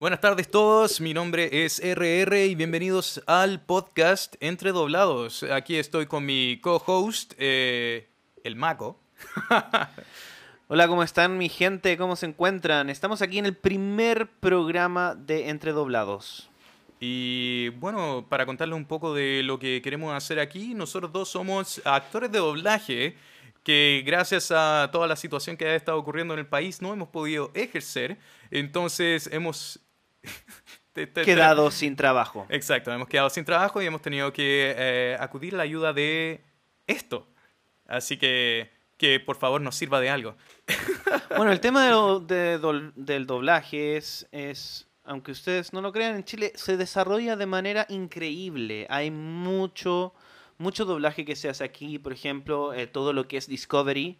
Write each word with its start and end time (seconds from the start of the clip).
Buenas 0.00 0.20
tardes 0.20 0.48
todos, 0.48 1.00
mi 1.00 1.12
nombre 1.12 1.64
es 1.64 1.80
RR 1.80 2.46
y 2.46 2.54
bienvenidos 2.54 3.20
al 3.26 3.60
podcast 3.60 4.36
Entre 4.38 4.70
Doblados. 4.70 5.42
Aquí 5.42 5.74
estoy 5.74 6.06
con 6.06 6.24
mi 6.24 6.60
co-host, 6.60 7.32
eh, 7.36 8.06
el 8.44 8.54
Maco. 8.54 9.00
Hola, 10.68 10.86
¿cómo 10.86 11.02
están 11.02 11.36
mi 11.36 11.48
gente? 11.48 11.96
¿Cómo 11.96 12.14
se 12.14 12.26
encuentran? 12.26 12.90
Estamos 12.90 13.22
aquí 13.22 13.38
en 13.40 13.46
el 13.46 13.56
primer 13.56 14.28
programa 14.28 15.16
de 15.16 15.48
Entre 15.48 15.72
Doblados. 15.72 16.48
Y 17.00 17.70
bueno, 17.70 18.24
para 18.28 18.46
contarles 18.46 18.76
un 18.76 18.84
poco 18.84 19.12
de 19.14 19.42
lo 19.42 19.58
que 19.58 19.82
queremos 19.82 20.14
hacer 20.14 20.38
aquí, 20.38 20.74
nosotros 20.74 21.10
dos 21.12 21.28
somos 21.28 21.82
actores 21.84 22.30
de 22.30 22.38
doblaje 22.38 23.16
que 23.64 24.04
gracias 24.06 24.52
a 24.52 24.90
toda 24.92 25.08
la 25.08 25.16
situación 25.16 25.56
que 25.56 25.66
ha 25.66 25.74
estado 25.74 25.98
ocurriendo 25.98 26.34
en 26.34 26.40
el 26.40 26.46
país 26.46 26.80
no 26.80 26.92
hemos 26.92 27.08
podido 27.08 27.50
ejercer. 27.54 28.16
Entonces 28.52 29.28
hemos 29.32 29.80
te- 30.92 31.06
te- 31.06 31.22
Quedado 31.22 31.70
sin 31.70 31.96
trabajo. 31.96 32.46
Exacto, 32.48 32.92
hemos 32.92 33.08
quedado 33.08 33.30
sin 33.30 33.44
trabajo 33.44 33.80
y 33.82 33.86
hemos 33.86 34.02
tenido 34.02 34.32
que 34.32 34.74
eh, 34.76 35.16
acudir 35.20 35.54
a 35.54 35.58
la 35.58 35.62
ayuda 35.64 35.92
de 35.92 36.42
esto. 36.86 37.26
Así 37.86 38.16
que 38.16 38.70
que 38.96 39.20
por 39.20 39.36
favor 39.36 39.60
nos 39.60 39.76
sirva 39.76 40.00
de 40.00 40.10
algo. 40.10 40.36
Bueno, 41.36 41.52
el 41.52 41.60
tema 41.60 41.84
de 41.84 41.90
lo- 41.90 42.20
de 42.20 42.58
dol- 42.58 42.92
del 42.96 43.26
doblaje 43.26 43.96
es, 43.98 44.26
es, 44.32 44.88
aunque 45.04 45.30
ustedes 45.32 45.72
no 45.74 45.82
lo 45.82 45.92
crean, 45.92 46.16
en 46.16 46.24
Chile 46.24 46.52
se 46.56 46.76
desarrolla 46.78 47.36
de 47.36 47.44
manera 47.46 47.84
increíble. 47.90 48.86
Hay 48.88 49.10
mucho, 49.10 50.14
mucho 50.56 50.84
doblaje 50.86 51.24
que 51.26 51.36
se 51.36 51.48
hace 51.50 51.64
aquí. 51.64 51.98
Por 51.98 52.12
ejemplo, 52.14 52.72
eh, 52.72 52.86
todo 52.86 53.12
lo 53.12 53.28
que 53.28 53.36
es 53.36 53.46
Discovery 53.46 54.18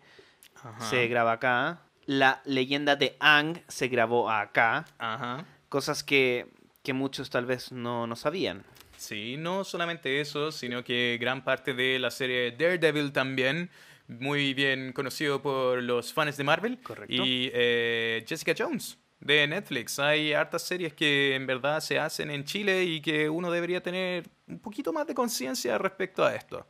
se 0.90 1.08
graba 1.08 1.32
acá. 1.32 1.80
La 2.04 2.42
leyenda 2.44 2.94
de 2.94 3.16
Ang 3.20 3.62
se 3.68 3.88
grabó 3.88 4.30
acá. 4.30 4.84
Ajá. 4.98 5.44
Cosas 5.68 6.02
que, 6.02 6.46
que 6.82 6.92
muchos 6.92 7.30
tal 7.30 7.46
vez 7.46 7.72
no, 7.72 8.06
no 8.06 8.16
sabían. 8.16 8.64
Sí, 8.96 9.36
no 9.38 9.62
solamente 9.64 10.20
eso, 10.20 10.50
sino 10.50 10.82
que 10.82 11.18
gran 11.20 11.44
parte 11.44 11.72
de 11.72 11.98
la 11.98 12.10
serie 12.10 12.50
Daredevil 12.50 13.12
también, 13.12 13.70
muy 14.08 14.54
bien 14.54 14.92
conocido 14.92 15.40
por 15.40 15.82
los 15.82 16.12
fans 16.12 16.36
de 16.36 16.44
Marvel. 16.44 16.78
Correcto. 16.82 17.24
Y 17.24 17.50
eh, 17.54 18.24
Jessica 18.26 18.54
Jones 18.58 18.98
de 19.20 19.46
Netflix. 19.46 19.98
Hay 19.98 20.32
hartas 20.32 20.62
series 20.62 20.94
que 20.94 21.34
en 21.34 21.46
verdad 21.46 21.80
se 21.80 21.98
hacen 21.98 22.30
en 22.30 22.44
Chile 22.44 22.84
y 22.84 23.00
que 23.00 23.28
uno 23.28 23.50
debería 23.50 23.82
tener 23.82 24.28
un 24.46 24.58
poquito 24.58 24.92
más 24.92 25.06
de 25.06 25.14
conciencia 25.14 25.78
respecto 25.78 26.24
a 26.24 26.34
esto. 26.34 26.66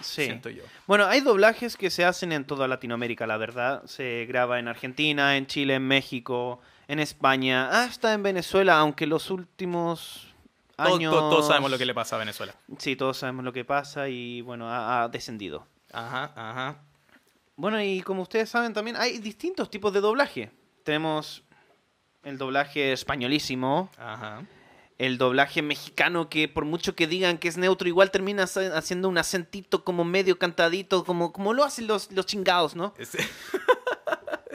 Sí. 0.00 0.24
Siento 0.24 0.48
yo. 0.48 0.62
Bueno, 0.86 1.06
hay 1.06 1.20
doblajes 1.20 1.76
que 1.76 1.90
se 1.90 2.04
hacen 2.04 2.32
en 2.32 2.44
toda 2.44 2.68
Latinoamérica, 2.68 3.26
la 3.26 3.36
verdad. 3.36 3.84
Se 3.86 4.26
graba 4.26 4.58
en 4.58 4.68
Argentina, 4.68 5.36
en 5.36 5.46
Chile, 5.46 5.74
en 5.74 5.86
México, 5.86 6.60
en 6.88 6.98
España, 7.00 7.82
hasta 7.84 8.12
en 8.14 8.22
Venezuela, 8.22 8.78
aunque 8.78 9.06
los 9.06 9.30
últimos 9.30 10.34
años... 10.76 11.14
to- 11.14 11.28
todos 11.30 11.46
sabemos 11.46 11.70
lo 11.70 11.78
que 11.78 11.84
le 11.86 11.94
pasa 11.94 12.16
a 12.16 12.18
Venezuela. 12.18 12.54
Sí, 12.78 12.96
todos 12.96 13.18
sabemos 13.18 13.44
lo 13.44 13.52
que 13.52 13.64
pasa 13.64 14.08
y 14.08 14.40
bueno, 14.40 14.68
ha, 14.68 15.02
ha 15.04 15.08
descendido. 15.08 15.66
Ajá, 15.92 16.32
ajá. 16.34 16.78
Bueno, 17.56 17.82
y 17.82 18.00
como 18.02 18.22
ustedes 18.22 18.48
saben 18.50 18.72
también 18.72 18.96
hay 18.96 19.18
distintos 19.18 19.70
tipos 19.70 19.92
de 19.92 20.00
doblaje. 20.00 20.50
Tenemos 20.84 21.42
el 22.22 22.38
doblaje 22.38 22.92
españolísimo, 22.92 23.90
Ajá. 23.98 24.42
el 24.98 25.18
doblaje 25.18 25.60
mexicano 25.62 26.28
que 26.28 26.48
por 26.48 26.64
mucho 26.64 26.94
que 26.94 27.06
digan 27.06 27.38
que 27.38 27.48
es 27.48 27.56
neutro, 27.56 27.88
igual 27.88 28.10
termina 28.10 28.44
haciendo 28.44 29.08
un 29.08 29.18
acentito 29.18 29.84
como 29.84 30.04
medio 30.04 30.38
cantadito, 30.38 31.04
como, 31.04 31.32
como 31.32 31.52
lo 31.52 31.64
hacen 31.64 31.86
los, 31.86 32.10
los 32.12 32.26
chingados, 32.26 32.74
¿no? 32.76 32.94
Es- 32.98 33.16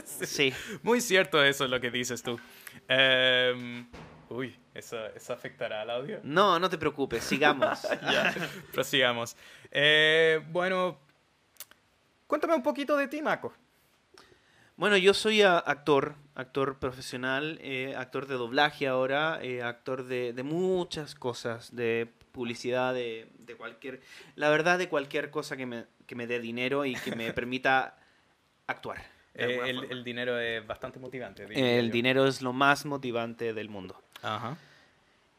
Sí. 0.04 0.54
Muy 0.82 1.02
cierto 1.02 1.44
eso 1.44 1.68
lo 1.68 1.80
que 1.80 1.92
dices 1.92 2.24
tú. 2.24 2.40
Em, 2.88 3.88
uy, 4.30 4.56
¿eso, 4.74 5.06
¿eso 5.08 5.34
afectará 5.34 5.82
al 5.82 5.90
audio? 5.90 6.20
No, 6.24 6.60
no 6.60 6.70
te 6.70 6.78
preocupes, 6.78 7.24
sigamos. 7.24 7.82
ya, 8.02 8.34
prosigamos. 8.72 9.36
Eh, 9.72 10.42
bueno, 10.50 11.00
cuéntame 12.28 12.56
un 12.56 12.64
poquito 12.64 12.98
de 12.98 13.08
ti, 13.08 13.22
Mako. 13.22 13.54
Bueno, 14.76 14.98
yo 14.98 15.14
soy 15.14 15.44
actor, 15.44 16.16
actor 16.34 16.80
profesional, 16.80 17.60
eh, 17.62 17.94
actor 17.96 18.26
de 18.26 18.36
doblaje 18.36 18.88
ahora, 18.88 19.38
eh, 19.42 19.62
actor 19.62 20.06
de, 20.06 20.34
de 20.34 20.44
muchas 20.44 21.14
cosas, 21.14 21.76
de 21.76 22.12
publicidad, 22.32 22.94
de, 22.94 23.30
de 23.38 23.56
cualquier, 23.56 24.02
la 24.36 24.50
verdad 24.50 24.80
de 24.80 24.90
cualquier 24.90 25.30
cosa 25.30 25.56
que 25.56 25.68
me, 25.68 25.86
que 26.08 26.16
me 26.16 26.26
dé 26.26 26.40
dinero 26.40 26.86
y 26.86 26.96
que 26.96 27.16
me 27.16 27.32
permita 27.34 27.98
actuar. 28.66 29.04
Eh, 29.36 29.60
el, 29.66 29.86
el 29.92 30.04
dinero 30.04 30.38
es 30.40 30.66
bastante 30.66 31.00
motivante. 31.00 31.44
El 31.78 31.88
yo. 31.88 31.92
dinero 31.94 32.28
es 32.28 32.42
lo 32.42 32.54
más 32.54 32.86
motivante 32.86 33.54
del 33.54 33.70
mundo. 33.70 34.00
Ajá. 34.22 34.58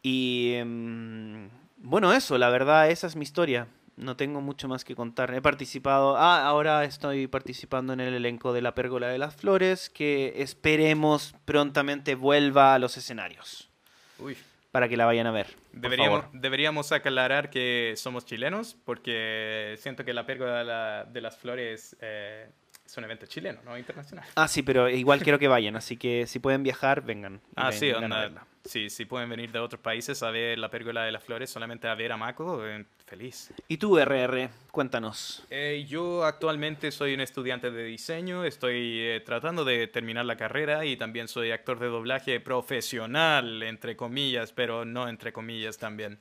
Y 0.02 0.52
em, 0.54 1.48
bueno, 1.78 2.12
eso, 2.12 2.36
la 2.38 2.50
verdad, 2.50 2.90
esa 2.90 3.06
es 3.06 3.16
mi 3.16 3.22
historia. 3.22 3.66
No 3.96 4.16
tengo 4.16 4.40
mucho 4.40 4.66
más 4.66 4.84
que 4.84 4.96
contar. 4.96 5.32
He 5.32 5.40
participado, 5.40 6.16
ah, 6.16 6.44
ahora 6.44 6.84
estoy 6.84 7.28
participando 7.28 7.92
en 7.92 8.00
el 8.00 8.12
elenco 8.14 8.52
de 8.52 8.60
La 8.60 8.74
Pérgola 8.74 9.06
de 9.08 9.18
las 9.18 9.36
Flores, 9.36 9.88
que 9.88 10.34
esperemos 10.42 11.34
prontamente 11.44 12.16
vuelva 12.16 12.74
a 12.74 12.80
los 12.80 12.96
escenarios 12.96 13.70
Uy. 14.18 14.36
para 14.72 14.88
que 14.88 14.96
la 14.96 15.06
vayan 15.06 15.28
a 15.28 15.30
ver. 15.30 15.46
Deberíamos, 15.72 16.24
deberíamos 16.32 16.90
aclarar 16.90 17.50
que 17.50 17.94
somos 17.96 18.26
chilenos 18.26 18.76
porque 18.84 19.76
siento 19.78 20.04
que 20.04 20.12
la 20.12 20.26
pérgola 20.26 20.58
de, 20.58 20.64
la- 20.64 21.04
de 21.04 21.20
las 21.20 21.36
flores 21.38 21.96
eh, 22.00 22.48
es 22.86 22.96
un 22.96 23.04
evento 23.04 23.26
chileno, 23.26 23.60
no 23.64 23.76
internacional. 23.78 24.26
Ah, 24.36 24.46
sí, 24.48 24.62
pero 24.62 24.88
igual 24.88 25.20
quiero 25.22 25.38
que 25.38 25.48
vayan, 25.48 25.76
así 25.76 25.96
que 25.96 26.26
si 26.26 26.38
pueden 26.38 26.62
viajar, 26.62 27.02
vengan. 27.02 27.40
Ah, 27.56 27.70
ven- 27.70 27.78
sí, 27.78 27.86
vengan 27.86 28.12
onda, 28.12 28.46
sí, 28.64 28.90
sí 28.90 29.04
pueden 29.04 29.28
venir 29.28 29.50
de 29.52 29.58
otros 29.58 29.80
países 29.80 30.22
a 30.22 30.30
ver 30.30 30.58
la 30.58 30.70
pérgola 30.70 31.02
de 31.04 31.12
las 31.12 31.24
flores, 31.24 31.50
solamente 31.50 31.88
a 31.88 31.94
ver 31.94 32.12
a 32.12 32.16
Mako, 32.16 32.66
eh, 32.66 32.84
feliz. 33.06 33.52
Y 33.68 33.78
tú, 33.78 33.98
RR, 33.98 34.50
cuéntanos. 34.70 35.44
Eh, 35.50 35.84
yo 35.88 36.24
actualmente 36.24 36.90
soy 36.92 37.14
un 37.14 37.20
estudiante 37.20 37.70
de 37.70 37.84
diseño, 37.84 38.44
estoy 38.44 38.98
eh, 39.00 39.22
tratando 39.24 39.64
de 39.64 39.86
terminar 39.88 40.24
la 40.26 40.36
carrera 40.36 40.84
y 40.84 40.96
también 40.96 41.26
soy 41.28 41.50
actor 41.52 41.78
de 41.78 41.86
doblaje 41.86 42.38
profesional, 42.40 43.62
entre 43.62 43.96
comillas, 43.96 44.52
pero 44.52 44.84
no 44.84 45.08
entre 45.08 45.32
comillas 45.32 45.78
también. 45.78 46.18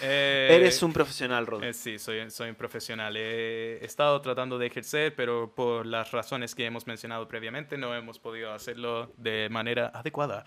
Eh, 0.00 0.48
Eres 0.50 0.82
un 0.82 0.92
profesional, 0.92 1.46
Rod. 1.46 1.62
eh, 1.62 1.74
sí, 1.74 1.98
soy, 1.98 2.30
soy 2.30 2.48
un 2.50 2.54
profesional. 2.54 3.16
He 3.16 3.84
estado 3.84 4.20
tratando 4.20 4.58
de 4.58 4.66
ejercer, 4.66 5.14
pero 5.14 5.54
por 5.54 5.84
las 5.86 6.10
razones 6.10 6.54
que 6.54 6.64
hemos 6.64 6.86
mencionado 6.86 7.28
previamente 7.28 7.76
no 7.76 7.94
hemos 7.94 8.18
podido 8.18 8.52
hacerlo 8.52 9.12
de 9.18 9.48
manera 9.50 9.90
adecuada. 9.94 10.44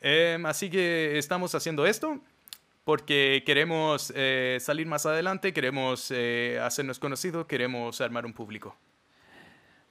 Em, 0.00 0.44
así 0.46 0.68
que 0.70 1.16
estamos 1.18 1.54
haciendo 1.54 1.86
esto 1.86 2.20
porque 2.84 3.42
queremos 3.46 4.12
eh, 4.14 4.58
salir 4.60 4.86
más 4.86 5.06
adelante, 5.06 5.52
queremos 5.52 6.10
eh, 6.10 6.60
hacernos 6.62 6.98
conocidos, 6.98 7.46
queremos 7.46 8.00
armar 8.00 8.26
un 8.26 8.34
público. 8.34 8.76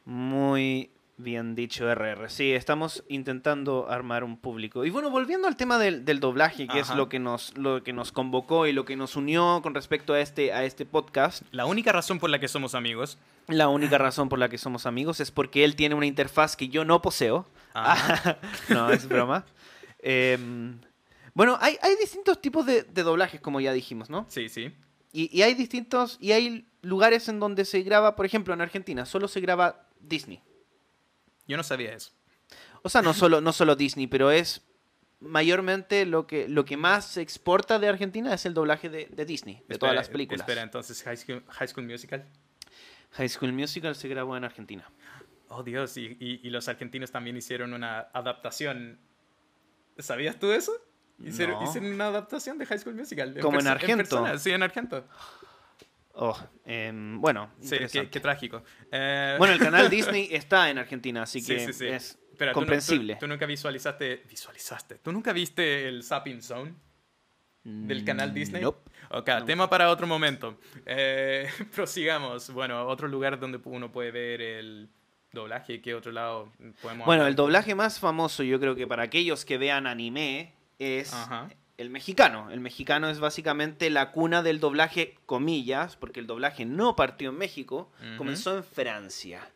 Muy 0.06 0.92
bien 1.18 1.56
dicho, 1.56 1.90
RR. 1.94 2.30
Sí, 2.30 2.52
estamos 2.54 3.04
intentando 3.08 3.90
armar 3.90 4.24
un 4.24 4.38
público. 4.38 4.86
Y 4.86 4.90
bueno, 4.90 5.10
volviendo 5.10 5.48
al 5.48 5.56
tema 5.56 5.78
del, 5.78 6.06
del 6.06 6.20
doblaje, 6.20 6.68
que 6.68 6.80
es 6.80 6.90
lo 6.90 7.10
que, 7.10 7.20
nos, 7.20 7.58
lo 7.58 7.84
que 7.84 7.94
nos 7.94 8.12
convocó 8.12 8.68
y 8.68 8.74
lo 8.74 8.86
que 8.86 8.96
nos 8.96 9.16
unió 9.16 9.60
con 9.62 9.74
respecto 9.76 10.14
a 10.14 10.20
este, 10.20 10.54
a 10.54 10.64
este 10.64 10.86
podcast, 10.86 11.44
La 11.52 11.66
única 11.66 11.92
razón 11.92 12.20
por 12.20 12.30
la 12.30 12.40
que 12.40 12.48
somos 12.48 12.76
amigos. 12.76 13.18
la 13.48 13.68
única 13.70 13.98
razón 13.98 14.30
por 14.30 14.40
la 14.40 14.50
que 14.50 14.58
somos 14.58 14.86
amigos 14.86 15.20
es 15.20 15.32
porque 15.32 15.64
él 15.64 15.76
tiene 15.76 15.96
una 15.96 16.06
interfaz 16.06 16.56
que 16.56 16.70
yo 16.70 16.86
no 16.86 17.02
poseo. 17.02 17.48
No, 18.70 18.92
es 18.92 19.08
broma. 19.08 19.46
Em, 20.00 20.80
bueno, 21.34 21.58
hay, 21.62 21.78
hay 21.82 21.96
distintos 21.96 22.40
tipos 22.42 22.66
de, 22.66 22.84
de 22.84 23.04
doblajes, 23.04 23.42
como 23.42 23.60
ya 23.60 23.74
dijimos, 23.74 24.10
¿no? 24.10 24.26
Sí, 24.30 24.50
sí. 24.50 24.72
Y, 25.12 25.36
y 25.36 25.44
hay 25.44 25.54
distintos, 25.54 26.18
y 26.20 26.32
hay 26.32 26.68
lugares 26.82 27.30
en 27.30 27.40
donde 27.40 27.66
se 27.66 27.82
graba, 27.82 28.16
por 28.16 28.26
ejemplo, 28.26 28.54
en 28.54 28.62
Argentina, 28.62 29.06
solo 29.06 29.28
se 29.28 29.40
graba 29.42 29.88
Disney. 30.00 30.42
Yo 31.48 31.58
no 31.58 31.64
sabía 31.64 31.94
eso. 31.94 32.12
O 32.82 32.90
sea, 32.90 33.02
no 33.02 33.14
solo, 33.14 33.42
no 33.42 33.54
solo 33.54 33.76
Disney, 33.76 34.08
pero 34.08 34.32
es 34.32 34.62
mayormente 35.20 36.06
lo 36.06 36.28
que, 36.28 36.48
lo 36.50 36.66
que 36.66 36.76
más 36.78 37.06
se 37.06 37.22
exporta 37.22 37.80
de 37.80 37.88
Argentina 37.88 38.34
es 38.34 38.46
el 38.46 38.54
doblaje 38.54 38.90
de, 38.90 39.06
de 39.06 39.26
Disney, 39.26 39.56
de 39.56 39.60
Espera, 39.62 39.80
todas 39.80 39.96
las 39.96 40.10
películas. 40.10 40.42
Espera, 40.42 40.62
entonces 40.62 41.02
High 41.04 41.18
School, 41.18 41.44
High 41.48 41.68
School 41.70 41.86
Musical. 41.88 42.26
High 43.12 43.30
School 43.30 43.54
Musical 43.54 43.96
se 43.96 44.08
grabó 44.10 44.36
en 44.36 44.44
Argentina. 44.44 44.90
Oh 45.48 45.64
Dios, 45.64 45.96
y, 45.98 46.18
y- 46.20 46.42
y 46.44 46.50
los 46.50 46.68
argentinos 46.68 47.12
también 47.12 47.38
hicieron 47.38 47.74
una 47.74 48.00
adaptación. 48.14 49.00
¿Sabías 50.00 50.38
tú 50.40 50.52
eso? 50.52 50.74
Hicieron, 51.20 51.60
No. 51.60 51.64
hicieron 51.70 51.94
una 51.94 52.08
adaptación 52.08 52.58
de 52.58 52.66
High 52.66 52.80
School 52.80 52.96
Musical. 52.96 53.38
¿Como 53.40 53.60
en 53.60 53.66
perso- 53.66 53.72
Argento? 53.72 53.98
persona, 53.98 54.38
sí, 54.40 54.50
en 54.52 54.64
Argento. 54.64 55.06
Oh, 56.16 56.38
em, 56.66 57.20
bueno, 57.20 57.52
Sí, 57.60 57.78
qué, 57.92 58.10
qué 58.10 58.20
trágico. 58.20 58.64
Eh, 58.92 59.36
Bueno, 59.40 59.54
el 59.54 59.60
canal 59.60 59.90
Disney 59.90 60.30
está 60.32 60.70
en 60.70 60.78
Argentina, 60.78 61.24
así 61.24 61.42
sí, 61.42 61.54
que 61.56 61.66
sí, 61.66 61.74
sí. 61.74 61.88
es 61.88 62.20
Espera, 62.32 62.52
¿tú 62.52 62.60
nu- 62.60 62.66
comprensible. 62.66 63.14
Tú, 63.16 63.22
tú 63.22 63.28
nunca 63.28 63.46
visualizaste. 63.46 64.24
Visualizaste. 64.30 64.96
¿Tú 65.00 65.12
nunca 65.12 65.34
viste 65.34 65.88
el 65.88 66.04
Zapping 66.04 66.42
Zone? 66.42 66.74
del 67.66 68.04
canal 68.04 68.34
Disney? 68.34 68.62
Nope. 68.62 68.92
Ok, 69.12 69.28
No. 69.30 69.46
tema 69.46 69.70
para 69.70 69.90
otro 69.90 70.06
momento. 70.06 70.60
Eh, 70.86 71.48
prosigamos. 71.74 72.50
Bueno, 72.52 72.86
otro 72.88 73.08
lugar 73.08 73.40
donde 73.40 73.60
uno 73.64 73.90
puede 73.92 74.12
ver 74.12 74.42
el 74.42 74.90
doblaje. 75.32 75.82
¿Qué 75.82 75.96
otro 75.96 76.12
lado 76.12 76.52
podemos 76.82 77.06
Bueno, 77.06 77.22
hablar? 77.22 77.30
el 77.30 77.36
doblaje 77.36 77.74
más 77.74 78.00
famoso, 78.00 78.44
yo 78.44 78.60
creo 78.60 78.76
que 78.76 78.86
para 78.86 79.04
aquellos 79.04 79.46
que 79.46 79.58
vean 79.58 79.88
anime, 79.88 80.54
es 80.78 81.14
Ajá. 81.14 81.48
El 81.78 81.90
mexicano. 81.90 82.50
El 82.52 82.60
mexicano 82.60 83.10
es 83.10 83.20
básicamente 83.20 83.90
la 83.90 84.12
cuna 84.12 84.44
del 84.44 84.60
doblaje, 84.60 85.18
comillas, 85.26 85.96
porque 85.96 86.20
el 86.20 86.28
doblaje 86.28 86.66
no 86.66 86.96
partió 86.96 87.30
en 87.30 87.38
México, 87.38 87.92
comenzó 88.18 88.56
en 88.56 88.64
Francia. 88.64 89.50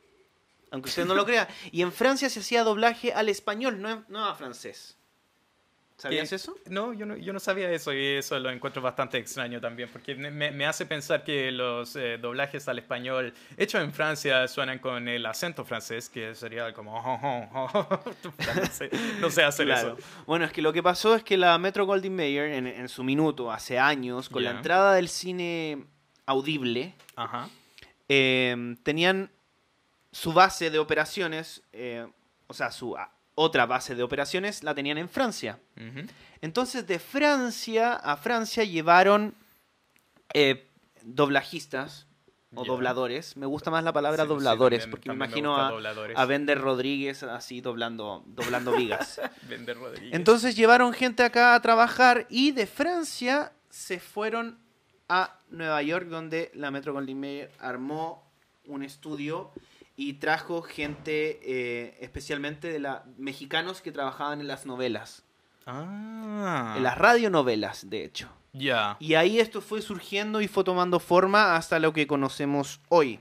Aunque 0.72 0.90
usted 0.90 1.06
no 1.06 1.16
lo 1.16 1.26
crea. 1.26 1.48
Y 1.72 1.82
en 1.82 1.92
Francia 1.94 2.30
se 2.30 2.42
hacía 2.42 2.64
doblaje 2.64 3.14
al 3.14 3.30
español, 3.30 3.82
no, 3.82 4.04
no 4.10 4.26
a 4.26 4.36
francés. 4.36 4.97
¿Sabías 5.98 6.30
¿Qué? 6.30 6.36
eso? 6.36 6.56
No 6.70 6.94
yo, 6.94 7.08
no, 7.08 7.18
yo 7.18 7.34
no 7.34 7.40
sabía 7.40 7.72
eso 7.72 7.92
y 7.92 8.06
eso 8.18 8.38
lo 8.40 8.52
encuentro 8.52 8.84
bastante 8.84 9.18
extraño 9.18 9.60
también, 9.60 9.90
porque 9.92 10.14
me, 10.14 10.30
me 10.52 10.66
hace 10.68 10.86
pensar 10.86 11.24
que 11.24 11.52
los 11.52 11.96
eh, 11.96 12.20
doblajes 12.20 12.68
al 12.68 12.78
español 12.78 13.34
hechos 13.58 13.82
en 13.82 13.92
Francia 13.92 14.48
suenan 14.48 14.78
con 14.78 15.08
el 15.08 15.26
acento 15.26 15.66
francés, 15.66 16.08
que 16.08 16.36
sería 16.36 16.72
como... 16.72 16.96
"Oh, 16.96 17.20
oh, 17.52 17.70
oh". 17.74 18.00
no, 18.56 18.66
sé, 18.68 18.90
no 19.20 19.30
sé 19.32 19.44
hacer 19.44 19.66
Claro. 19.66 19.98
eso. 19.98 20.08
Bueno, 20.28 20.46
es 20.46 20.52
que 20.52 20.62
lo 20.62 20.72
que 20.72 20.84
pasó 20.84 21.16
es 21.16 21.24
que 21.24 21.36
la 21.36 21.58
Metro 21.58 21.88
Goldwyn 21.88 22.16
Mayer, 22.16 22.52
en, 22.52 22.68
en 22.68 22.90
su 22.90 23.04
minuto, 23.04 23.52
hace 23.52 23.80
años, 23.80 24.30
con 24.30 24.44
la 24.44 24.52
Ya. 24.52 24.58
entrada 24.58 24.94
del 24.94 25.10
cine 25.10 25.84
audible, 26.28 26.94
Ajá. 27.16 27.50
eh, 28.08 28.76
tenían 28.84 29.32
su 30.12 30.32
base 30.32 30.70
de 30.70 30.78
operaciones, 30.78 31.64
eh, 31.74 32.06
o 32.46 32.54
sea, 32.54 32.72
su 32.72 32.96
otra 33.40 33.68
base 33.68 33.94
de 33.94 34.02
operaciones 34.02 34.64
la 34.64 34.74
tenían 34.74 34.98
en 34.98 35.08
Francia. 35.08 35.60
Entonces, 36.42 36.88
de 36.88 36.98
Francia 36.98 37.94
a 37.94 38.18
Francia 38.18 38.64
llevaron 38.64 39.36
eh, 40.34 40.68
doblajistas 41.04 42.08
o 42.56 42.66
dobladores. 42.66 43.38
Me 43.38 43.46
gusta 43.46 43.70
más 43.70 43.84
la 43.84 43.94
palabra 43.94 44.24
Sí, 44.24 44.28
sí, 44.28 44.34
dobladores, 44.34 44.80
también- 44.80 44.92
porque 44.92 45.10
me 45.10 45.16
imagino 45.16 45.56
a, 45.56 45.72
a 46.16 46.26
Bender 46.26 46.60
Rodríguez 46.60 47.22
así 47.24 47.62
doblando, 47.62 48.24
doblando 48.26 48.76
vigas. 48.76 49.22
Bender 49.48 49.78
Rodríguez. 49.78 50.14
Entonces 50.16 50.56
llevaron 50.56 50.92
gente 50.94 51.24
acá 51.24 51.54
a 51.54 51.62
trabajar 51.62 52.26
y 52.30 52.52
de 52.54 52.66
Francia 52.66 53.52
se 53.70 54.00
fueron 54.00 54.58
a 55.10 55.40
Nueva 55.50 55.82
York 55.84 56.08
donde 56.08 56.50
la 56.56 56.72
Metro 56.72 56.94
Goldwyn 56.94 57.20
Mayer 57.20 57.52
armó 57.60 58.28
un 58.66 58.82
estudio 58.84 59.52
y 59.98 60.14
trajo 60.14 60.62
gente 60.62 61.40
eh, 61.44 61.98
especialmente 62.00 62.70
de 62.72 62.80
la 62.80 63.04
mexicanos 63.18 63.82
que 63.82 63.92
trabajaban 63.92 64.40
en 64.40 64.48
las 64.48 64.66
novelas, 64.66 65.24
Ah. 65.66 66.76
en 66.78 66.84
las 66.84 66.98
radionovelas 66.98 67.90
de 67.90 68.06
hecho. 68.06 68.30
Ya. 68.54 68.96
Y 69.00 69.16
ahí 69.16 69.40
esto 69.42 69.60
fue 69.60 69.82
surgiendo 69.82 70.40
y 70.40 70.48
fue 70.48 70.64
tomando 70.64 71.00
forma 71.02 71.56
hasta 71.58 71.78
lo 71.80 71.92
que 71.94 72.08
conocemos 72.08 72.80
hoy. 72.90 73.20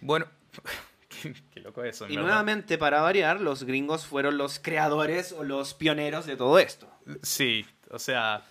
Bueno, 0.00 0.26
qué, 1.22 1.34
qué 1.52 1.60
loco 1.60 1.82
eso. 1.82 2.04
Y 2.06 2.10
verdad. 2.10 2.22
nuevamente, 2.22 2.76
para 2.76 3.00
variar, 3.00 3.40
los 3.40 3.64
gringos 3.64 4.04
fueron 4.06 4.36
los 4.36 4.58
creadores 4.58 5.32
o 5.32 5.42
los 5.44 5.74
pioneros 5.74 6.26
de 6.26 6.36
todo 6.36 6.58
esto. 6.58 6.88
Sí, 7.22 7.64
o 7.90 7.98
sea, 7.98 8.44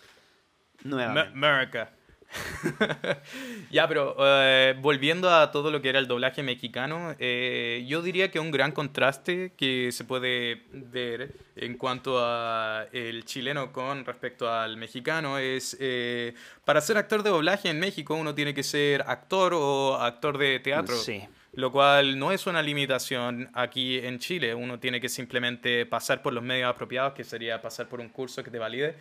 Nuevamente. 0.84 1.32
America. 1.34 1.92
ya, 3.72 3.88
pero 3.88 4.16
eh, 4.20 4.76
volviendo 4.82 5.30
a 5.30 5.52
todo 5.52 5.72
lo 5.72 5.82
que 5.82 5.90
era 5.90 6.00
el 6.00 6.08
doblaje 6.08 6.44
mexicano, 6.44 7.16
eh, 7.20 7.86
yo 7.88 8.02
diría 8.02 8.32
que 8.32 8.40
un 8.40 8.52
gran 8.52 8.72
contraste 8.72 9.54
que 9.58 9.92
se 9.92 10.04
puede 10.04 10.64
ver 10.72 11.32
en 11.56 11.78
cuanto 11.78 12.20
a 12.20 12.86
el 12.92 13.26
chileno 13.26 13.72
con 13.72 14.06
respecto 14.06 14.52
al 14.52 14.78
mexicano 14.78 15.38
es 15.38 15.78
eh, 15.80 16.34
para 16.66 16.82
ser 16.82 16.98
actor 16.98 17.24
de 17.24 17.30
doblaje 17.30 17.70
en 17.70 17.80
México 17.80 18.16
uno 18.16 18.36
tiene 18.36 18.54
que 18.54 18.64
ser 18.64 19.04
actor 19.08 19.54
o 19.56 19.96
actor 19.96 20.38
de 20.38 20.60
teatro. 20.60 20.96
Sí. 20.96 21.24
Lo 21.54 21.72
cual 21.72 22.20
no 22.20 22.32
es 22.32 22.46
una 22.46 22.62
limitación 22.62 23.50
aquí 23.54 23.98
en 23.98 24.20
Chile. 24.20 24.54
Uno 24.54 24.78
tiene 24.78 25.02
que 25.02 25.10
simplemente 25.10 25.88
pasar 25.88 26.22
por 26.22 26.32
los 26.32 26.44
medios 26.44 26.70
apropiados, 26.70 27.14
que 27.14 27.24
sería 27.24 27.60
pasar 27.60 27.88
por 27.88 28.00
un 28.00 28.10
curso 28.10 28.44
que 28.44 28.52
te 28.52 28.60
valide. 28.60 28.96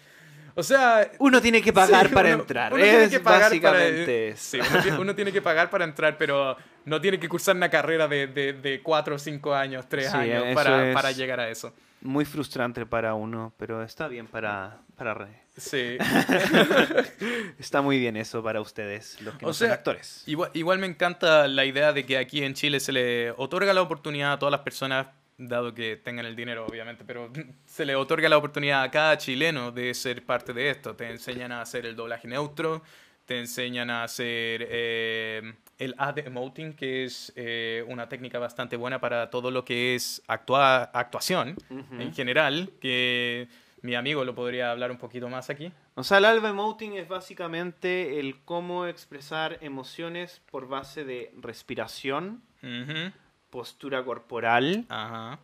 O 0.58 0.62
sea... 0.62 1.08
Uno 1.20 1.40
tiene 1.40 1.60
que 1.62 1.72
pagar 1.72 2.08
sí, 2.08 2.14
para 2.14 2.30
uno- 2.30 2.40
entrar. 2.40 2.72
uno 2.72 2.82
tiene 2.82 3.08
que 3.08 3.20
pagar 3.20 3.42
básicamente 3.42 4.04
para, 4.04 4.12
eso. 4.34 4.42
sí, 4.42 4.58
uno, 4.58 4.82
tiene, 4.82 4.98
uno 5.02 5.14
tiene 5.14 5.32
que 5.32 5.42
pagar 5.42 5.70
para 5.70 5.84
entrar, 5.84 6.16
pero 6.18 6.56
no 6.84 7.00
tiene 7.00 7.20
que 7.20 7.28
cursar 7.28 7.54
una 7.56 7.68
carrera 7.68 8.08
de, 8.08 8.26
de, 8.26 8.52
de 8.54 8.82
cuatro 8.82 9.14
o 9.16 9.18
cinco 9.18 9.54
años, 9.54 9.86
tres 9.88 10.10
Sí, 10.10 10.16
años 10.16 10.54
para, 10.54 10.92
para 10.94 11.12
llegar 11.12 11.38
a 11.40 11.48
eso. 11.50 11.72
Muy 12.00 12.24
frustrante 12.24 12.84
para 12.86 13.14
uno, 13.14 13.52
pero 13.56 13.82
está 13.82 14.08
bien 14.08 14.26
para... 14.26 14.78
para 14.96 15.14
re- 15.14 15.46
Sí. 15.58 15.96
Está 17.58 17.80
muy 17.80 17.98
bien 17.98 18.16
eso 18.16 18.42
para 18.42 18.60
ustedes, 18.60 19.20
los 19.22 19.34
que 19.36 19.44
O 19.44 19.48
no 19.48 19.54
son 19.54 19.68
sea, 19.68 19.74
actores. 19.74 20.22
Igual, 20.26 20.50
igual 20.54 20.78
me 20.78 20.86
encanta 20.86 21.48
la 21.48 21.64
idea 21.64 21.92
de 21.92 22.04
que 22.04 22.18
aquí 22.18 22.42
en 22.44 22.54
Chile 22.54 22.80
se 22.80 22.92
le 22.92 23.30
otorga 23.32 23.72
la 23.72 23.82
oportunidad 23.82 24.32
a 24.32 24.38
todas 24.38 24.50
las 24.52 24.60
personas, 24.60 25.06
dado 25.38 25.74
que 25.74 25.96
tengan 25.96 26.26
el 26.26 26.34
dinero, 26.36 26.66
obviamente, 26.66 27.04
pero 27.04 27.30
se 27.66 27.84
le 27.84 27.94
otorga 27.96 28.28
la 28.28 28.38
oportunidad 28.38 28.82
a 28.82 28.90
cada 28.90 29.18
chileno 29.18 29.70
de 29.70 29.92
ser 29.94 30.24
parte 30.24 30.52
de 30.52 30.70
esto. 30.70 30.94
Te 30.96 31.10
enseñan 31.10 31.52
a 31.52 31.60
hacer 31.60 31.84
el 31.86 31.94
doblaje 31.96 32.26
neutro, 32.28 32.82
te 33.26 33.38
enseñan 33.38 33.90
a 33.90 34.04
hacer 34.04 34.66
eh, 34.70 35.54
el 35.78 35.94
ad 35.98 36.18
emoting, 36.18 36.72
que 36.74 37.04
es 37.04 37.32
eh, 37.36 37.84
una 37.88 38.08
técnica 38.08 38.38
bastante 38.38 38.76
buena 38.76 39.00
para 39.00 39.30
todo 39.30 39.50
lo 39.50 39.64
que 39.64 39.94
es 39.94 40.22
actua- 40.28 40.90
actuación 40.92 41.56
en 41.98 42.14
general, 42.14 42.70
que 42.80 43.48
mi 43.82 43.94
amigo 43.94 44.24
lo 44.24 44.34
podría 44.34 44.70
hablar 44.70 44.90
un 44.90 44.96
poquito 44.98 45.28
más 45.28 45.50
aquí. 45.50 45.70
O 45.96 46.04
sea, 46.04 46.18
el 46.18 46.24
alba 46.24 46.48
emoting 46.50 46.94
es 46.94 47.08
básicamente 47.08 48.18
el 48.20 48.40
cómo 48.44 48.86
expresar 48.86 49.58
emociones 49.60 50.40
por 50.50 50.68
base 50.68 51.04
de 51.04 51.32
respiración, 51.40 52.42
Ujú. 52.62 53.12
Postura 53.56 54.04
corporal 54.04 54.84
Ajá. 54.90 55.38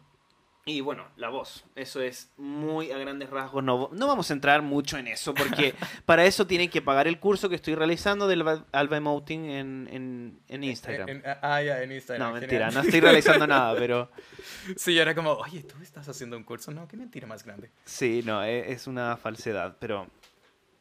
y, 0.67 0.83
bueno, 0.83 1.07
la 1.17 1.31
voz. 1.31 1.65
Eso 1.75 2.03
es 2.03 2.31
muy 2.37 2.91
a 2.93 2.99
grandes 2.99 3.31
rasgos. 3.31 3.65
No, 3.65 3.89
no 3.91 4.07
vamos 4.07 4.31
a 4.31 4.35
entrar 4.35 4.61
mucho 4.61 4.99
en 4.99 5.09
eso 5.09 5.33
porque 5.33 5.75
para 6.05 6.25
eso 6.27 6.47
tienen 6.47 6.69
que 6.69 6.83
pagar 6.83 7.09
el 7.09 7.19
curso 7.19 7.49
que 7.49 7.55
estoy 7.57 7.75
realizando 7.75 8.29
del 8.29 8.43
alba- 8.43 8.97
emoting 8.97 9.47
en, 9.47 9.89
en, 9.91 10.39
en 10.49 10.63
Instagram. 10.65 11.09
En- 11.09 11.17
en- 11.25 11.37
ah, 11.41 11.63
ya, 11.63 11.83
en 11.83 11.91
Instagram. 11.93 12.21
no, 12.21 12.35
genial. 12.35 12.41
mentira, 12.43 12.71
no 12.71 12.81
estoy 12.87 13.01
realizando 13.01 13.47
nada, 13.47 13.75
pero 13.79 14.11
Sí, 14.77 14.99
era 14.99 15.15
como, 15.15 15.31
oye, 15.33 15.63
¿tú 15.63 15.75
estás 15.83 16.07
haciendo 16.09 16.37
un 16.37 16.45
curso? 16.45 16.71
No, 16.71 16.87
qué 16.87 16.97
mentira 16.99 17.27
más 17.27 17.43
grande. 17.45 17.71
sí, 17.87 18.23
no, 18.27 18.45
e- 18.45 18.71
es 18.73 18.87
una 18.87 19.17
falsedad, 19.17 19.77
pero... 19.81 20.07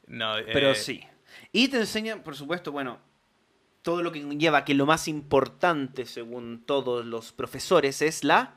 No, 0.06 0.34
Pero 0.52 0.72
eh, 0.72 0.74
sí. 0.74 1.02
Y 1.50 1.68
te 1.68 1.78
enseñan, 1.78 2.22
por 2.22 2.36
supuesto, 2.36 2.72
bueno, 2.72 2.98
todo 3.82 4.02
lo 4.02 4.12
que 4.12 4.20
lleva 4.36 4.64
que 4.64 4.74
lo 4.74 4.86
más 4.86 5.08
importante, 5.08 6.06
según 6.06 6.64
todos 6.64 7.04
los 7.04 7.32
profesores, 7.32 8.00
es 8.02 8.24
la 8.24 8.54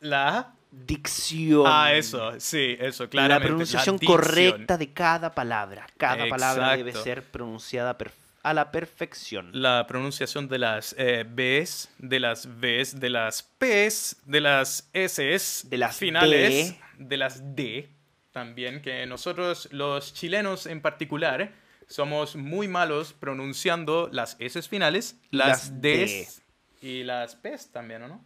La. 0.00 0.54
dicción. 0.70 1.64
Ah, 1.66 1.92
eso, 1.94 2.32
sí, 2.40 2.76
eso, 2.80 3.04
La 3.04 3.10
claramente. 3.10 3.48
pronunciación 3.48 3.98
correcta 3.98 4.76
de 4.76 4.92
cada 4.92 5.34
palabra. 5.34 5.86
Cada 5.96 6.28
palabra 6.28 6.76
debe 6.76 6.92
ser 6.92 7.22
pronunciada 7.22 7.96
a 8.42 8.54
la 8.54 8.70
perfección. 8.70 9.50
La 9.52 9.86
pronunciación 9.86 10.48
de 10.48 10.58
las 10.58 10.94
eh, 10.98 11.24
Bs, 11.26 11.90
de 11.98 12.20
las 12.20 12.46
Vs, 12.60 13.00
de 13.00 13.10
las 13.10 13.42
Ps, 13.42 14.16
de 14.26 14.40
las 14.40 14.90
Ss, 14.92 15.70
De 15.70 15.78
las 15.78 15.96
finales, 15.96 16.76
de 16.98 17.16
las 17.16 17.54
D 17.56 17.88
también, 18.32 18.82
que 18.82 19.06
nosotros, 19.06 19.68
los 19.70 20.12
chilenos 20.12 20.66
en 20.66 20.80
particular, 20.82 21.52
somos 21.94 22.34
muy 22.34 22.66
malos 22.66 23.12
pronunciando 23.12 24.08
las 24.10 24.36
S 24.40 24.60
finales, 24.62 25.16
las, 25.30 25.70
Las 25.70 25.80
Ds 25.80 26.42
y 26.82 27.04
las 27.04 27.36
Ps 27.36 27.70
también, 27.70 28.02
¿o 28.02 28.08
no? 28.08 28.24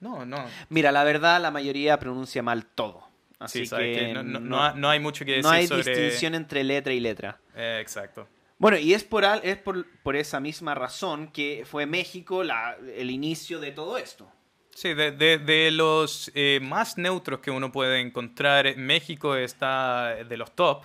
No, 0.00 0.26
no. 0.26 0.44
Mira, 0.70 0.90
la 0.90 1.04
verdad, 1.04 1.40
la 1.40 1.52
mayoría 1.52 2.00
pronuncia 2.00 2.42
mal 2.42 2.66
todo. 2.66 3.06
Así 3.38 3.64
Sí, 3.64 3.76
que, 3.76 3.92
que 3.94 4.14
no, 4.14 4.24
no- 4.24 4.40
no 4.40 4.74
no 4.74 4.90
hay 4.90 4.98
mucho 4.98 5.24
que 5.24 5.30
decir 5.32 5.44
no 5.44 5.50
hay 5.50 5.68
sobre... 5.68 5.84
distinción 5.84 6.34
entre 6.34 6.64
letra 6.64 6.92
y 6.92 6.98
letra. 6.98 7.38
Eh, 7.54 7.78
exacto. 7.80 8.26
Bueno, 8.58 8.76
y 8.76 8.92
es 8.92 9.04
por, 9.04 9.24
es 9.24 9.56
por, 9.58 9.86
por 10.02 10.16
esa 10.16 10.40
misma 10.40 10.74
razón 10.74 11.28
que 11.28 11.62
fue 11.70 11.86
México 11.86 12.42
la- 12.42 12.76
el 12.96 13.10
inicio 13.12 13.60
de 13.60 13.70
todo 13.70 13.98
esto. 13.98 14.28
Sí, 14.74 14.94
de, 14.94 15.12
de- 15.12 15.38
de 15.38 15.70
los 15.70 16.30
eh, 16.34 16.58
más 16.60 16.98
neutros 16.98 17.38
que 17.38 17.52
uno 17.52 17.70
puede 17.70 18.00
encontrar, 18.00 18.76
México 18.76 19.36
está 19.36 20.16
de 20.28 20.36
los 20.36 20.50
top, 20.56 20.84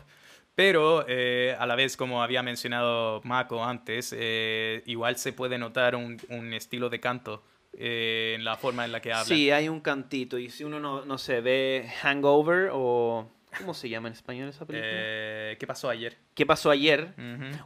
pero 0.56 1.06
eh, 1.08 1.56
a 1.60 1.66
la 1.66 1.76
vez, 1.76 1.98
como 1.98 2.24
había 2.24 2.42
mencionado 2.42 3.22
Mako 3.24 3.64
antes, 3.64 4.16
eh, 4.18 4.82
igual 4.86 5.18
se 5.18 5.34
puede 5.34 5.58
notar 5.58 5.96
un, 5.96 6.18
un 6.30 6.54
estilo 6.54 6.90
de 6.90 7.00
canto 7.00 7.44
eh, 7.78 8.34
en 8.36 8.46
la 8.46 8.56
forma 8.56 8.86
en 8.86 8.94
la 8.94 9.02
que 9.02 9.12
hablan. 9.12 9.28
Sí, 9.28 9.52
hay 9.52 9.68
un 9.68 9.82
cantito. 9.82 10.38
Y 10.38 10.50
si 10.50 10.64
uno 10.64 10.80
no, 10.80 11.06
no 11.06 11.18
sé, 11.18 11.42
ve 11.42 11.92
Hangover 12.02 12.70
o... 12.72 13.30
¿Cómo 13.58 13.74
se 13.74 13.88
llama 13.88 14.08
en 14.10 14.14
español 14.14 14.50
esa 14.50 14.66
película? 14.66 14.92
Eh, 14.94 15.58
¿Qué 15.60 15.68
pasó 15.68 15.90
ayer? 15.90 16.18
¿Qué 16.34 16.46
pasó 16.46 16.72
ayer? 16.72 17.14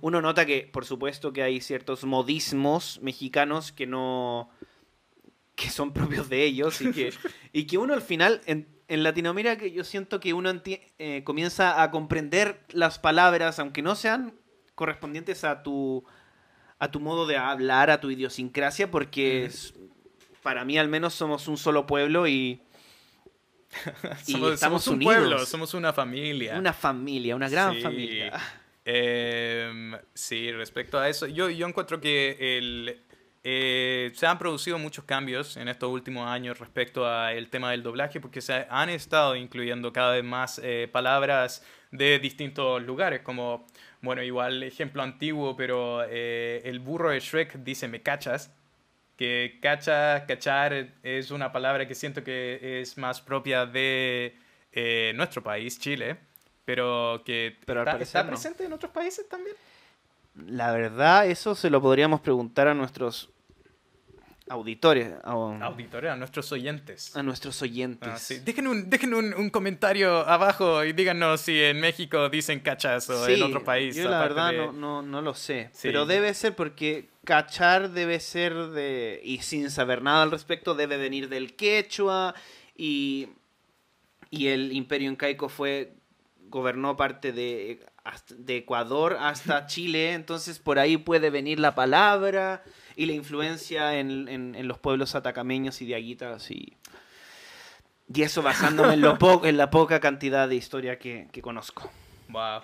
Uno 0.01 0.21
nota 0.21 0.45
que, 0.45 0.69
por 0.71 0.85
supuesto, 0.85 1.33
que 1.33 1.41
hay 1.41 1.61
ciertos 1.61 2.03
modismos 2.03 2.99
mexicanos 3.01 3.71
que 3.71 3.87
no... 3.87 4.51
que 5.55 5.69
son 5.69 5.91
propios 5.91 6.29
de 6.29 6.43
ellos 6.43 6.79
y 6.81 6.91
que, 6.91 7.13
y 7.53 7.65
que 7.65 7.77
uno 7.77 7.93
al 7.93 8.01
final, 8.01 8.41
en, 8.45 8.67
en 8.89 9.03
Latinoamérica, 9.03 9.65
yo 9.67 9.83
siento 9.83 10.19
que 10.19 10.33
uno 10.33 10.51
eh, 10.65 11.23
comienza 11.23 11.81
a 11.81 11.91
comprender 11.91 12.61
las 12.69 12.99
palabras, 12.99 13.59
aunque 13.59 13.81
no 13.81 13.95
sean 13.95 14.33
correspondientes 14.75 15.43
a 15.43 15.63
tu, 15.63 16.03
a 16.79 16.89
tu 16.91 16.99
modo 16.99 17.25
de 17.27 17.37
hablar, 17.37 17.89
a 17.91 18.01
tu 18.01 18.09
idiosincrasia, 18.11 18.89
porque 18.91 19.45
es- 19.45 19.73
para 20.43 20.65
mí 20.65 20.77
al 20.77 20.87
menos 20.89 21.13
somos 21.13 21.47
un 21.47 21.57
solo 21.57 21.85
pueblo 21.85 22.27
y, 22.27 22.61
Y 24.27 24.31
somos, 24.33 24.53
estamos 24.53 24.83
somos 24.83 24.87
un 24.87 24.93
unidos. 24.95 25.15
pueblo, 25.15 25.45
somos 25.45 25.73
una 25.73 25.93
familia. 25.93 26.57
Una 26.57 26.73
familia, 26.73 27.35
una 27.35 27.49
gran 27.49 27.75
Sí. 27.75 27.81
familia. 27.81 28.31
Em, 28.91 29.95
sí, 30.15 30.51
respecto 30.51 30.97
a 30.97 31.07
eso, 31.09 31.27
yo, 31.27 31.47
yo 31.51 31.67
encuentro 31.67 32.01
que 32.01 32.57
el, 32.57 32.99
eh, 33.43 34.11
se 34.15 34.27
han 34.27 34.37
producido 34.37 34.77
muchos 34.77 35.05
cambios 35.05 35.55
en 35.55 35.69
estos 35.69 35.89
últimos 35.89 36.27
años 36.27 36.59
respecto 36.59 37.07
al 37.07 37.49
tema 37.49 37.71
del 37.71 37.83
doblaje, 37.83 38.19
porque 38.19 38.41
se 38.41 38.67
han 38.69 38.89
estado 38.89 39.35
incluyendo 39.35 39.93
cada 39.93 40.13
vez 40.13 40.23
más 40.23 40.59
eh, 40.63 40.89
palabras 40.91 41.63
de 41.91 42.19
distintos 42.19 42.81
lugares, 42.83 43.21
como, 43.21 43.65
bueno, 44.01 44.21
igual 44.23 44.61
ejemplo 44.63 45.01
antiguo, 45.03 45.55
pero 45.55 46.03
eh, 46.07 46.61
el 46.65 46.79
burro 46.79 47.11
de 47.11 47.19
Shrek 47.19 47.55
dice 47.63 47.87
me 47.87 48.01
cachas, 48.01 48.53
que 49.15 49.59
cacha, 49.61 50.25
cachar 50.25 50.89
es 51.03 51.31
una 51.31 51.51
palabra 51.51 51.87
que 51.87 51.95
siento 51.95 52.23
que 52.23 52.81
es 52.81 52.97
más 52.97 53.21
propia 53.21 53.65
de 53.65 54.35
nuestro 55.15 55.43
país, 55.43 55.79
Chile, 55.79 56.17
pero 56.65 57.21
que 57.25 57.57
Pero 57.65 57.81
está, 57.81 57.97
está 57.97 58.23
no. 58.23 58.29
presente 58.29 58.63
en 58.63 58.73
otros 58.73 58.91
países 58.91 59.27
también. 59.27 59.55
La 60.47 60.71
verdad, 60.71 61.27
eso 61.27 61.55
se 61.55 61.69
lo 61.69 61.81
podríamos 61.81 62.21
preguntar 62.21 62.67
a 62.67 62.73
nuestros 62.73 63.29
auditores, 64.51 65.13
a, 65.23 65.31
Auditores, 65.65 66.09
a 66.11 66.15
nuestros 66.15 66.51
oyentes. 66.51 67.15
a 67.15 67.21
nuestros 67.21 67.61
oyentes. 67.61 68.09
Ah, 68.11 68.17
sí. 68.17 68.39
Dejen, 68.39 68.65
un, 68.67 68.89
dejen 68.89 69.13
un, 69.13 69.33
un 69.35 69.49
comentario 69.51 70.27
abajo 70.27 70.83
y 70.83 70.93
díganos 70.93 71.41
si 71.41 71.61
en 71.61 71.79
México 71.79 72.29
dicen 72.29 72.59
cachas 72.59 73.07
o 73.11 73.27
en 73.27 73.43
otro 73.43 73.63
país. 73.63 73.95
Yo 73.95 74.09
la 74.09 74.19
verdad 74.21 74.51
de- 74.51 74.57
no, 74.57 74.71
no, 74.71 75.01
no 75.03 75.21
lo 75.21 75.35
sé. 75.35 75.69
Sí. 75.73 75.89
Pero 75.89 76.07
debe 76.07 76.33
ser 76.33 76.55
porque 76.55 77.09
cachar 77.25 77.91
debe 77.91 78.19
ser 78.19 78.55
de... 78.69 79.21
Y 79.23 79.39
sin 79.43 79.69
saber 79.69 80.01
nada 80.01 80.23
al 80.23 80.31
respecto, 80.31 80.73
debe 80.73 80.97
venir 80.97 81.29
del 81.29 81.55
quechua. 81.55 82.33
Y, 82.75 83.27
y 84.31 84.47
el 84.47 84.71
imperio 84.73 85.11
incaico 85.11 85.47
fue... 85.49 85.93
Gobernó 86.49 86.97
parte 86.97 87.31
de, 87.31 87.85
de 88.37 88.57
Ecuador 88.57 89.17
hasta 89.19 89.65
Chile. 89.67 90.13
Entonces 90.13 90.59
por 90.59 90.79
ahí 90.79 90.97
puede 90.97 91.29
venir 91.29 91.59
la 91.59 91.75
palabra 91.75 92.63
y 92.95 93.05
la 93.05 93.13
influencia 93.13 93.97
en, 93.99 94.27
en- 94.27 94.55
en 94.55 94.67
los 94.67 94.77
pueblos 94.79 95.15
atacameños 95.15 95.81
y 95.81 95.85
diaguitas. 95.85 96.49
Y, 96.51 96.75
y 98.13 98.21
eso 98.23 98.41
basándome 98.41 98.95
en, 98.95 99.01
lo 99.01 99.17
po- 99.19 99.45
en 99.45 99.57
la 99.57 99.69
poca 99.69 99.99
cantidad 99.99 100.49
de 100.49 100.55
historia 100.55 100.97
que, 100.99 101.27
que 101.31 101.41
conozco. 101.41 101.89
Wow. 102.29 102.61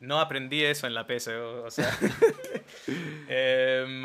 No 0.00 0.20
aprendí 0.20 0.62
eso 0.62 0.86
en 0.86 0.92
la 0.92 1.06
PC, 1.06 1.34
o, 1.36 1.70
sea. 1.70 1.90
Em, 3.28 4.02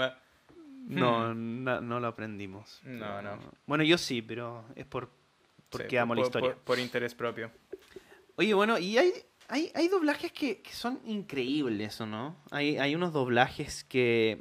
No, 0.88 1.34
no, 1.34 1.82
no 1.82 2.00
lo 2.00 2.08
aprendimos. 2.08 2.80
No, 2.84 3.22
no. 3.22 3.38
Bueno, 3.66 3.84
yo 3.84 3.98
sí, 3.98 4.22
pero 4.22 4.64
es 4.76 4.86
por 4.86 5.10
porque 5.70 5.90
sí, 5.90 5.98
amo 5.98 6.16
la 6.16 6.22
historia. 6.22 6.54
Por, 6.54 6.60
por 6.64 6.80
interés 6.80 7.14
propio. 7.16 7.52
Oye, 8.38 8.54
bueno, 8.54 8.78
y 8.78 8.98
hay, 8.98 9.12
hay, 9.48 9.72
hay 9.76 9.88
doblajes 9.88 10.32
que, 10.32 10.62
que 10.62 10.72
son 10.74 11.00
increíbles, 11.06 12.00
¿o 12.02 12.06
no? 12.06 12.36
Hay, 12.52 12.78
hay 12.78 12.96
unos 12.96 13.14
doblajes 13.14 13.84
que, 13.84 14.40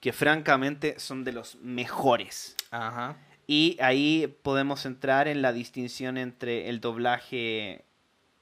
que 0.00 0.12
francamente 0.12 0.98
son 0.98 1.24
de 1.24 1.32
los 1.32 1.56
mejores. 1.56 2.56
Ajá. 2.70 3.16
Y 3.46 3.76
ahí 3.80 4.36
podemos 4.42 4.84
entrar 4.86 5.28
en 5.28 5.40
la 5.42 5.52
distinción 5.52 6.18
entre 6.18 6.68
el 6.68 6.80
doblaje 6.80 7.84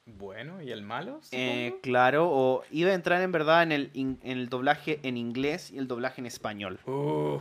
Bueno, 0.06 0.62
¿y 0.62 0.70
el 0.70 0.82
malo? 0.82 1.20
eh, 1.30 1.74
claro, 1.82 2.28
o 2.30 2.62
iba 2.70 2.90
a 2.90 2.94
entrar 2.94 3.20
en 3.22 3.30
verdad 3.32 3.62
en 3.62 3.72
el, 3.72 3.90
in- 3.94 4.18
en 4.22 4.38
el 4.38 4.48
doblaje 4.48 5.00
en 5.02 5.16
inglés 5.16 5.70
y 5.70 5.78
el 5.78 5.86
doblaje 5.88 6.20
en 6.22 6.26
español. 6.26 6.78
Uh, 6.86 7.38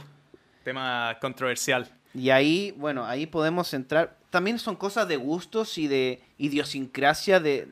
tema 0.63 1.17
controversial. 1.21 1.89
Y 2.13 2.29
ahí, 2.29 2.73
bueno, 2.77 3.05
ahí 3.05 3.25
podemos 3.25 3.73
entrar. 3.73 4.17
También 4.33 4.57
son 4.57 4.75
cosas 4.75 5.07
de 5.07 5.15
gustos 5.15 5.77
y 5.77 5.87
de 5.87 6.19
idiosincrasia 6.39 7.39
de, 7.39 7.67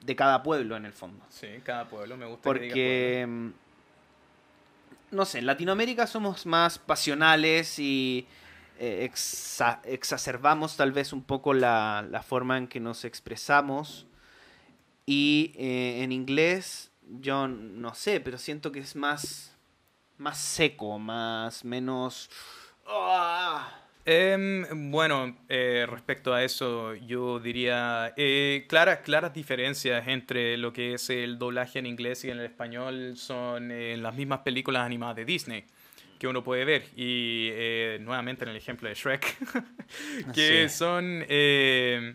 de 0.00 0.16
cada 0.16 0.42
pueblo, 0.42 0.76
en 0.76 0.86
el 0.86 0.94
fondo. 0.94 1.22
Sí, 1.28 1.46
cada 1.62 1.86
pueblo 1.86 2.16
me 2.16 2.24
gusta 2.24 2.50
que 2.54 2.58
diga 2.58 2.72
Porque, 2.72 3.26
mm, 3.28 3.50
no 5.10 5.26
sé, 5.26 5.40
en 5.40 5.46
Latinoamérica 5.46 6.06
somos 6.06 6.46
más 6.46 6.78
pasionales 6.78 7.78
y 7.78 8.26
eh, 8.78 9.06
exa- 9.12 9.80
exacerbamos 9.84 10.74
tal 10.78 10.92
vez 10.92 11.12
un 11.12 11.22
poco 11.22 11.52
la, 11.52 12.02
la 12.10 12.22
forma 12.22 12.56
en 12.56 12.66
que 12.66 12.80
nos 12.80 13.04
expresamos. 13.04 14.06
Y 15.04 15.52
eh, 15.56 16.02
en 16.02 16.12
inglés, 16.12 16.92
yo 17.20 17.46
no 17.46 17.94
sé, 17.94 18.20
pero 18.20 18.38
siento 18.38 18.72
que 18.72 18.78
es 18.78 18.96
más, 18.96 19.52
más 20.16 20.38
seco, 20.38 20.98
más, 20.98 21.62
menos... 21.62 22.30
¡Ah! 22.86 23.82
Em, 24.06 24.90
bueno, 24.90 25.34
eh, 25.48 25.86
respecto 25.88 26.34
a 26.34 26.44
eso, 26.44 26.94
yo 26.94 27.38
diría 27.40 28.12
eh, 28.18 28.66
claras, 28.68 28.98
claras 28.98 29.32
diferencias 29.32 30.06
entre 30.08 30.58
lo 30.58 30.74
que 30.74 30.94
es 30.94 31.08
el 31.08 31.38
doblaje 31.38 31.78
en 31.78 31.86
inglés 31.86 32.22
y 32.24 32.30
en 32.30 32.38
el 32.38 32.44
español 32.44 33.14
son 33.16 33.70
eh, 33.70 33.96
las 33.96 34.14
mismas 34.14 34.40
películas 34.40 34.84
animadas 34.84 35.16
de 35.16 35.24
Disney 35.24 35.64
que 36.18 36.28
uno 36.28 36.44
puede 36.44 36.66
ver. 36.66 36.82
Y 36.96 37.48
eh, 37.52 37.98
nuevamente 38.02 38.44
en 38.44 38.50
el 38.50 38.56
ejemplo 38.56 38.90
de 38.90 38.94
Shrek, 38.94 39.36
que 40.34 40.68
Sí. 40.68 40.74
son 40.76 41.24
eh, 41.26 42.14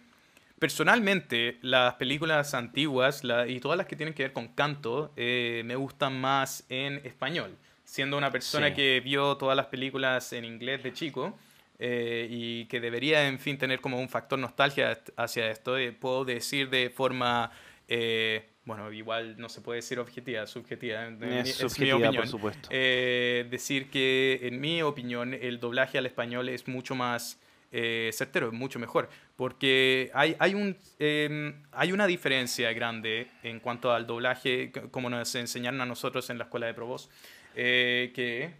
personalmente 0.60 1.58
las 1.64 1.96
películas 1.96 2.54
antiguas 2.54 3.24
la- 3.24 3.48
y 3.48 3.60
todas 3.60 3.80
las 3.80 3.88
que 3.88 3.96
tienen 3.96 4.14
que 4.14 4.24
ver 4.24 4.34
con 4.34 4.50
canto 4.50 5.12
me 5.18 5.76
gustan 5.76 6.22
más 6.22 6.66
en 6.70 6.98
español. 7.04 7.58
Siendo 7.84 8.16
una 8.16 8.30
persona 8.30 8.68
Sí. 8.68 8.76
que 8.76 9.02
vio 9.04 9.38
todas 9.38 9.58
las 9.58 9.66
películas 9.66 10.32
en 10.34 10.46
inglés 10.46 10.84
de 10.84 10.94
chico 10.94 11.36
eh, 11.80 12.28
y 12.30 12.66
que 12.66 12.80
debería, 12.82 13.28
en 13.28 13.40
fin, 13.40 13.58
tener 13.58 13.80
como 13.80 14.00
un 14.00 14.10
factor 14.10 14.38
nostalgia 14.38 15.00
hacia 15.16 15.50
esto, 15.50 15.78
eh, 15.78 15.92
puedo 15.94 16.26
decir 16.26 16.70
de 16.70 16.90
forma, 16.90 17.52
eh, 17.88 18.46
bueno, 18.66 18.92
igual 18.92 19.36
no 19.38 19.48
se 19.50 19.62
puede 19.62 19.78
decir 19.78 19.98
objetiva, 20.00 20.46
subjetiva, 20.46 21.10
mi- 21.10 21.38
Es 21.40 21.50
es 21.52 21.64
mi 21.64 21.70
subjetiva, 21.70 21.96
opinión. 21.96 22.16
por 22.24 22.28
supuesto. 22.28 22.70
Eh, 22.72 23.48
decir 23.50 23.90
que, 23.90 24.40
en 24.44 24.60
mi 24.60 24.82
opinión, 24.82 25.34
el 25.34 25.60
doblaje 25.60 25.98
al 25.98 26.06
español 26.06 26.50
es 26.50 26.68
mucho 26.68 26.96
más 26.96 27.40
eh, 27.72 28.10
certero, 28.14 28.48
es 28.48 28.54
mucho 28.54 28.80
mejor, 28.80 29.10
porque 29.36 30.10
hay, 30.16 30.36
hay, 30.40 30.56
un, 30.56 30.76
eh, 30.98 31.54
hay 31.72 31.92
una 31.92 32.08
diferencia 32.08 32.74
grande 32.74 33.28
en 33.44 33.60
cuanto 33.60 33.92
al 33.92 34.08
doblaje, 34.08 34.72
como 34.90 35.08
nos 35.10 35.34
enseñaron 35.36 35.80
a 35.80 35.86
nosotros 35.86 36.30
en 36.32 36.40
la 36.40 36.46
escuela 36.46 36.66
de 36.66 36.74
Provost, 36.74 37.12
eh, 37.56 38.12
que... 38.16 38.52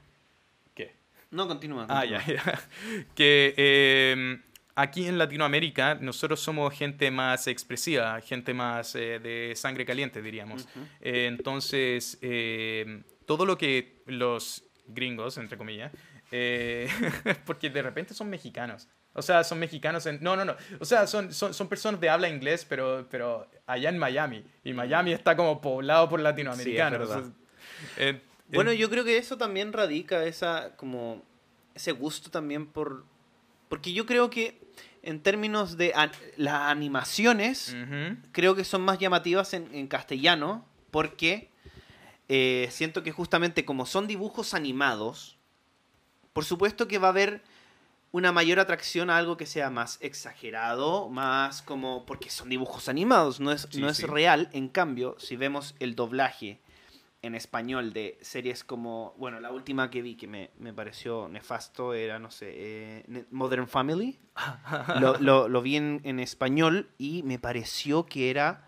No, 1.32 1.48
continúa. 1.48 1.86
Ah, 1.90 2.02
continúa. 2.02 2.24
ya, 2.26 2.44
ya. 2.44 2.62
Que 3.16 3.54
eh, 3.58 4.42
aquí 4.76 5.06
en 5.08 5.18
Latinoamérica 5.18 5.96
nosotros 5.96 6.40
somos 6.40 6.74
gente 6.74 7.12
más 7.12 7.48
expresiva, 7.48 8.20
gente 8.22 8.54
más 8.54 8.96
eh, 8.96 9.20
de 9.20 9.54
sangre 9.56 9.86
caliente, 9.86 10.22
diríamos. 10.22 10.68
Eh, 11.02 11.28
entonces, 11.28 12.18
eh, 12.22 13.04
todo 13.26 13.46
lo 13.46 13.58
que 13.58 14.04
los 14.08 14.64
gringos, 14.88 15.38
entre 15.38 15.58
comillas, 15.58 15.92
eh, 16.32 16.88
porque 17.46 17.70
de 17.70 17.82
repente 17.82 18.14
son 18.14 18.30
mexicanos. 18.30 18.88
O 19.14 19.22
sea, 19.22 19.44
son 19.44 19.60
mexicanos 19.60 20.06
en... 20.06 20.20
No, 20.22 20.36
no, 20.36 20.46
no. 20.46 20.56
O 20.80 20.86
sea, 20.86 21.08
son, 21.08 21.34
son, 21.34 21.54
son 21.54 21.68
personas 21.68 22.00
de 22.00 22.10
habla 22.10 22.30
inglés, 22.30 22.66
pero, 22.68 23.08
pero 23.10 23.50
allá 23.66 23.90
en 23.90 23.98
Miami. 23.98 24.46
Y 24.64 24.72
Miami 24.74 25.14
está 25.14 25.36
como 25.36 25.60
poblado 25.60 26.08
por 26.08 26.20
latinoamericanos. 26.20 27.00
verdad. 27.00 27.18
O 27.18 27.24
sea, 27.24 27.34
eh, 27.98 28.22
Bueno, 28.52 28.72
eh, 28.72 28.78
yo 28.78 28.90
creo 28.90 29.04
que 29.04 29.18
eso 29.18 29.38
también 29.38 29.74
radica 29.74 30.24
esa 30.26 30.76
como 30.76 31.22
ese 31.76 31.92
gusto 31.92 32.30
también 32.30 32.66
por 32.68 33.06
porque 33.70 33.94
yo 33.94 34.06
creo 34.06 34.30
que 34.30 34.60
en 35.04 35.22
términos 35.22 35.78
de 35.78 35.94
an- 35.96 36.12
las 36.38 36.56
animaciones 36.72 37.76
creo 38.32 38.56
que 38.56 38.64
son 38.64 38.82
más 38.82 38.98
llamativas 39.00 39.54
en, 39.54 39.74
en 39.74 39.88
castellano 39.88 40.66
porque 40.92 41.50
eh, 42.28 42.68
siento 42.72 43.04
que 43.04 43.12
justamente 43.12 43.66
como 43.66 43.86
son 43.86 44.08
dibujos 44.08 44.54
animados 44.54 45.38
por 46.34 46.44
supuesto 46.46 46.88
que 46.88 46.98
va 46.98 47.08
a 47.08 47.12
haber 47.12 47.42
una 48.12 48.32
mayor 48.32 48.60
atracción 48.60 49.10
a 49.12 49.18
algo 49.18 49.38
que 49.38 49.46
sea 49.46 49.70
más 49.70 50.00
exagerado, 50.02 51.10
más 51.10 51.62
como 51.62 52.06
porque 52.08 52.32
son 52.32 52.50
dibujos 52.50 52.90
animados, 52.90 53.40
no 53.40 53.52
es, 53.52 53.68
Sí, 53.70 53.80
no 53.80 53.88
es 53.90 53.98
sí. 53.98 54.06
real. 54.08 54.50
En 54.52 54.68
cambio, 54.68 55.16
si 55.20 55.36
vemos 55.36 55.76
el 55.80 55.96
doblaje 55.96 56.60
en 57.22 57.36
español 57.36 57.92
de 57.94 58.18
series 58.22 58.64
como, 58.64 59.14
bueno, 59.18 59.40
la 59.42 59.52
última 59.52 59.90
que 59.90 60.02
vi 60.02 60.16
que 60.16 60.28
me, 60.28 60.52
me 60.58 60.74
pareció 60.74 61.28
nefasto 61.28 61.94
era, 61.94 62.18
no 62.20 62.32
sé, 62.32 62.52
eh, 62.56 63.26
Modern 63.32 63.68
Family. 63.68 64.20
lo, 65.00 65.18
lo- 65.20 65.50
lo 65.50 65.62
vi 65.62 65.76
en, 65.76 66.02
en 66.06 66.20
español 66.20 66.90
y 66.98 67.24
me 67.24 67.38
pareció 67.40 68.06
que 68.06 68.30
era 68.30 68.66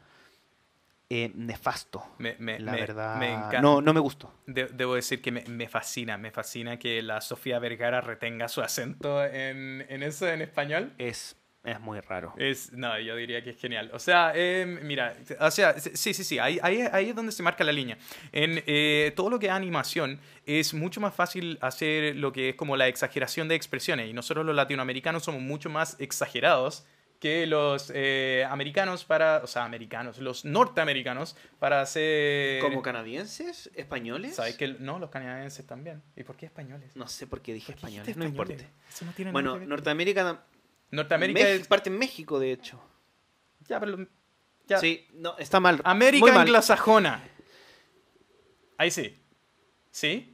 eh, 1.10 1.32
nefasto. 1.36 2.04
Me, 2.20 2.36
me- 2.40 2.60
La 2.60 2.74
verdad, 2.74 3.16
me 3.20 3.34
encanta. 3.34 3.62
no, 3.62 3.82
no 3.82 3.94
me 3.94 4.00
gustó. 4.00 4.34
De- 4.48 4.68
debo 4.68 4.96
decir 4.96 5.22
que 5.22 5.32
me, 5.32 5.44
me 5.44 5.68
fascina, 5.68 6.18
me 6.18 6.32
fascina 6.32 6.78
que 6.80 7.02
la 7.02 7.20
Sofía 7.22 7.60
Vergara 7.60 8.02
retenga 8.02 8.48
su 8.48 8.62
acento 8.62 9.24
en, 9.26 9.86
en 9.90 10.04
eso 10.04 10.28
en 10.28 10.42
español. 10.42 10.94
Es 10.98 11.36
Es 11.64 11.80
muy 11.80 12.00
raro. 12.00 12.34
Es, 12.38 12.74
no, 12.74 13.00
yo 13.00 13.16
diría 13.16 13.44
que 13.44 13.52
es 13.52 13.60
genial. 13.60 13.92
O 13.94 14.00
sea, 14.00 14.34
em, 14.36 14.80
mira, 14.84 15.16
o 15.40 15.52
sea, 15.52 15.80
sí, 15.80 16.14
sí, 16.14 16.24
sí, 16.24 16.40
ahí, 16.40 16.60
ahí, 16.64 16.82
ahí 16.92 17.10
es 17.10 17.16
donde 17.16 17.32
se 17.32 17.44
marca 17.44 17.64
la 17.64 17.72
línea. 17.72 17.98
En 18.32 18.64
eh, 18.66 19.14
todo 19.16 19.30
lo 19.30 19.38
que 19.38 19.46
es 19.46 19.52
animación 19.52 20.20
es 20.46 20.74
mucho 20.74 21.00
más 21.00 21.14
fácil 21.14 21.60
hacer 21.62 22.16
lo 22.16 22.32
que 22.32 22.50
es 22.50 22.56
como 22.56 22.76
la 22.78 22.88
exageración 22.88 23.48
de 23.48 23.56
expresiones 23.56 24.10
y 24.10 24.14
nosotros 24.14 24.44
los 24.44 24.56
latinoamericanos 24.56 25.24
somos 25.24 25.42
mucho 25.42 25.70
más 25.70 25.98
exagerados 26.00 26.84
que 27.20 27.46
los 27.46 27.92
eh, 27.94 28.44
americanos 28.50 29.06
para, 29.06 29.42
o 29.44 29.48
sea, 29.48 29.64
americanos, 29.64 30.18
los 30.18 30.44
norteamericanos 30.44 31.38
para 31.60 31.82
hacer... 31.82 32.60
¿Como 32.62 32.82
canadienses? 32.82 33.70
¿Españoles? 33.76 34.36
¿Sabes 34.36 34.58
que 34.58 34.70
no, 34.80 34.98
los 34.98 35.12
canadienses 35.12 35.68
también? 35.68 36.02
¿Y 36.16 36.24
por 36.24 36.36
qué 36.36 36.48
españoles? 36.48 36.96
No 36.96 37.08
sé 37.08 37.28
por 37.28 37.44
qué 37.44 37.54
dije 37.54 37.74
¿Por 37.74 37.82
qué 37.82 37.86
españoles, 37.86 38.18
no 38.18 38.26
importa. 38.26 38.56
Eso 38.90 39.06
no 39.06 39.12
tiene 39.12 39.32
Bueno. 39.32 39.60
Norteamérica... 39.60 40.44
Norteamérica 40.92 41.40
México- 41.40 41.62
es... 41.62 41.68
parte 41.68 41.90
en 41.90 41.98
México, 41.98 42.40
de 42.40 42.52
hecho. 42.52 42.80
Ya, 43.68 43.80
pero... 43.80 44.06
ya. 44.68 44.78
Sí, 44.80 45.08
no, 45.14 45.38
está 45.38 45.60
mal. 45.60 45.82
América 45.84 46.22
Muy 46.22 46.32
mal. 46.32 46.42
anglosajona. 46.42 47.24
Ahí 48.78 48.92
sí. 48.92 49.18
¿Sí? 49.92 50.31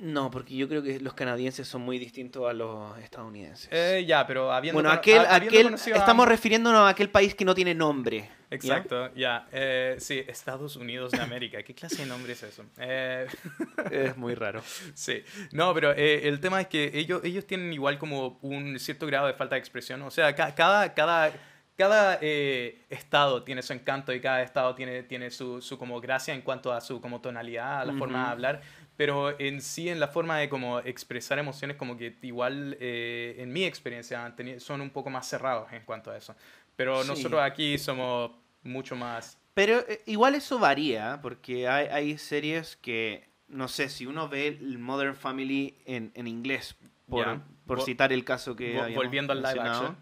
No, 0.00 0.30
porque 0.30 0.56
yo 0.56 0.66
creo 0.68 0.82
que 0.82 0.98
los 0.98 1.12
canadienses 1.12 1.68
son 1.68 1.82
muy 1.82 1.98
distintos 1.98 2.48
a 2.48 2.52
los 2.54 2.96
estadounidenses. 2.98 3.68
Eh, 3.70 4.04
ya, 4.06 4.26
pero 4.26 4.50
habiendo... 4.50 4.76
bueno, 4.80 4.90
aquel, 4.90 5.18
habiendo 5.26 5.74
aquel, 5.76 5.92
a- 5.94 5.98
estamos 5.98 6.26
refiriéndonos 6.26 6.80
a 6.80 6.88
aquel 6.88 7.10
país 7.10 7.34
que 7.34 7.44
no 7.44 7.54
tiene 7.54 7.74
nombre. 7.74 8.30
Exacto, 8.50 9.14
ya. 9.14 9.46
Eh, 9.52 9.96
sí, 9.98 10.24
Estados 10.26 10.76
Unidos 10.76 11.12
de 11.12 11.20
América. 11.20 11.62
¿Qué 11.62 11.74
clase 11.74 12.02
de 12.02 12.06
nombre 12.06 12.32
es 12.32 12.42
eso? 12.42 12.64
Eh, 12.78 13.26
Es 13.90 14.16
muy 14.16 14.34
raro. 14.34 14.62
sí. 14.94 15.22
No, 15.52 15.72
pero 15.74 15.92
eh, 15.92 16.26
el 16.28 16.40
tema 16.40 16.60
es 16.62 16.66
que 16.68 16.90
ellos, 16.94 17.20
ellos 17.22 17.46
tienen 17.46 17.72
igual 17.72 17.98
como 17.98 18.38
un 18.42 18.78
cierto 18.78 19.06
grado 19.06 19.26
de 19.26 19.34
falta 19.34 19.54
de 19.56 19.60
expresión. 19.60 20.00
O 20.02 20.10
sea, 20.10 20.34
ca- 20.34 20.54
cada... 20.54 20.94
cada 20.94 21.32
cada 21.76 22.18
estado 22.20 23.42
tiene 23.42 23.62
su 23.62 23.72
encanto 23.72 24.12
y 24.12 24.20
cada 24.20 24.42
estado 24.42 24.74
tiene, 24.74 25.02
tiene 25.02 25.30
su, 25.30 25.62
su 25.62 25.78
como 25.78 25.98
gracia 25.98 26.34
en 26.34 26.42
cuanto 26.42 26.74
a 26.74 26.80
su 26.82 27.00
como 27.00 27.22
tonalidad, 27.22 27.80
a 27.80 27.84
la 27.86 27.94
forma 27.94 28.24
de 28.26 28.30
hablar, 28.30 28.60
pero 29.00 29.34
en 29.40 29.62
sí 29.62 29.88
en 29.88 29.98
la 29.98 30.08
forma 30.08 30.36
de 30.36 30.50
como 30.50 30.78
expresar 30.80 31.38
emociones 31.38 31.78
como 31.78 31.96
que 31.96 32.16
igual 32.20 32.76
eh, 32.80 33.34
en 33.38 33.50
mi 33.50 33.64
experiencia 33.64 34.34
son 34.58 34.82
un 34.82 34.90
poco 34.90 35.08
más 35.08 35.26
cerrados 35.26 35.72
en 35.72 35.82
cuanto 35.86 36.10
a 36.10 36.18
eso. 36.18 36.36
Pero 36.76 37.02
Sí. 37.02 37.08
nosotros 37.08 37.40
aquí 37.40 37.78
somos 37.78 38.32
mucho 38.62 38.96
más 38.96 39.38
Pero 39.54 39.78
eh, 39.88 40.02
igual 40.04 40.34
eso 40.34 40.58
varía, 40.58 41.18
porque 41.22 41.66
hay, 41.66 41.86
hay 41.86 42.18
series 42.18 42.76
que, 42.76 43.26
no 43.48 43.68
sé, 43.68 43.88
si 43.88 44.04
uno 44.04 44.28
ve 44.28 44.48
el 44.48 44.76
Modern 44.78 45.16
Family 45.16 45.76
en, 45.86 46.12
en 46.14 46.26
inglés, 46.28 46.76
por, 47.08 47.40
por 47.66 47.78
Vol- 47.78 47.84
citar 47.86 48.12
el 48.12 48.22
caso 48.26 48.54
que 48.54 48.76
vol- 48.76 48.94
volviendo 48.94 49.32
al 49.32 49.38
live 49.42 49.60
action. 49.60 49.96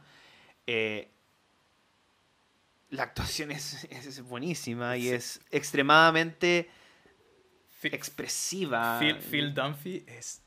eh, 0.66 1.08
la 2.90 3.04
actuación 3.04 3.52
es, 3.52 3.84
es 3.84 4.22
buenísima 4.22 4.96
y 4.96 5.02
Sí. 5.02 5.10
es 5.10 5.40
extremadamente 5.52 6.68
Phil, 7.80 7.94
expresiva. 7.94 8.99
Phil- 9.00 9.18
Phil 9.20 9.54
Dunphy 9.54 10.04
es 10.06 10.42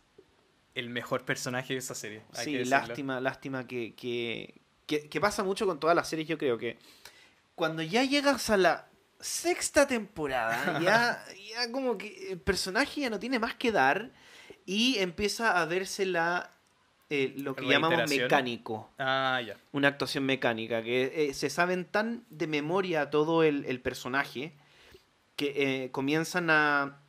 el 0.76 0.90
mejor 0.90 1.26
personaje 1.26 1.74
de 1.74 1.80
esa 1.80 1.96
serie. 1.96 2.24
hay 2.36 2.46
Sí, 2.46 2.66
lástima, 2.66 3.20
lástima 3.20 3.68
que, 3.68 3.94
que, 3.96 4.62
que, 4.86 5.10
que 5.10 5.22
pasa 5.22 5.44
mucho 5.44 5.66
con 5.66 5.80
todas 5.80 5.96
las 5.96 6.08
series, 6.08 6.28
yo 6.28 6.38
creo 6.38 6.58
que 6.58 6.78
cuando 7.56 7.82
ya 7.84 8.04
llegas 8.04 8.50
a 8.50 8.58
la 8.58 8.88
sexta 9.20 9.88
temporada, 9.88 10.80
ya, 10.82 11.24
ya 11.50 11.72
como 11.72 11.98
que 11.98 12.32
el 12.32 12.40
personaje 12.40 13.02
ya 13.02 13.10
no 13.10 13.20
tiene 13.20 13.40
más 13.40 13.56
que 13.56 13.72
dar 13.72 14.12
y 14.66 14.98
empieza 15.00 15.62
a 15.62 15.66
verse 15.66 16.06
la, 16.06 16.52
eh, 17.10 17.34
lo 17.38 17.56
que 17.56 17.66
llamamos 17.68 18.10
mecánico, 18.10 18.90
Ah, 18.98 19.42
ya. 19.46 19.58
una 19.74 19.90
actuación 19.90 20.26
mecánica, 20.26 20.82
que 20.84 21.30
eh, 21.30 21.34
se 21.34 21.50
saben 21.50 21.86
tan 21.86 22.24
de 22.30 22.48
memoria 22.48 23.10
todo 23.10 23.44
el, 23.44 23.66
el 23.66 23.82
personaje 23.82 24.54
que 25.36 25.84
eh, 25.86 25.92
comienzan 25.92 26.50
a, 26.50 27.01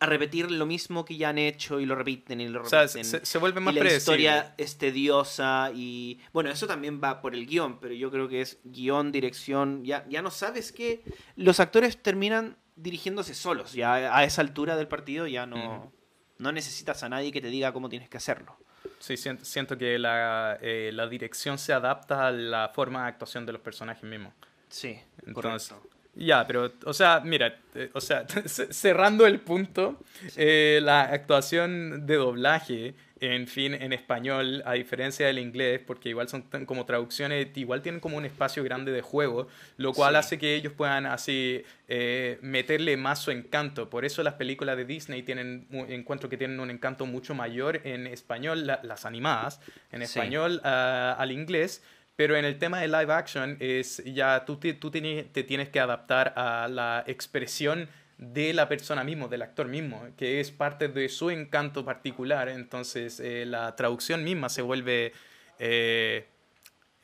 a 0.00 0.06
repetir 0.06 0.50
lo 0.50 0.66
mismo 0.66 1.04
que 1.04 1.16
ya 1.16 1.30
han 1.30 1.38
hecho 1.38 1.80
y 1.80 1.86
lo 1.86 1.94
repiten 1.94 2.40
y 2.40 2.48
lo 2.48 2.62
O 2.62 2.64
sea, 2.66 2.82
repiten 2.82 3.04
se, 3.04 3.24
se 3.24 3.38
vuelve 3.38 3.60
más 3.60 3.72
y 3.72 3.76
la 3.76 3.80
predecible. 3.80 3.98
historia 4.18 4.54
es 4.58 4.76
tediosa 4.76 5.70
y 5.74 6.20
bueno, 6.32 6.50
eso 6.50 6.66
también 6.66 7.00
va 7.02 7.20
por 7.20 7.34
el 7.34 7.46
guion, 7.46 7.78
pero 7.80 7.94
yo 7.94 8.10
creo 8.10 8.28
que 8.28 8.40
es 8.42 8.58
guion, 8.64 9.12
dirección, 9.12 9.84
ya, 9.84 10.04
ya 10.08 10.20
no 10.20 10.30
sabes 10.30 10.72
que 10.72 11.02
los 11.36 11.60
actores 11.60 12.02
terminan 12.02 12.56
dirigiéndose 12.76 13.34
solos, 13.34 13.72
ya 13.72 14.16
a 14.16 14.24
esa 14.24 14.42
altura 14.42 14.76
del 14.76 14.88
partido 14.88 15.26
ya 15.26 15.46
no, 15.46 15.92
no 16.38 16.52
necesitas 16.52 17.02
a 17.04 17.08
nadie 17.08 17.30
que 17.32 17.40
te 17.40 17.48
diga 17.48 17.72
cómo 17.72 17.88
tienes 17.88 18.08
que 18.08 18.16
hacerlo. 18.16 18.58
Sí, 18.98 19.16
siento, 19.16 19.44
siento 19.44 19.78
que 19.78 19.98
la, 19.98 20.58
eh, 20.60 20.90
la 20.92 21.06
dirección 21.06 21.56
se 21.58 21.72
adapta 21.72 22.26
a 22.26 22.30
la 22.32 22.70
forma 22.74 23.02
de 23.02 23.08
actuación 23.10 23.46
de 23.46 23.52
los 23.52 23.60
personajes 23.62 24.02
mismos. 24.02 24.34
Sí, 24.68 24.98
Entonces, 25.26 25.68
correcto. 25.70 25.93
Ya, 26.16 26.46
pero, 26.46 26.72
o 26.84 26.92
sea, 26.92 27.20
mira, 27.24 27.56
eh, 27.74 27.90
o 27.92 28.00
sea, 28.00 28.24
cerrando 28.46 29.26
el 29.26 29.40
punto, 29.40 30.00
eh, 30.36 30.80
la 30.82 31.02
actuación 31.02 32.06
de 32.06 32.16
doblaje, 32.16 32.94
en 33.20 33.46
fin, 33.48 33.72
en 33.74 33.92
español, 33.92 34.62
a 34.66 34.74
diferencia 34.74 35.26
del 35.26 35.38
inglés, 35.38 35.80
porque 35.86 36.10
igual 36.10 36.28
son 36.28 36.42
tan- 36.42 36.66
como 36.66 36.84
traducciones, 36.84 37.48
igual 37.56 37.80
tienen 37.80 38.00
como 38.00 38.16
un 38.18 38.24
espacio 38.26 38.62
grande 38.62 38.92
de 38.92 39.00
juego, 39.00 39.48
lo 39.78 39.92
cual 39.94 40.12
Sí. 40.14 40.18
hace 40.18 40.38
que 40.38 40.54
ellos 40.54 40.72
puedan 40.74 41.06
así 41.06 41.62
eh, 41.88 42.38
meterle 42.42 42.96
más 42.96 43.20
su 43.20 43.30
encanto. 43.30 43.90
Por 43.90 44.04
eso 44.06 44.22
las 44.22 44.34
películas 44.34 44.76
de 44.78 44.84
Disney 44.86 45.22
tienen, 45.22 45.66
encuentro 45.88 46.28
que 46.30 46.36
tienen 46.38 46.58
un 46.60 46.70
encanto 46.70 47.04
mucho 47.06 47.34
mayor 47.34 47.80
en 47.84 48.06
español, 48.06 48.66
la- 48.66 48.80
las 48.82 49.04
animadas, 49.04 49.60
en 49.92 49.98
Sí. 50.00 50.04
español 50.04 50.60
ah, 50.64 51.14
al 51.18 51.30
inglés. 51.32 51.82
Pero 52.16 52.36
en 52.36 52.44
el 52.44 52.58
tema 52.58 52.78
de 52.80 52.86
live 52.88 53.12
action 53.12 53.56
es 53.60 54.02
ya 54.04 54.44
tú, 54.44 54.56
te, 54.56 54.72
tú 54.74 54.90
tiene- 54.90 55.24
te 55.24 55.42
tienes 55.42 55.68
que 55.68 55.80
adaptar 55.80 56.32
a 56.36 56.68
la 56.68 57.02
expresión 57.06 57.88
de 58.18 58.52
la 58.54 58.68
persona 58.68 59.02
mismo, 59.02 59.26
del 59.26 59.42
actor 59.42 59.66
mismo, 59.66 60.06
que 60.16 60.38
es 60.38 60.52
parte 60.52 60.86
de 60.88 61.08
su 61.08 61.30
encanto 61.30 61.84
particular. 61.84 62.48
Entonces 62.48 63.18
eh, 63.20 63.44
la 63.46 63.74
traducción 63.74 64.22
misma 64.22 64.48
se 64.48 64.62
vuelve, 64.62 65.12
eh, 65.58 66.26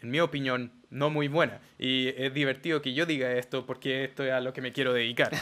en 0.00 0.10
mi 0.10 0.20
opinión, 0.20 0.72
no 0.90 1.10
muy 1.10 1.26
buena. 1.26 1.60
Y 1.78 2.08
es 2.16 2.32
divertido 2.32 2.80
que 2.80 2.94
yo 2.94 3.04
diga 3.06 3.32
esto 3.32 3.66
porque 3.66 4.04
esto 4.04 4.22
es 4.24 4.30
a 4.32 4.40
lo 4.40 4.52
que 4.52 4.60
me 4.60 4.72
quiero 4.72 4.92
dedicar. 4.92 5.30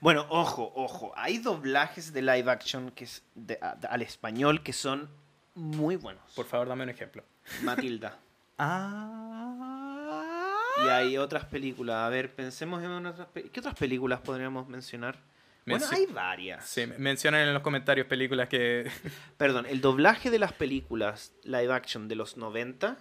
Bueno, 0.00 0.26
ojo, 0.28 0.72
ojo, 0.76 1.12
hay 1.16 1.38
doblajes 1.38 2.12
de 2.12 2.22
live 2.22 2.48
action 2.48 2.92
que 2.92 3.02
es 3.02 3.24
de- 3.34 3.58
a- 3.60 3.76
al 3.90 4.00
español 4.02 4.62
que 4.62 4.72
son 4.72 5.08
muy 5.56 5.96
buenos. 5.96 6.22
Por 6.36 6.46
favor, 6.46 6.68
dame 6.68 6.84
un 6.84 6.90
ejemplo. 6.90 7.24
Matilda. 7.64 8.16
Ah. 8.58 10.54
Y 10.84 10.88
hay 10.88 11.16
otras 11.18 11.44
películas. 11.46 11.96
A 11.96 12.08
ver, 12.08 12.34
pensemos 12.34 12.82
en 12.82 13.06
otras 13.06 13.26
pe- 13.28 13.50
¿Qué 13.50 13.60
otras 13.60 13.74
películas 13.74 14.20
podríamos 14.20 14.68
mencionar? 14.68 15.18
Bueno, 15.66 15.84
hay 15.90 16.06
varias. 16.06 16.64
Sí, 16.66 16.86
mencionan 16.98 17.46
en 17.46 17.52
los 17.52 17.62
comentarios 17.62 18.06
películas 18.06 18.48
que... 18.48 18.90
Perdón, 19.36 19.66
el 19.66 19.80
doblaje 19.82 20.30
de 20.30 20.38
las 20.38 20.52
películas 20.54 21.32
live 21.44 21.72
action 21.72 22.08
de 22.08 22.14
los 22.14 22.36
90, 22.38 22.96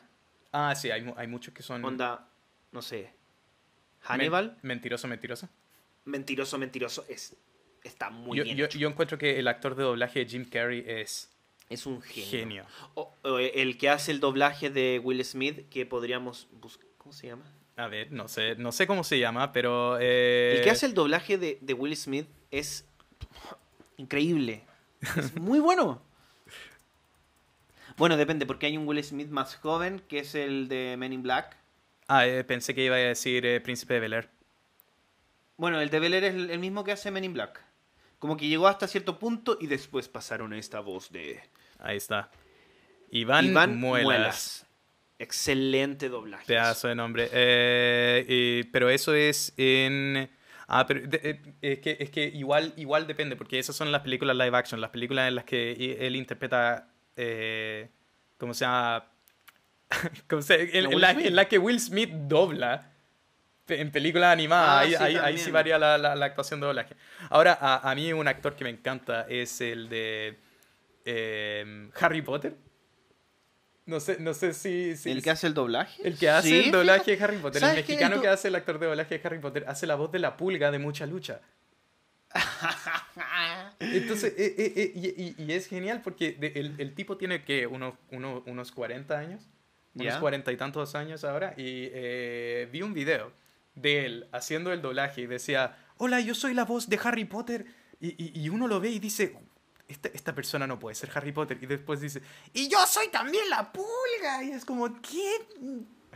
Ah, 0.51 0.73
sí, 0.75 0.89
hay, 0.91 1.13
hay 1.15 1.27
muchos 1.27 1.53
que 1.53 1.61
son... 1.63 1.83
onda, 1.85 2.27
no 2.73 2.81
sé, 2.81 3.03
men- 3.03 3.11
Hannibal, 4.01 4.57
mentiroso, 4.63 5.07
mentiroso. 5.07 5.47
mentiroso, 6.05 6.57
mentiroso, 6.57 7.05
es 7.07 7.35
está 7.83 8.09
muy 8.09 8.37
yo, 8.37 8.43
bien 8.43 8.57
yo, 8.57 8.65
hecho. 8.65 8.77
yo 8.77 8.89
encuentro 8.89 9.17
que 9.17 9.39
el 9.39 9.47
actor 9.47 9.75
de 9.75 9.83
doblaje 9.83 10.25
Jim 10.25 10.43
Carrey 10.49 10.83
es 10.85 11.29
Es 11.69 11.85
un 11.85 12.01
genio. 12.01 12.29
genio. 12.29 12.65
O- 12.95 13.13
o 13.23 13.39
el 13.39 13.77
que 13.77 13.89
hace 13.89 14.11
el 14.11 14.19
doblaje 14.19 14.69
de 14.69 14.99
Will 15.03 15.23
Smith, 15.25 15.67
que 15.69 15.85
podríamos 15.85 16.47
buscar. 16.61 16.85
¿Cómo 16.97 17.13
se 17.13 17.27
llama? 17.27 17.43
A 17.75 17.87
ver, 17.87 18.11
no 18.11 18.27
sé, 18.27 18.55
no 18.55 18.71
sé 18.71 18.87
cómo 18.87 19.03
se 19.03 19.19
llama, 19.19 19.51
pero... 19.51 19.97
eh, 19.99 20.55
El 20.57 20.63
que 20.63 20.71
hace 20.71 20.85
el 20.87 20.93
doblaje 20.93 21.37
de, 21.37 21.57
de 21.61 21.73
Will 21.73 21.95
Smith 21.95 22.27
es 22.51 22.85
increíble. 23.97 24.63
Es 25.15 25.35
muy 25.39 25.59
bueno. 25.59 26.01
Bueno, 27.97 28.17
depende, 28.17 28.45
porque 28.45 28.67
hay 28.67 28.77
un 28.77 28.87
Will 28.87 29.03
Smith 29.03 29.29
más 29.29 29.55
joven, 29.55 30.01
que 30.07 30.19
es 30.19 30.35
el 30.35 30.67
de 30.67 30.95
Men 30.97 31.13
in 31.13 31.23
Black. 31.23 31.57
Ah, 32.07 32.27
eh, 32.27 32.43
pensé 32.43 32.73
que 32.75 32.83
iba 32.83 32.95
a 32.95 32.99
decir 32.99 33.45
eh, 33.45 33.59
Príncipe 33.59 33.95
de 33.95 33.99
Bel-Air. 34.01 34.29
Bueno, 35.57 35.81
el 35.81 35.89
de 35.89 35.99
Bel 35.99 36.13
Air 36.13 36.23
es 36.25 36.35
el 36.35 36.49
el 36.51 36.59
mismo 36.59 36.83
que 36.83 36.91
hace 36.91 37.09
Men 37.11 37.23
in 37.23 37.33
Black. 37.33 37.61
Como 38.19 38.37
que 38.37 38.47
llegó 38.47 38.67
hasta 38.67 38.87
cierto 38.87 39.19
punto 39.19 39.57
y 39.59 39.67
después 39.67 40.07
pasaron 40.07 40.53
a 40.53 40.57
esta 40.57 40.79
voz 40.79 41.11
de 41.11 41.39
Ahí 41.79 41.97
está. 41.97 42.29
Iván, 43.11 43.45
Iván 43.45 43.77
Muelas. 43.79 44.05
Muelas. 44.05 44.65
Excelente 45.19 46.09
doblaje. 46.09 46.45
Pedazo 46.45 46.87
de 46.87 46.95
nombre. 46.95 47.29
Eh, 47.31 48.65
pero 48.71 48.89
eso 48.89 49.13
es 49.15 49.53
en... 49.57 50.29
Ah, 50.67 50.85
pero 50.85 51.07
de- 51.07 51.19
eh, 51.23 51.41
es, 51.61 51.79
que, 51.79 51.97
es 51.99 52.09
que 52.09 52.25
igual, 52.25 52.73
igual 52.75 53.07
depende, 53.07 53.35
porque 53.35 53.57
esas 53.57 53.75
son 53.75 53.91
las 53.91 54.01
películas 54.01 54.35
live 54.35 54.55
action, 54.57 54.81
las 54.81 54.89
películas 54.89 55.27
en 55.29 55.35
las 55.35 55.45
que 55.45 55.97
él 56.05 56.15
interpreta, 56.17 56.89
eh, 57.15 57.89
¿cómo 58.37 58.53
se 58.53 58.65
llama? 58.65 59.05
¿Cómo 60.29 60.41
se- 60.41 60.77
en, 60.77 60.87
¿A 60.87 60.89
en 60.91 61.01
la, 61.01 61.13
Smith? 61.13 61.25
en 61.25 61.35
la 61.37 61.45
que 61.47 61.57
Will 61.57 61.79
Smith 61.79 62.09
dobla 62.11 62.91
en 63.69 63.91
películas 63.91 64.33
animadas, 64.33 64.69
Ah, 64.69 64.79
ahí, 64.79 64.89
sí, 64.89 64.95
ahí- 64.95 65.03
ahí 65.05 65.15
también. 65.15 65.39
sí 65.39 65.51
varía 65.51 65.79
la, 65.79 65.97
la- 65.97 66.15
la 66.15 66.25
actuación 66.25 66.59
de 66.59 66.67
doblaje. 66.67 66.95
Ahora, 67.29 67.57
a, 67.59 67.89
a 67.89 67.95
mí 67.95 68.11
un 68.11 68.27
actor 68.27 68.55
que 68.55 68.65
me 68.65 68.69
encanta 68.69 69.25
es 69.29 69.61
el 69.61 69.87
de 69.87 70.37
eh, 71.07 71.89
Harry 71.99 72.21
Potter. 72.21 72.55
No 73.85 73.99
sé, 74.01 74.17
no 74.19 74.33
sé 74.33 74.53
si... 74.53 74.97
si 74.97 75.09
¿El 75.11 75.23
que 75.23 75.29
hace 75.29 75.47
el 75.47 75.53
doblaje? 75.53 76.05
El 76.05 76.17
que 76.17 76.29
hace 76.29 76.49
Sí, 76.49 76.59
el 76.65 76.71
doblaje 76.71 77.15
de 77.15 77.23
Harry 77.23 77.37
Potter. 77.37 77.63
El 77.63 77.75
mexicano 77.75 78.15
El 78.15 78.21
que 78.21 78.27
hace 78.27 78.49
el 78.49 78.55
actor 78.55 78.79
de 78.79 78.85
doblaje 78.87 79.17
de 79.17 79.25
Harry 79.25 79.39
Potter 79.39 79.63
hace 79.67 79.87
la 79.87 79.95
voz 79.95 80.11
de 80.11 80.19
la 80.19 80.35
pulga 80.35 80.71
de 80.71 80.79
mucha 80.79 81.05
lucha. 81.05 81.39
Entonces, 83.79 84.33
eh, 84.37 84.55
eh, 84.57 84.73
eh, 84.75 84.91
y, 85.37 85.43
y- 85.43 85.51
es 85.53 85.67
genial 85.67 86.01
porque 86.03 86.33
de- 86.33 86.51
el, 86.55 86.75
el 86.79 86.93
tipo 86.93 87.17
tiene 87.17 87.43
que 87.43 87.67
unos, 87.67 87.93
uno- 88.11 88.43
unos 88.45 88.71
40 88.71 89.17
años, 89.17 89.43
unos 89.95 90.13
Ya. 90.13 90.19
40 90.19 90.51
y 90.51 90.57
tantos 90.57 90.95
años 90.95 91.23
ahora, 91.23 91.53
y 91.57 91.89
eh, 91.93 92.67
vi 92.71 92.81
un 92.81 92.93
video 92.93 93.31
de 93.75 94.05
él 94.05 94.27
haciendo 94.31 94.73
el 94.73 94.81
doblaje 94.81 95.21
y 95.21 95.27
decía, 95.27 95.77
hola, 95.97 96.19
yo 96.19 96.35
soy 96.35 96.53
la 96.53 96.65
voz 96.65 96.89
de 96.89 96.99
Harry 97.03 97.25
Potter, 97.25 97.65
y, 97.99 98.09
y- 98.21 98.31
y 98.43 98.49
uno 98.49 98.67
lo 98.67 98.79
ve 98.79 98.89
y 98.89 98.99
dice, 98.99 99.35
esta, 99.87 100.09
esta 100.09 100.33
persona 100.35 100.67
no 100.67 100.77
puede 100.79 100.95
ser 100.95 101.09
Harry 101.15 101.31
Potter, 101.31 101.57
y 101.61 101.65
después 101.65 102.01
dice, 102.01 102.21
y 102.53 102.67
yo 102.67 102.77
soy 102.87 103.07
también 103.09 103.49
la 103.49 103.71
pulga, 103.71 104.43
y 104.43 104.51
es 104.51 104.65
como, 104.65 104.93
¿qué? 105.01 105.47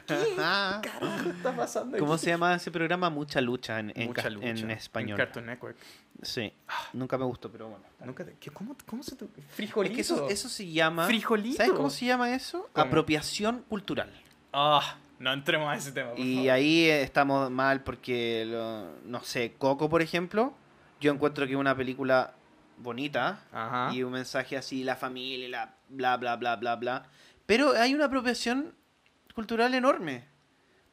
¿Qué 0.08 0.36
carajo 0.36 1.30
está 1.30 1.56
pasando? 1.56 1.98
¿Cómo 1.98 2.14
aquí?". 2.16 2.24
se 2.26 2.30
llama 2.32 2.56
ese 2.56 2.72
programa? 2.72 3.10
Mucha 3.10 3.40
lucha 3.40 3.80
en, 3.80 3.92
en, 3.96 4.08
Mucha 4.08 4.24
cas- 4.24 4.34
lucha. 4.34 4.48
en 4.48 4.72
español. 4.72 5.18
Cartoon 5.18 5.46
Network. 5.46 5.78
Sí, 6.22 6.52
nunca 6.94 7.18
me 7.18 7.26
gustó, 7.26 7.52
pero 7.52 7.70
bueno. 7.70 7.86
Nunca 8.04 8.26
te- 8.26 8.36
¿qué- 8.40 8.52
¿Cómo, 8.52 8.76
cómo 8.86 9.04
se 9.04 9.16
te... 9.16 9.26
Es 9.26 9.32
Frijolito. 9.56 9.96
que 9.96 10.02
eso, 10.02 10.28
eso 10.30 10.50
se 10.50 10.70
llama... 10.70 11.06
Frijolito. 11.06 11.58
¿Sabes 11.58 11.72
cómo 11.74 11.90
se 11.90 12.06
llama 12.06 12.34
eso? 12.34 12.70
¿Cómo? 12.74 12.86
Apropiación 12.88 13.64
cultural. 13.70 14.12
Ah, 14.54 14.98
no 15.20 15.32
entremos 15.34 15.70
a 15.72 15.76
ese 15.78 15.92
tema, 15.92 16.12
por 16.12 16.20
Y 16.20 16.36
favor. 16.36 16.52
ahí 16.52 16.84
eh, 16.86 17.02
estamos 17.04 17.50
mal 17.52 17.82
porque, 17.84 18.44
lo- 18.48 19.00
no 19.06 19.24
sé, 19.24 19.54
Coco, 19.58 19.90
por 19.90 20.02
ejemplo, 20.02 20.54
yo 21.00 21.12
encuentro 21.14 21.46
que 21.46 21.54
es 21.54 21.60
una 21.60 21.76
película 21.76 22.34
bonita 22.84 23.44
Ajá. 23.52 23.94
y 23.94 24.04
un 24.04 24.14
mensaje 24.14 24.58
así, 24.58 24.84
la 24.84 24.96
familia, 24.96 25.50
la 25.50 25.76
bla, 25.90 26.18
bla, 26.18 26.36
bla, 26.36 26.56
bla, 26.56 26.76
bla. 26.76 27.04
Pero 27.46 27.72
hay 27.72 27.94
una 27.94 28.06
apropiación 28.06 28.74
cultural 29.34 29.74
enorme. 29.74 30.26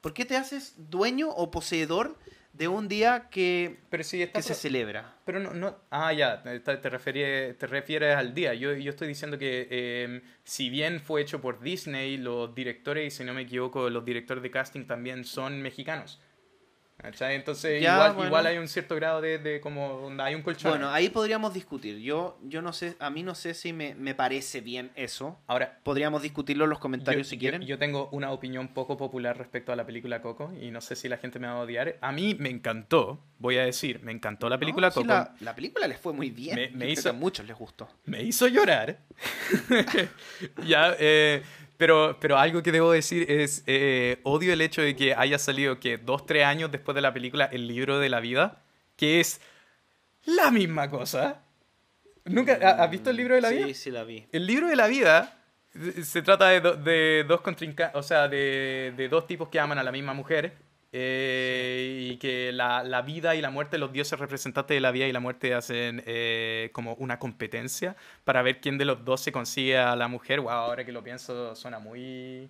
¿Por 0.00 0.14
qué 0.14 0.24
te 0.24 0.36
haces 0.36 0.74
dueño 0.76 1.28
o 1.28 1.50
poseedor 1.50 2.16
de 2.52 2.68
un 2.68 2.88
día 2.88 3.28
que, 3.30 3.78
Pero 3.90 4.02
está 4.02 4.38
que 4.38 4.42
se 4.42 4.54
celebra? 4.54 5.14
Pero 5.24 5.40
no, 5.40 5.52
no... 5.52 5.76
Ah, 5.90 6.12
ya, 6.12 6.42
te, 6.42 6.60
te, 6.60 6.90
refieres, 6.90 7.58
te 7.58 7.66
refieres 7.66 8.16
al 8.16 8.34
día. 8.34 8.54
Yo, 8.54 8.72
yo 8.74 8.90
estoy 8.90 9.08
diciendo 9.08 9.38
que 9.38 9.68
eh, 9.70 10.22
si 10.44 10.70
bien 10.70 11.00
fue 11.00 11.20
hecho 11.22 11.40
por 11.40 11.60
Disney, 11.60 12.16
los 12.16 12.54
directores, 12.54 13.12
y 13.12 13.16
si 13.16 13.24
no 13.24 13.34
me 13.34 13.42
equivoco, 13.42 13.90
los 13.90 14.04
directores 14.04 14.42
de 14.42 14.50
casting 14.50 14.86
también 14.86 15.24
son 15.24 15.60
mexicanos. 15.60 16.20
¿Cachai? 17.00 17.36
Entonces, 17.36 17.80
Ya, 17.80 17.94
igual, 17.94 18.12
bueno. 18.14 18.26
igual 18.28 18.46
hay 18.46 18.58
un 18.58 18.66
cierto 18.66 18.96
grado 18.96 19.20
de, 19.20 19.38
de 19.38 19.60
como... 19.60 20.10
Hay 20.18 20.34
un 20.34 20.42
colchón. 20.42 20.72
Bueno, 20.72 20.90
ahí 20.90 21.08
podríamos 21.10 21.54
discutir. 21.54 21.98
Yo, 22.00 22.36
yo 22.42 22.60
no 22.60 22.72
sé, 22.72 22.96
a 22.98 23.08
mí 23.08 23.22
no 23.22 23.36
sé 23.36 23.54
si 23.54 23.72
me, 23.72 23.94
me 23.94 24.16
parece 24.16 24.60
bien 24.60 24.90
eso. 24.96 25.38
Ahora, 25.46 25.78
Podríamos 25.84 26.22
discutirlo 26.22 26.64
en 26.64 26.70
los 26.70 26.80
comentarios 26.80 27.28
yo, 27.28 27.30
si 27.30 27.38
quieren. 27.38 27.62
Yo, 27.62 27.78
tengo 27.78 28.08
una 28.10 28.32
opinión 28.32 28.66
poco 28.68 28.96
popular 28.96 29.38
respecto 29.38 29.72
a 29.72 29.76
la 29.76 29.86
película 29.86 30.20
Coco 30.20 30.52
y 30.60 30.72
no 30.72 30.80
sé 30.80 30.96
si 30.96 31.08
la 31.08 31.18
gente 31.18 31.38
me 31.38 31.46
va 31.46 31.52
a 31.54 31.60
odiar. 31.60 31.96
A 32.00 32.10
mí 32.10 32.34
me 32.36 32.50
encantó, 32.50 33.20
voy 33.38 33.58
a 33.58 33.64
decir, 33.64 34.00
me 34.02 34.10
encantó 34.10 34.48
la 34.48 34.58
película 34.58 34.88
No, 34.88 34.94
Coco. 34.94 35.06
la, 35.06 35.34
la 35.38 35.54
película 35.54 35.86
les 35.86 36.00
fue 36.00 36.12
muy 36.12 36.30
bien. 36.30 36.76
Me- 36.76 36.90
hizo- 36.90 37.10
a 37.10 37.12
muchos 37.12 37.46
les 37.46 37.56
gustó. 37.56 37.88
me 38.06 38.24
hizo 38.24 38.48
llorar. 38.48 38.98
ya, 40.66 40.96
eh, 40.98 41.42
pero, 41.78 42.18
pero 42.20 42.36
algo 42.36 42.62
que 42.62 42.72
debo 42.72 42.92
decir 42.92 43.30
es, 43.30 43.62
eh, 43.66 44.20
odio 44.24 44.52
el 44.52 44.60
hecho 44.60 44.82
de 44.82 44.94
que 44.94 45.14
haya 45.14 45.38
salido 45.38 45.80
que 45.80 45.96
dos, 45.96 46.26
tres 46.26 46.44
años 46.44 46.70
después 46.70 46.94
de 46.94 47.00
la 47.00 47.14
película 47.14 47.46
El 47.50 47.66
libro 47.66 47.98
de 47.98 48.10
la 48.10 48.20
vida, 48.20 48.62
que 48.96 49.20
es 49.20 49.40
la 50.26 50.50
misma 50.50 50.90
cosa. 50.90 51.40
¿Nunca 52.24 52.58
ha- 52.62 52.84
has 52.84 52.90
visto 52.90 53.08
el 53.10 53.16
libro 53.16 53.34
de 53.36 53.40
la 53.40 53.48
sí, 53.48 53.54
vida? 53.56 53.74
Sí, 53.74 53.90
la 53.90 54.04
vi. 54.04 54.26
El 54.32 54.46
libro 54.46 54.68
de 54.68 54.76
la 54.76 54.86
vida 54.88 55.38
eh, 55.74 56.02
se 56.04 56.20
trata 56.20 56.48
de, 56.48 56.60
do- 56.60 56.74
de 56.76 57.24
dos 57.26 57.40
contrincantes, 57.40 57.96
o 57.98 58.02
sea, 58.02 58.28
de, 58.28 58.92
de 58.96 59.08
dos 59.08 59.26
tipos 59.26 59.48
que 59.48 59.58
aman 59.58 59.78
a 59.78 59.82
la 59.82 59.92
misma 59.92 60.12
mujer 60.12 60.52
eh, 60.92 62.08
y 62.12 62.16
que 62.16 62.50
la, 62.52 62.82
la 62.82 63.02
vida 63.02 63.34
y 63.36 63.40
la 63.40 63.50
muerte, 63.50 63.78
los 63.78 63.92
dioses 63.92 64.18
representantes 64.18 64.74
de 64.74 64.80
la 64.80 64.90
vida 64.90 65.06
y 65.06 65.12
la 65.12 65.20
muerte 65.20 65.54
hacen 65.54 66.02
eh, 66.06 66.70
como 66.72 66.94
una 66.94 67.18
competencia 67.18 67.96
para 68.24 68.42
ver 68.42 68.60
quién 68.60 68.78
de 68.78 68.84
los 68.84 69.04
dos 69.04 69.20
se 69.20 69.32
consigue 69.32 69.76
a 69.76 69.94
la 69.96 70.08
mujer. 70.08 70.40
Wow, 70.40 70.50
ahora 70.50 70.84
que 70.84 70.92
lo 70.92 71.02
pienso 71.02 71.54
suena 71.54 71.78
muy... 71.78 72.48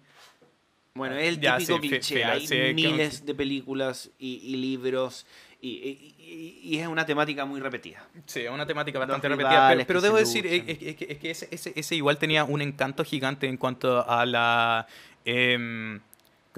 Bueno, 0.94 1.16
es 1.16 1.28
el 1.28 1.40
Ya, 1.40 1.56
típico 1.58 1.76
sí, 1.76 1.82
fi- 1.82 1.88
cliché. 1.90 2.14
fila, 2.16 2.32
Hay 2.32 2.40
sí, 2.46 2.54
que- 2.54 2.74
miles 2.74 3.24
de 3.24 3.34
películas 3.34 4.10
y, 4.18 4.40
y 4.42 4.56
libros 4.56 5.26
y, 5.60 5.68
y- 5.70 6.60
y- 6.64 6.78
es 6.78 6.88
una 6.88 7.04
temática 7.06 7.44
muy 7.44 7.60
repetida. 7.60 8.04
Sí, 8.26 8.40
es 8.40 8.50
una 8.50 8.66
temática 8.66 8.98
bastante 8.98 9.28
repetida, 9.28 9.68
pero, 9.68 9.84
pero 9.86 10.00
que 10.00 10.04
debo 10.06 10.16
decir 10.16 10.46
eh, 10.46 10.64
es, 10.66 10.82
es 10.82 10.96
que- 10.96 11.06
es 11.10 11.18
que 11.18 11.30
ese, 11.30 11.48
ese- 11.52 11.72
ese 11.76 11.94
igual 11.94 12.18
tenía 12.18 12.44
un 12.44 12.62
encanto 12.62 13.04
gigante 13.04 13.46
en 13.46 13.56
cuanto 13.56 14.08
a 14.08 14.24
la, 14.26 14.86
em, 15.24 16.00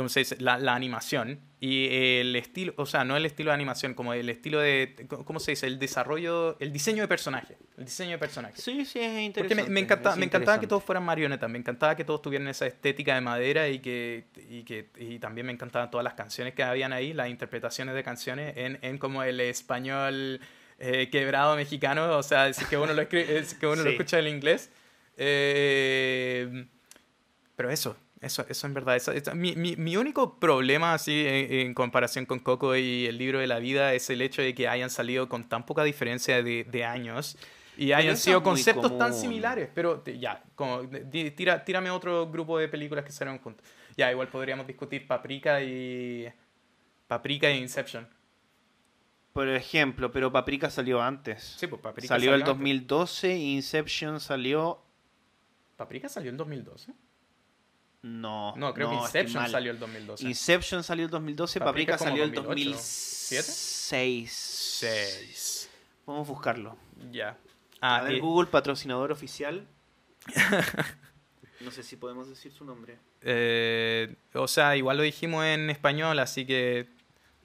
¿cómo 0.01 0.09
se 0.09 0.21
dice? 0.21 0.37
La, 0.41 0.59
la 0.59 0.75
animación 0.75 1.41
y 1.61 1.89
el 1.91 2.35
estilo, 2.37 2.73
o 2.77 2.87
sea, 2.87 3.05
no 3.05 3.17
el 3.17 3.27
estilo 3.27 3.51
de 3.51 3.55
animación, 3.55 3.95
como 3.95 4.13
el 4.15 4.29
estilo 4.29 4.59
de, 4.61 5.07
¿cómo 5.09 5.39
se 5.41 5.53
dice? 5.53 5.67
El 5.67 5.79
desarrollo, 5.79 6.57
el 6.59 6.73
diseño 6.73 7.03
de 7.03 7.09
personaje, 7.09 7.57
el 7.77 7.85
diseño 7.85 8.13
de 8.13 8.19
personaje. 8.19 8.55
Sí, 8.57 8.85
sí, 8.87 8.99
es 8.99 9.09
Porque 9.09 9.21
interesante. 9.25 9.63
me, 9.65 9.69
me 9.71 9.81
encantaba, 9.81 10.15
es 10.15 10.19
me 10.19 10.25
encantaba 10.27 10.59
que 10.59 10.67
todos 10.67 10.83
fueran 10.83 11.05
marionetas, 11.05 11.49
me 11.51 11.59
encantaba 11.59 11.95
que 11.97 12.05
todos 12.05 12.23
tuvieran 12.23 12.49
esa 12.49 12.67
estética 12.67 13.15
de 13.15 13.21
madera 13.21 13.69
y 13.69 13.79
que, 13.81 14.25
y 14.49 14.63
que 14.65 14.89
y 14.99 15.19
también 15.19 15.47
me 15.47 15.53
encantaban 15.53 15.91
todas 15.91 16.03
las 16.05 16.15
canciones 16.15 16.55
que 16.55 16.63
habían 16.63 16.93
ahí, 16.93 17.13
las 17.13 17.29
interpretaciones 17.29 17.95
de 17.95 18.03
canciones 18.03 18.55
en, 18.57 18.79
en 18.83 18.99
como 18.99 19.23
el 19.23 19.39
español 19.41 20.41
eh, 20.79 21.11
quebrado 21.11 21.57
mexicano, 21.57 22.17
o 22.17 22.23
sea, 22.23 22.51
si 22.55 22.65
que 22.65 22.79
uno 22.79 22.95
lo, 22.95 23.03
escri- 23.03 23.29
es 23.29 23.53
que 23.55 23.67
uno 23.67 23.77
lo 23.77 23.83
Sí. 23.83 23.89
escucha 23.91 24.19
en 24.19 24.29
inglés. 24.29 24.71
Eh, 25.23 26.67
pero 27.55 27.71
eso, 27.71 27.97
eso, 28.20 28.44
eso 28.48 28.66
en 28.66 28.74
verdad. 28.74 29.00
mi, 29.35 29.56
mi- 29.56 29.76
mi 29.76 29.96
único 29.96 30.38
problema 30.38 30.94
así 30.94 31.24
en, 31.26 31.52
en 31.66 31.74
comparación 31.74 32.26
con 32.26 32.38
Coco 32.38 32.76
y 32.76 33.06
el 33.06 33.16
libro 33.18 33.38
de 33.38 33.46
la 33.46 33.59
vida 33.59 33.94
es 33.94 34.11
el 34.11 34.20
hecho 34.22 34.42
de 34.42 34.54
que 34.54 34.68
hayan 34.68 34.90
salido 34.90 35.28
con 35.28 35.48
tan 35.48 35.64
poca 35.64 35.83
diferencia 35.85 36.42
de, 36.42 36.64
de 36.64 36.85
años 36.85 37.38
y 37.78 37.92
hayan 37.92 38.16
sido 38.18 38.42
conceptos 38.42 38.98
tan 38.98 39.14
similares. 39.14 39.70
Pero 39.74 40.04
ya, 40.04 40.42
como, 40.54 40.83
tira, 41.35 41.64
tírame 41.64 41.90
otro 41.90 42.30
grupo 42.30 42.59
de 42.59 42.68
películas 42.68 43.04
que 43.06 43.12
salieron 43.12 43.40
juntos. 43.42 43.64
Ya, 43.96 44.11
igual 44.11 44.28
podríamos 44.28 44.66
discutir 44.66 45.06
Paprika 45.06 45.62
y. 45.62 46.30
Paprika 47.09 47.48
e 47.48 47.56
Inception. 47.56 48.06
Por 49.33 49.48
ejemplo, 49.48 50.11
pero 50.12 50.30
Paprika 50.30 50.68
salió 50.70 51.00
antes. 51.00 51.54
Sí, 51.59 51.66
pues 51.68 51.80
Paprika 51.80 52.09
salió 52.09 52.30
el 52.35 52.42
antes. 52.42 52.48
2012 52.48 53.37
y 53.37 53.54
Inception 53.54 54.20
salió... 54.20 54.83
¿Paprika 55.76 56.09
salió 56.09 56.30
en 56.30 56.37
2012? 56.37 56.92
No, 58.03 58.55
No, 58.57 58.73
creo 58.73 58.89
que 58.91 58.97
Inception 58.97 59.49
salió 59.51 59.73
en 59.73 59.79
2012. 59.79 60.25
Inception 60.27 60.83
salió 60.83 61.05
el 61.05 61.11
2012, 61.11 61.61
Paprika 61.61 61.99
salió 61.99 62.25
el 62.25 62.33
2008, 62.33 62.71
2006. 62.71 64.31
6. 64.81 65.71
Vamos 66.07 66.27
a 66.27 66.33
buscarlo. 66.33 66.77
Ya. 67.13 67.37
a 67.81 67.97
Ah, 67.97 68.03
ver, 68.03 68.15
eh, 68.15 68.21
Google, 68.21 68.49
patrocinador 68.51 69.13
oficial. 69.13 69.67
no 71.61 71.71
sé 71.71 71.83
si 71.83 71.97
podemos 71.97 72.29
decir 72.29 72.53
su 72.53 72.65
nombre. 72.65 72.97
eh, 73.23 74.15
o 74.35 74.49
sea, 74.49 74.77
igual 74.77 74.97
lo 74.97 75.03
dijimos 75.03 75.45
en 75.45 75.69
español, 75.71 76.19
así 76.19 76.47
que 76.47 76.89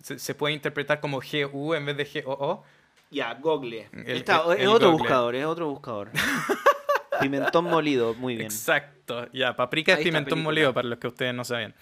se, 0.01 0.19
se 0.19 0.35
puede 0.35 0.53
interpretar 0.53 0.99
como 1.01 1.19
GU 1.19 1.73
en 1.73 1.85
vez 1.85 1.97
de 1.97 2.21
GOO. 2.21 2.63
Ya, 3.11 3.33
Google. 3.35 3.89
El- 3.91 4.17
Está, 4.17 4.43
el- 4.47 4.53
es 4.53 4.59
el 4.61 4.67
otro 4.67 4.91
Google. 4.91 5.03
buscador, 5.03 5.35
es 5.35 5.45
otro 5.45 5.67
buscador. 5.69 6.11
Pimentón 7.21 7.65
molido, 7.65 8.13
muy 8.13 8.35
bien. 8.35 8.45
Exacto. 8.47 8.94
Ya, 9.33 9.55
paprika 9.55 9.93
es 9.93 9.99
pimentón 9.99 10.41
molido 10.43 10.73
para 10.73 10.87
los 10.87 10.99
que 10.99 11.07
ustedes 11.07 11.33
no 11.33 11.43
sabían. 11.43 11.73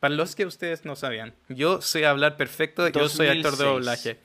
Para 0.00 0.14
los 0.14 0.34
que 0.34 0.44
ustedes 0.46 0.84
no 0.84 0.96
sabían. 0.96 1.34
Yo 1.48 1.80
sé 1.80 2.06
hablar 2.06 2.36
perfecto, 2.36 2.88
yo 2.88 3.08
soy 3.08 3.28
actor 3.28 3.56
de 3.56 3.64
2006. 3.64 3.66
doblaje. 3.66 4.18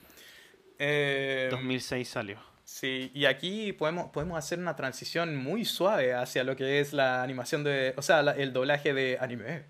Eh, 0.79 1.47
2006 1.51 2.07
salió. 2.07 2.39
Sí, 2.63 3.11
y 3.13 3.25
aquí 3.25 3.71
podemos, 3.73 4.09
podemos 4.09 4.37
hacer 4.37 4.59
una 4.59 4.75
transición 4.75 5.35
muy 5.37 5.63
suave 5.65 6.13
hacia 6.13 6.43
lo 6.43 6.55
que 6.55 6.79
es 6.79 6.93
la 6.93 7.23
animación 7.23 7.63
de. 7.63 7.93
O 7.97 8.01
sea, 8.01 8.21
la- 8.21 8.33
el 8.33 8.53
doblaje 8.53 8.93
de 8.93 9.17
anime. 9.21 9.65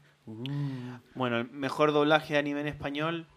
Bueno, 1.14 1.38
el 1.40 1.50
mejor 1.52 1.94
doblaje 1.94 2.34
de 2.34 2.40
anime 2.40 2.62
en 2.62 2.68
español, 2.68 3.28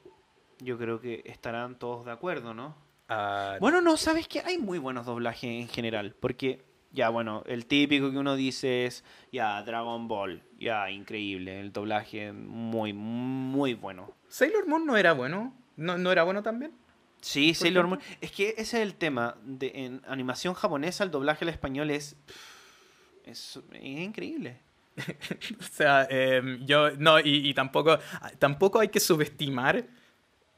yo 0.59 0.77
creo 0.79 1.01
que 1.01 1.23
estarán 1.27 1.79
todos 1.79 2.05
de 2.07 2.13
acuerdo, 2.13 2.53
¿no? 2.55 2.77
Ah, 3.09 3.57
Bueno, 3.61 3.81
no, 3.81 3.97
¿sabes 3.97 4.27
qué? 4.27 4.41
Hay 4.41 4.59
muy 4.59 4.79
buenos 4.79 5.07
doblajes 5.07 5.45
en 5.51 5.69
general, 5.69 6.17
porque 6.19 6.63
ya, 6.93 7.09
bueno, 7.09 7.43
el 7.47 7.67
típico 7.67 8.11
que 8.11 8.19
uno 8.19 8.37
dice 8.37 8.87
es, 8.87 9.05
ya, 9.33 9.63
Dragon 9.63 10.09
Ball, 10.09 10.43
ya, 10.59 10.91
increíble, 10.91 11.61
el 11.61 11.73
doblaje 11.73 12.33
muy, 12.33 12.93
muy 12.93 13.75
bueno. 13.75 14.13
Sailor 14.29 14.67
Moon 14.67 14.87
no 14.87 14.97
era 14.97 15.13
bueno. 15.13 15.55
¿No, 15.77 15.97
no 15.99 16.13
era 16.13 16.25
bueno 16.25 16.43
también? 16.43 16.73
Sí, 17.21 17.55
Sailor? 17.55 17.87
Moon. 17.87 18.01
Es 18.21 18.33
que 18.33 18.51
ese 18.51 18.61
es 18.61 18.75
el 18.75 18.95
tema. 18.95 19.37
De, 19.45 19.73
en 19.75 20.03
animación 20.07 20.55
japonesa, 20.55 21.05
el 21.05 21.11
doblaje 21.11 21.45
al 21.45 21.51
español 21.51 21.91
es. 21.91 22.17
Es, 23.25 23.61
es 23.73 23.83
increíble. 23.83 24.59
O 25.61 25.63
sea, 25.63 26.07
em, 26.11 26.65
yo. 26.67 26.91
No, 26.97 27.21
y, 27.21 27.49
y 27.49 27.55
tampoco. 27.55 27.99
Tampoco 28.39 28.81
hay 28.81 28.89
que 28.89 29.01
subestimar 29.01 29.85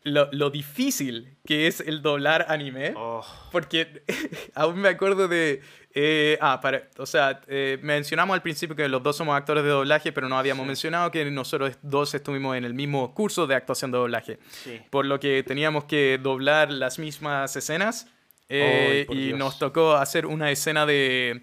lo, 0.05 0.29
lo 0.33 0.51
difícil 0.51 1.37
que 1.47 1.67
es 1.67 1.81
el 1.81 2.03
doblar 2.03 2.47
anime. 2.49 2.95
Oh, 2.97 3.25
Porque 3.51 4.03
aún 4.55 4.81
me 4.81 4.89
acuerdo 4.89 5.29
de... 5.29 5.63
eh, 5.95 6.39
ah, 6.41 6.61
para, 6.61 6.83
o 6.99 7.07
sea, 7.07 7.41
eh, 7.49 7.79
mencionamos 7.83 8.35
al 8.35 8.43
principio 8.43 8.75
que 8.75 8.89
los 8.89 9.03
dos 9.03 9.17
somos 9.17 9.37
actores 9.37 9.63
de 9.65 9.71
doblaje, 9.71 10.11
pero 10.13 10.29
no 10.29 10.39
habíamos 10.39 10.65
Sí. 10.65 10.69
mencionado 10.69 11.11
que 11.11 11.25
nosotros 11.31 11.77
dos 11.83 12.15
estuvimos 12.15 12.57
en 12.57 12.65
el 12.65 12.75
mismo 12.75 13.13
curso 13.15 13.47
de 13.47 13.55
actuación 13.55 13.91
de 13.93 13.99
doblaje. 13.99 14.39
sí. 14.51 14.81
Por 14.91 15.05
lo 15.07 15.21
que 15.21 15.43
teníamos 15.43 15.85
que 15.85 16.19
doblar 16.23 16.73
las 16.73 16.99
mismas 16.99 17.55
escenas. 17.57 18.07
eh, 18.49 19.05
por 19.07 19.17
y 19.17 19.27
Dios. 19.29 19.39
nos 19.39 19.59
tocó 19.59 19.95
hacer 19.97 20.27
una 20.27 20.51
escena 20.51 20.85
de 20.85 21.41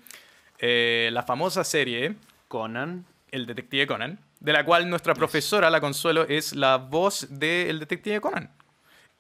eh, 0.60 1.10
la 1.12 1.24
famosa 1.24 1.64
serie 1.64 2.16
Conan. 2.48 3.06
El 3.32 3.46
Detective 3.46 3.88
Conan, 3.88 4.20
de 4.40 4.54
la 4.54 4.64
cual 4.66 4.90
nuestra 4.90 5.14
profesora, 5.16 5.70
la 5.70 5.80
Consuelo, 5.82 6.26
es 6.28 6.54
la 6.56 6.78
voz 6.78 7.28
del 7.30 7.80
Detective 7.80 8.20
Conan. 8.22 8.52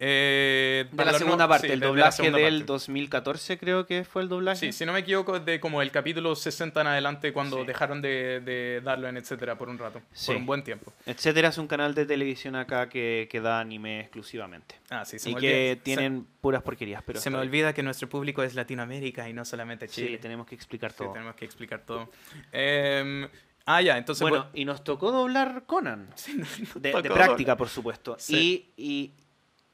Eh, 0.01 0.85
De 0.89 0.95
para 0.95 1.12
la 1.12 1.17
segunda 1.17 1.43
no- 1.43 1.49
parte, 1.49 1.67
sí, 1.67 1.73
el 1.73 1.79
de- 1.81 1.85
de 1.85 1.91
la 1.91 1.97
doblaje 1.97 2.15
segunda 2.15 2.38
del 2.39 2.53
parte. 2.59 2.65
2014 2.65 3.57
creo 3.57 3.85
que 3.85 4.05
fue 4.05 4.21
el 4.21 4.29
doblaje. 4.29 4.59
Sí, 4.67 4.71
si 4.71 4.85
no 4.85 4.93
me 4.93 4.99
equivoco, 4.99 5.39
de 5.41 5.59
como 5.59 5.81
el 5.81 5.91
capítulo 5.91 6.35
60 6.38 6.79
en 6.81 6.88
adelante, 6.88 7.33
cuando 7.33 7.57
Sí. 7.59 7.65
dejaron 7.67 8.01
de, 8.01 8.39
de 8.39 8.79
darlo 8.81 9.09
en 9.09 9.17
etcétera 9.17 9.57
por 9.57 9.67
un 9.67 9.77
rato, 9.77 10.01
Sí. 10.13 10.27
por 10.27 10.35
un 10.38 10.45
buen 10.45 10.63
tiempo. 10.63 10.93
Etcétera 11.05 11.49
es 11.49 11.57
un 11.57 11.67
canal 11.67 11.93
de 11.95 12.05
televisión 12.05 12.55
acá 12.55 12.88
que, 12.88 13.27
que 13.29 13.41
da 13.41 13.59
anime 13.59 13.99
exclusivamente. 13.99 14.75
Ah, 14.89 15.03
sí, 15.03 15.19
se 15.19 15.31
Y 15.31 15.35
me 15.35 15.41
que 15.41 15.47
olvida- 15.47 15.73
se- 15.73 15.81
tienen 15.81 16.25
puras 16.39 16.63
porquerías, 16.63 17.03
pero 17.05 17.19
se, 17.19 17.29
me 17.29 17.35
bien. 17.38 17.49
olvida 17.49 17.73
que 17.73 17.83
nuestro 17.83 18.07
público 18.07 18.41
es 18.41 18.55
Latinoamérica 18.55 19.27
y 19.27 19.33
no 19.33 19.43
solamente 19.43 19.89
Sí, 19.89 20.03
Chile. 20.05 20.17
tenemos 20.17 20.47
que 20.47 20.55
explicar 20.55 20.91
Sí, 20.93 20.99
todo. 20.99 21.12
tenemos 21.12 21.35
que 21.35 21.43
explicar 21.43 21.81
todo. 21.85 22.09
Em, 22.53 23.27
ah, 23.65 23.81
ya, 23.81 23.97
entonces... 23.97 24.21
bueno, 24.21 24.47
pues- 24.49 24.62
y 24.62 24.63
nos 24.65 24.83
tocó 24.83 25.12
doblar 25.12 25.63
Conan. 25.65 26.09
Sí, 26.15 26.33
nos 26.38 26.73
De, 26.81 26.93
de 26.93 27.01
práctica, 27.01 27.35
doblar. 27.51 27.57
por 27.57 27.67
supuesto. 27.67 28.15
Sí. 28.17 28.71
Y, 28.77 28.83
y- 28.83 29.13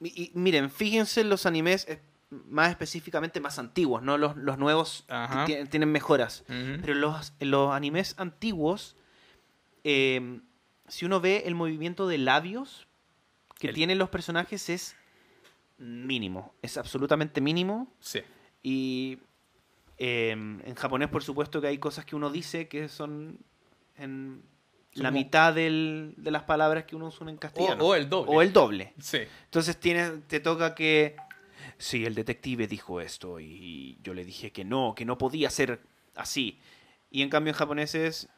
y- 0.01 0.31
miren, 0.33 0.69
fíjense 0.69 1.21
en 1.21 1.29
los 1.29 1.45
animes 1.45 1.85
eh, 1.87 2.01
más 2.29 2.69
específicamente 2.71 3.39
más 3.39 3.59
antiguos, 3.59 4.01
¿no? 4.03 4.17
Los, 4.17 4.35
los 4.35 4.57
nuevos 4.57 5.05
tienen 5.69 5.91
mejoras. 5.91 6.43
Pero 6.47 6.93
los, 6.95 7.33
los 7.39 7.71
animes 7.73 8.15
antiguos, 8.17 8.95
eh, 9.83 10.39
si 10.87 11.05
uno 11.05 11.21
ve 11.21 11.43
el 11.45 11.55
movimiento 11.55 12.07
de 12.07 12.17
labios 12.17 12.87
que 13.59 13.69
El- 13.69 13.73
tienen 13.75 13.97
los 13.97 14.09
personajes 14.09 14.69
es 14.69 14.95
mínimo. 15.77 16.53
Es 16.61 16.77
absolutamente 16.77 17.41
mínimo. 17.41 17.87
Sí. 17.99 18.21
Y 18.63 19.19
eh, 19.97 20.31
en 20.31 20.75
japonés, 20.75 21.09
por 21.09 21.23
supuesto, 21.23 21.61
que 21.61 21.67
hay 21.67 21.77
cosas 21.77 22.05
que 22.05 22.15
uno 22.15 22.29
dice 22.29 22.67
que 22.67 22.89
son 22.89 23.37
en 23.97 24.41
la 24.95 25.11
mitad 25.11 25.53
del- 25.53 26.13
de 26.17 26.31
las 26.31 26.43
palabras 26.43 26.85
que 26.85 26.95
uno 26.95 27.07
usa 27.07 27.29
en 27.29 27.37
castellano. 27.37 27.83
o 27.85 27.95
el 27.95 28.09
doble. 28.09 28.31
O 28.35 28.41
el 28.41 28.51
doble. 28.53 28.93
Sí. 28.99 29.19
Entonces 29.45 29.77
tiene, 29.79 30.09
te 30.27 30.39
toca 30.39 30.73
que... 30.75 31.15
Sí, 31.77 32.05
el 32.05 32.15
detective 32.15 32.67
dijo 32.67 33.01
esto 33.01 33.39
y 33.39 33.97
yo 34.01 34.13
le 34.13 34.23
dije 34.23 34.51
que 34.51 34.63
no, 34.63 34.93
que 34.95 35.03
no 35.05 35.17
podía 35.17 35.49
ser 35.49 35.81
así. 36.15 36.59
Y 37.11 37.21
en 37.21 37.29
cambio 37.29 37.51
en 37.51 37.57
japonés 37.57 37.93
es... 37.95 38.29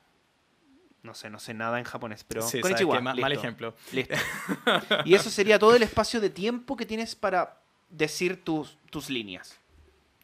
No 1.04 1.14
sé, 1.14 1.30
no 1.30 1.40
sé 1.40 1.54
nada 1.54 1.78
en 1.80 1.86
japonés, 1.86 2.24
pero... 2.28 2.42
sí, 2.42 2.60
konnichiwa, 2.60 3.00
mal 3.02 3.16
listo, 3.16 3.32
ejemplo. 3.34 3.76
listo. 3.94 4.16
Y 5.06 5.14
eso 5.14 5.30
sería 5.30 5.58
todo 5.60 5.76
el 5.76 5.84
espacio 5.84 6.20
de 6.20 6.30
tiempo 6.30 6.76
que 6.76 6.86
tienes 6.86 7.16
para 7.16 7.62
decir 7.90 8.44
tus, 8.44 8.78
tus 8.90 9.10
líneas. 9.10 9.58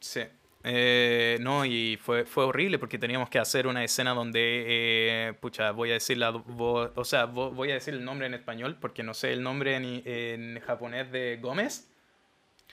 Sí. 0.02 0.22
Eh, 0.66 1.38
no, 1.42 1.66
y 1.66 1.98
fue, 2.02 2.24
fue 2.26 2.46
horrible 2.46 2.80
porque 2.80 2.98
teníamos 2.98 3.30
que 3.30 3.38
hacer 3.38 3.68
una 3.68 3.84
escena 3.84 4.14
donde, 4.14 4.40
eh, 4.68 5.34
pucha, 5.42 5.72
voy 5.72 5.90
a 5.92 5.94
decir 5.96 6.18
la 6.18 6.30
o 6.30 7.04
sea, 7.04 7.28
vo- 7.28 7.54
voy 7.54 7.72
a 7.72 7.74
decir 7.74 7.94
el 7.94 8.06
nombre 8.06 8.28
en 8.28 8.34
español 8.34 8.78
porque 8.80 9.04
no 9.04 9.14
sé 9.14 9.34
el 9.34 9.44
nombre 9.44 9.76
en, 9.76 10.02
en 10.06 10.60
japonés 10.62 11.12
de 11.12 11.38
Gómez. 11.42 11.90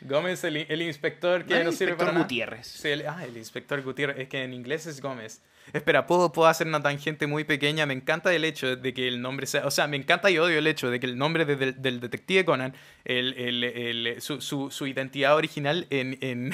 Gómez, 0.02 0.42
el, 0.44 0.56
el 0.68 0.82
inspector 0.82 1.44
que 1.44 1.64
¿No 1.64 1.72
sirve 1.72 1.90
inspector 1.92 2.06
nada. 2.14 2.20
Gutiérrez? 2.20 2.66
Sí, 2.68 2.88
el, 2.88 3.06
ah, 3.06 3.24
el 3.24 3.36
inspector 3.36 3.82
Gutiérrez, 3.82 4.18
es 4.20 4.28
que 4.28 4.42
en 4.44 4.54
inglés 4.54 4.86
es 4.86 5.00
Gómez. 5.02 5.42
Espera, 5.72 6.06
¿puedo, 6.06 6.32
puedo 6.32 6.48
hacer 6.48 6.66
una 6.66 6.82
tangente 6.82 7.26
muy 7.26 7.44
pequeña. 7.44 7.86
Me 7.86 7.94
encanta 7.94 8.32
el 8.34 8.44
hecho 8.44 8.76
de 8.76 8.92
que 8.94 9.08
el 9.08 9.20
nombre 9.22 9.46
sea. 9.46 9.66
O 9.66 9.70
sea, 9.70 9.86
me 9.86 9.96
encanta 9.96 10.30
y 10.30 10.38
odio 10.38 10.58
el 10.58 10.66
hecho 10.66 10.90
de 10.90 10.98
que 11.00 11.06
el 11.06 11.16
nombre 11.18 11.44
de- 11.44 11.56
del- 11.56 11.80
del 11.80 12.00
detective 12.00 12.44
Conan, 12.44 12.74
el, 13.04 13.34
el- 13.34 13.64
el- 13.64 14.20
su, 14.22 14.40
su- 14.40 14.70
su 14.70 14.86
identidad 14.86 15.36
original 15.36 15.86
en, 15.90 16.18
en, 16.20 16.52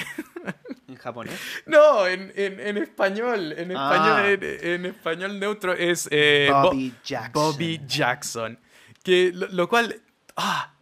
En 0.87 0.95
japonés. 0.95 1.33
no, 1.65 2.07
en, 2.07 2.31
en, 2.35 2.59
en 2.59 2.77
español, 2.77 3.51
en 3.53 3.71
español, 3.71 3.77
Ah. 3.77 4.29
en, 4.31 4.43
en 4.69 4.85
español 4.85 5.39
neutro 5.39 5.73
es 5.73 6.07
eh, 6.11 6.47
Bo- 6.51 6.63
Bobby 6.63 6.93
Jackson. 7.03 7.31
Bobby 7.33 7.81
Jackson. 7.87 8.59
Que, 9.03 9.31
lo, 9.33 9.47
lo 9.47 9.67
cual, 9.69 10.01
ah, 10.37 10.73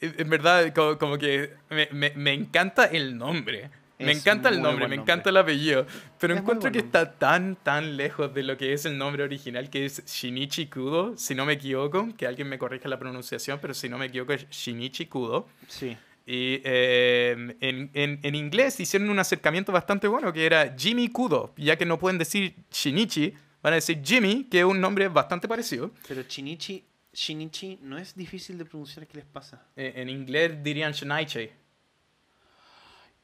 en 0.00 0.14
en 0.18 0.28
verdad, 0.30 0.72
como, 0.74 0.98
como 0.98 1.18
que 1.18 1.54
me, 1.70 1.88
me- 1.92 2.12
me 2.16 2.32
encanta 2.34 2.84
el 2.84 3.16
nombre. 3.16 3.70
Me 3.98 4.12
Es 4.12 4.18
encanta 4.18 4.48
el 4.50 4.56
nombre, 4.60 4.86
me 4.88 4.96
nombre. 4.96 5.12
encanta 5.12 5.30
el 5.30 5.36
apellido. 5.38 5.86
Pero 6.18 6.34
Es 6.34 6.40
encuentro 6.40 6.70
que 6.70 6.78
está 6.80 7.12
tan, 7.12 7.56
tan 7.56 7.96
lejos 7.96 8.32
de 8.34 8.42
lo 8.42 8.56
que 8.58 8.72
es 8.74 8.84
el 8.84 8.98
nombre 8.98 9.22
original, 9.22 9.70
que 9.70 9.86
es 9.86 10.04
Shinichi 10.04 10.66
Kudo, 10.66 11.16
si 11.16 11.34
no 11.34 11.46
me 11.46 11.54
equivoco. 11.54 12.08
Que 12.16 12.26
alguien 12.26 12.48
me 12.48 12.58
corrija 12.58 12.88
la 12.88 12.98
pronunciación, 12.98 13.58
pero 13.60 13.72
si 13.74 13.88
no 13.88 13.96
me 13.98 14.06
equivoco 14.06 14.34
es 14.34 14.48
Shinichi 14.50 15.06
Kudo. 15.06 15.48
Sí. 15.68 15.96
Y 16.26 16.60
eh, 16.64 17.54
en, 17.60 17.90
en- 17.94 18.20
en 18.22 18.34
inglés 18.34 18.78
hicieron 18.80 19.08
un 19.10 19.18
acercamiento 19.18 19.70
bastante 19.72 20.08
bueno, 20.08 20.32
que 20.32 20.44
era 20.44 20.74
Jimmy 20.76 21.08
Kudo, 21.08 21.54
ya 21.56 21.76
que 21.76 21.86
no 21.86 21.98
pueden 21.98 22.18
decir 22.18 22.54
Shinichi, 22.70 23.32
van 23.62 23.72
a 23.72 23.76
decir 23.76 24.00
Jimmy, 24.04 24.44
que 24.50 24.58
es 24.58 24.64
un 24.64 24.80
nombre 24.80 25.08
bastante 25.08 25.46
parecido. 25.48 25.92
Pero 26.08 26.22
Shinichi, 26.22 26.84
Shinichi 27.14 27.78
no 27.80 27.96
es 27.96 28.14
difícil 28.14 28.58
de 28.58 28.64
pronunciar. 28.64 29.06
¿Qué 29.06 29.18
les 29.18 29.24
pasa? 29.26 29.64
Eh, 29.76 29.92
en 29.96 30.08
inglés 30.08 30.62
dirían 30.62 30.92
Shinichi. 30.92 31.48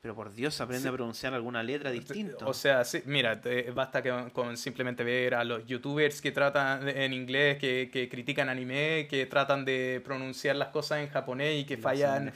Pero 0.02 0.16
por 0.16 0.32
Dios, 0.34 0.60
aprende 0.60 0.82
Sí. 0.82 0.88
a 0.88 0.92
pronunciar 0.92 1.32
alguna 1.32 1.62
letra 1.62 1.92
distinta. 1.92 2.44
O 2.44 2.52
sea, 2.52 2.82
sí, 2.84 3.02
mira, 3.06 3.40
te- 3.40 3.70
basta 3.70 4.02
que- 4.02 4.30
con 4.32 4.56
simplemente 4.56 5.04
ver 5.04 5.32
a 5.36 5.44
los 5.44 5.64
youtubers 5.64 6.20
que 6.20 6.32
tratan 6.32 6.88
en 6.88 7.12
inglés, 7.12 7.56
que, 7.58 7.88
que 7.92 8.08
critican 8.08 8.48
anime, 8.48 9.06
que 9.08 9.26
tratan 9.26 9.64
de 9.64 10.02
pronunciar 10.04 10.56
las 10.56 10.68
cosas 10.70 10.98
en 10.98 11.08
japonés 11.08 11.60
y 11.60 11.64
que 11.64 11.74
hacen 11.74 11.82
fallan. 11.84 12.32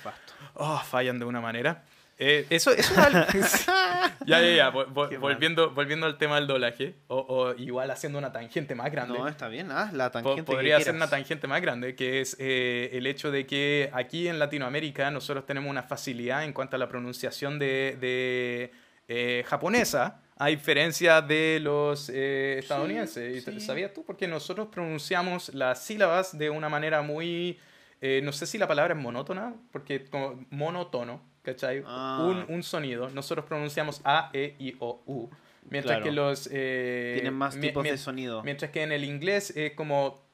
Oh, 0.55 0.79
fallan 0.79 1.18
de 1.18 1.24
una 1.24 1.40
manera. 1.40 1.83
Eh, 2.18 2.46
eso, 2.48 2.70
eso 2.70 2.92
es 2.92 2.98
algo- 2.98 3.26
ya, 4.26 4.40
ya, 4.40 4.55
ya. 4.57 4.70
volviendo, 4.70 5.70
volviendo 5.72 6.07
al 6.07 6.16
tema 6.16 6.37
del 6.37 6.46
doblaje, 6.46 6.94
o, 7.09 7.18
o 7.18 7.55
igual 7.61 7.90
haciendo 7.90 8.18
una 8.18 8.33
tangente 8.33 8.74
más 8.74 8.90
grande. 8.90 9.18
No, 9.18 9.29
está 9.29 9.48
bien, 9.48 9.70
haz 9.70 9.92
la 9.92 10.11
tangente 10.11 10.42
podría 10.44 10.76
ser 10.76 10.85
quieras. 10.85 10.96
una 10.96 11.11
tangente 11.11 11.46
más 11.46 11.61
grande, 11.61 11.94
que 11.94 12.20
es 12.22 12.37
eh, 12.40 12.88
el 12.92 13.07
hecho 13.07 13.31
de 13.31 13.46
que 13.46 13.90
aquí 13.92 14.29
en 14.29 14.38
Latinoamérica 14.38 15.11
nosotros 15.11 15.44
tenemos 15.46 15.70
una 15.70 15.83
facilidad 15.83 16.44
en 16.44 16.52
cuanto 16.55 16.76
a 16.76 16.79
la 16.79 16.88
pronunciación 16.88 17.59
de, 17.59 17.96
de, 18.00 18.72
eh, 19.09 19.44
japonesa, 19.46 20.22
a 20.38 20.46
diferencia 20.48 21.20
de 21.22 21.61
los 21.62 22.09
eh, 22.12 22.59
estadounidenses. 22.59 23.37
¿Y 23.37 23.44
te- 23.44 23.52
sí. 23.52 23.61
¿Sabías 23.61 23.92
tú? 23.92 24.05
Porque 24.05 24.26
nosotros 24.26 24.68
pronunciamos 24.68 25.52
las 25.55 25.83
sílabas 25.83 26.37
de 26.37 26.50
una 26.50 26.68
manera 26.68 27.02
muy... 27.02 27.59
eh, 28.00 28.20
no 28.24 28.33
sé 28.33 28.46
si 28.46 28.59
la 28.59 28.66
palabra 28.66 28.94
es 28.94 29.00
monótona, 29.00 29.55
porque 29.72 30.05
como 30.07 30.44
monótono, 30.50 31.22
¿cachai? 31.46 31.82
Ah. 31.87 32.26
Un, 32.28 32.54
un 32.54 32.62
sonido. 32.64 33.09
Nosotros 33.11 33.46
pronunciamos 33.46 34.00
A, 34.04 34.30
E, 34.35 34.56
I, 34.59 34.74
O, 34.80 35.00
U. 35.06 35.30
Mientras 35.70 35.96
Claro. 35.98 36.04
que 36.04 36.12
los... 36.12 36.48
eh, 36.52 37.12
Tienen 37.14 37.35
más 37.35 37.59
tipos 37.59 37.85
de 37.85 37.96
sonido. 37.96 38.42
Mientras 38.42 38.70
que 38.72 38.82
en 38.82 38.92
el 38.92 39.04
inglés 39.04 39.56
es 39.56 39.72
como... 39.72 40.24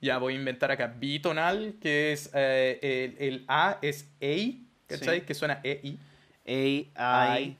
Ya 0.00 0.18
voy 0.18 0.34
a 0.34 0.36
inventar 0.36 0.70
acá. 0.70 0.88
Bitonal, 0.98 1.76
que 1.80 2.12
es... 2.12 2.30
eh, 2.34 2.78
el, 3.18 3.28
el 3.28 3.44
A 3.48 3.78
es 3.82 4.08
A, 4.20 4.34
¿cachai? 4.86 5.20
Sí. 5.20 5.26
Que 5.26 5.34
suena 5.34 5.60
E, 5.62 5.80
I. 5.82 6.90
A, 6.96 7.38
I, 7.40 7.56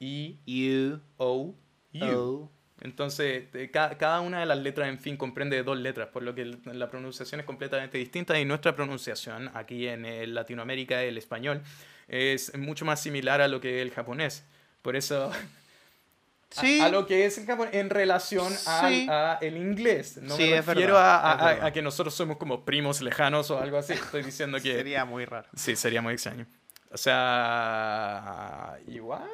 I, 0.00 0.38
E, 0.46 0.92
U, 0.94 1.00
O, 1.16 1.54
U. 1.94 2.04
O. 2.04 2.50
Entonces, 2.82 3.44
eh, 3.54 3.70
ca- 3.72 3.96
cada 3.96 4.20
una 4.20 4.40
de 4.40 4.46
las 4.46 4.58
letras, 4.58 4.88
en 4.88 4.98
fin, 4.98 5.16
comprende 5.16 5.62
dos 5.62 5.78
letras, 5.78 6.08
por 6.08 6.22
lo 6.22 6.34
que 6.34 6.44
la 6.64 6.90
pronunciación 6.90 7.40
es 7.40 7.46
completamente 7.46 7.96
distinta 7.98 8.38
y 8.38 8.44
nuestra 8.44 8.74
pronunciación 8.76 9.50
aquí 9.54 9.88
en 9.88 10.04
eh, 10.04 10.26
Latinoamérica, 10.26 11.02
el 11.02 11.16
español, 11.16 11.62
es 12.08 12.56
mucho 12.56 12.84
más 12.84 13.00
similar 13.00 13.40
a 13.40 13.48
lo 13.48 13.60
que 13.60 13.80
es 13.80 13.82
el 13.82 13.92
japonés. 13.94 14.44
Por 14.82 14.94
eso, 14.94 15.30
a- 15.32 16.60
Sí. 16.60 16.80
a, 16.80 16.88
lo 16.90 17.06
que 17.06 17.26
es 17.26 17.38
el 17.38 17.46
japonés 17.46 17.74
en 17.74 17.90
relación 17.90 18.52
al 18.66 18.92
Sí. 18.92 19.06
a 19.10 19.38
el 19.40 19.56
inglés. 19.56 20.18
No 20.18 20.36
Sí, 20.36 20.44
me 20.44 20.58
es 20.58 20.66
refiero 20.66 20.94
verdad, 20.94 21.60
a, 21.62 21.66
a 21.66 21.72
que 21.72 21.82
nosotros 21.82 22.14
somos 22.14 22.36
como 22.36 22.64
primos 22.64 23.00
lejanos 23.00 23.50
o 23.50 23.58
algo 23.58 23.78
así. 23.78 23.94
Estoy 23.94 24.22
diciendo 24.22 24.58
que... 24.60 24.74
Sería 24.76 25.04
muy 25.04 25.24
raro. 25.24 25.48
Sí, 25.56 25.74
sería 25.76 26.00
muy 26.02 26.12
extraño. 26.14 26.46
O 26.92 26.96
sea, 26.96 28.78
igual... 28.86 29.24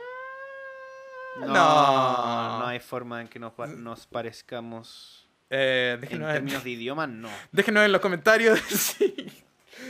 No, 1.40 1.46
No. 1.46 2.58
no 2.60 2.66
hay 2.66 2.80
forma 2.80 3.20
en 3.22 3.28
que 3.28 3.38
nos, 3.38 3.52
nos 3.78 4.06
parezcamos 4.06 5.26
Eh, 5.50 5.92
en 5.94 6.00
déjenos, 6.00 6.28
en, 6.28 6.34
términos 6.34 6.64
de 6.64 6.70
idioma, 6.70 7.06
no. 7.06 7.28
déjenos 7.52 7.84
en 7.84 7.92
los 7.92 8.00
comentarios 8.00 8.58
sí. 8.68 9.14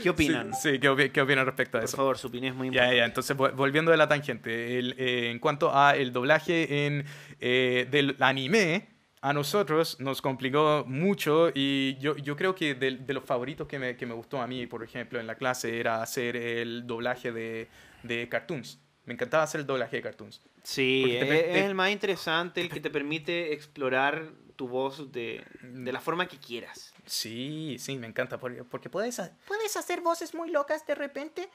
¿Qué 0.02 0.10
opinan? 0.10 0.54
Sí, 0.54 0.72
sí, 0.72 0.78
¿qué, 0.78 0.88
opi- 0.90 1.10
qué 1.12 1.20
opinan 1.20 1.44
respecto 1.44 1.76
a 1.78 1.80
Por 1.80 1.88
eso? 1.88 1.96
favor, 1.96 2.18
su 2.18 2.28
opinión 2.28 2.52
es 2.52 2.56
muy 2.56 2.68
Ya, 2.68 2.72
importante. 2.72 2.96
ya, 2.96 3.04
entonces 3.04 3.36
vol- 3.36 3.52
volviendo 3.54 3.90
de 3.90 3.96
la 3.96 4.08
tangente, 4.08 4.78
el, 4.78 4.94
eh, 4.98 5.30
en 5.30 5.38
cuanto 5.38 5.76
a 5.76 5.96
el 5.96 6.12
doblaje 6.12 6.86
en, 6.86 7.04
eh, 7.40 7.86
del 7.90 8.16
anime, 8.20 8.88
a 9.20 9.32
nosotros 9.32 10.00
nos 10.00 10.20
complicó 10.22 10.84
mucho 10.86 11.50
y 11.54 11.96
yo, 11.98 12.16
yo 12.16 12.36
creo 12.36 12.54
que 12.54 12.74
de, 12.74 12.92
de 12.98 13.14
los 13.14 13.24
favoritos 13.24 13.68
que 13.68 13.78
me, 13.78 13.96
que 13.96 14.06
me 14.06 14.14
gustó 14.14 14.40
a 14.40 14.46
mí, 14.48 14.66
por 14.66 14.82
ejemplo, 14.82 15.20
en 15.20 15.26
la 15.28 15.34
clase 15.36 15.78
era 15.78 16.02
hacer 16.02 16.36
el 16.36 16.86
doblaje 16.86 17.30
de, 17.32 17.68
de 18.02 18.28
cartoons. 18.28 18.80
Me 19.04 19.14
encantaba 19.14 19.42
hacer 19.42 19.60
el 19.62 19.66
doblaje 19.66 19.96
de 19.96 20.02
cartoons. 20.02 20.40
Sí, 20.62 21.00
Porque 21.02 21.20
es, 21.20 21.28
te- 21.28 21.58
es 21.60 21.64
el 21.66 21.74
más 21.74 21.90
interesante, 21.90 22.60
el 22.60 22.68
que 22.68 22.80
te 22.80 22.88
permite 22.90 23.52
explorar 23.52 24.30
tu 24.56 24.68
voz 24.68 25.10
de, 25.10 25.44
de 25.62 25.92
la 25.92 26.00
forma 26.00 26.28
que 26.28 26.38
quieras. 26.38 26.92
Sí, 27.06 27.76
sí, 27.80 27.96
me 27.98 28.06
encanta 28.06 28.38
porque, 28.38 28.62
porque 28.62 28.88
puedes... 28.88 29.20
Puedes 29.48 29.76
hacer 29.76 30.00
voces 30.02 30.34
muy 30.34 30.50
locas 30.50 30.86
de 30.86 30.94
repente. 30.94 31.48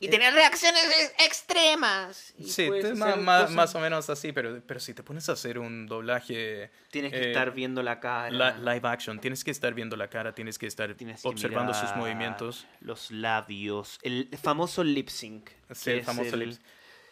Y 0.00 0.08
tener 0.08 0.32
reacciones 0.32 0.84
ex- 0.86 1.24
extremas. 1.26 2.32
Y 2.38 2.44
Sí, 2.48 2.68
ma- 2.96 3.12
cosas- 3.16 3.50
más 3.50 3.74
o 3.74 3.80
menos 3.80 4.08
así, 4.10 4.30
pero, 4.32 4.60
pero 4.64 4.78
si 4.78 4.94
te 4.94 5.02
pones 5.02 5.28
a 5.28 5.32
hacer 5.32 5.58
un 5.58 5.86
doblaje 5.88 6.70
Tienes 6.92 7.12
que 7.12 7.18
eh, 7.18 7.28
estar 7.28 7.52
viendo 7.52 7.82
la 7.82 7.98
cara. 7.98 8.30
la- 8.30 8.58
live 8.58 8.88
action, 8.88 9.18
tienes 9.20 9.42
que 9.42 9.50
estar 9.50 9.74
viendo 9.74 9.96
la 9.96 10.08
cara, 10.08 10.32
tienes 10.34 10.56
que 10.58 10.66
estar 10.68 10.94
tienes 10.94 11.22
que 11.22 11.28
observando 11.28 11.74
sus 11.74 11.94
movimientos. 11.96 12.66
Los 12.80 13.10
labios. 13.10 13.98
El 14.02 14.28
famoso 14.40 14.84
lip 14.84 15.08
sync. 15.08 15.50
Sí, 15.72 15.90
el 15.90 16.04
famoso 16.04 16.34
el- 16.34 16.40
lips. 16.50 16.60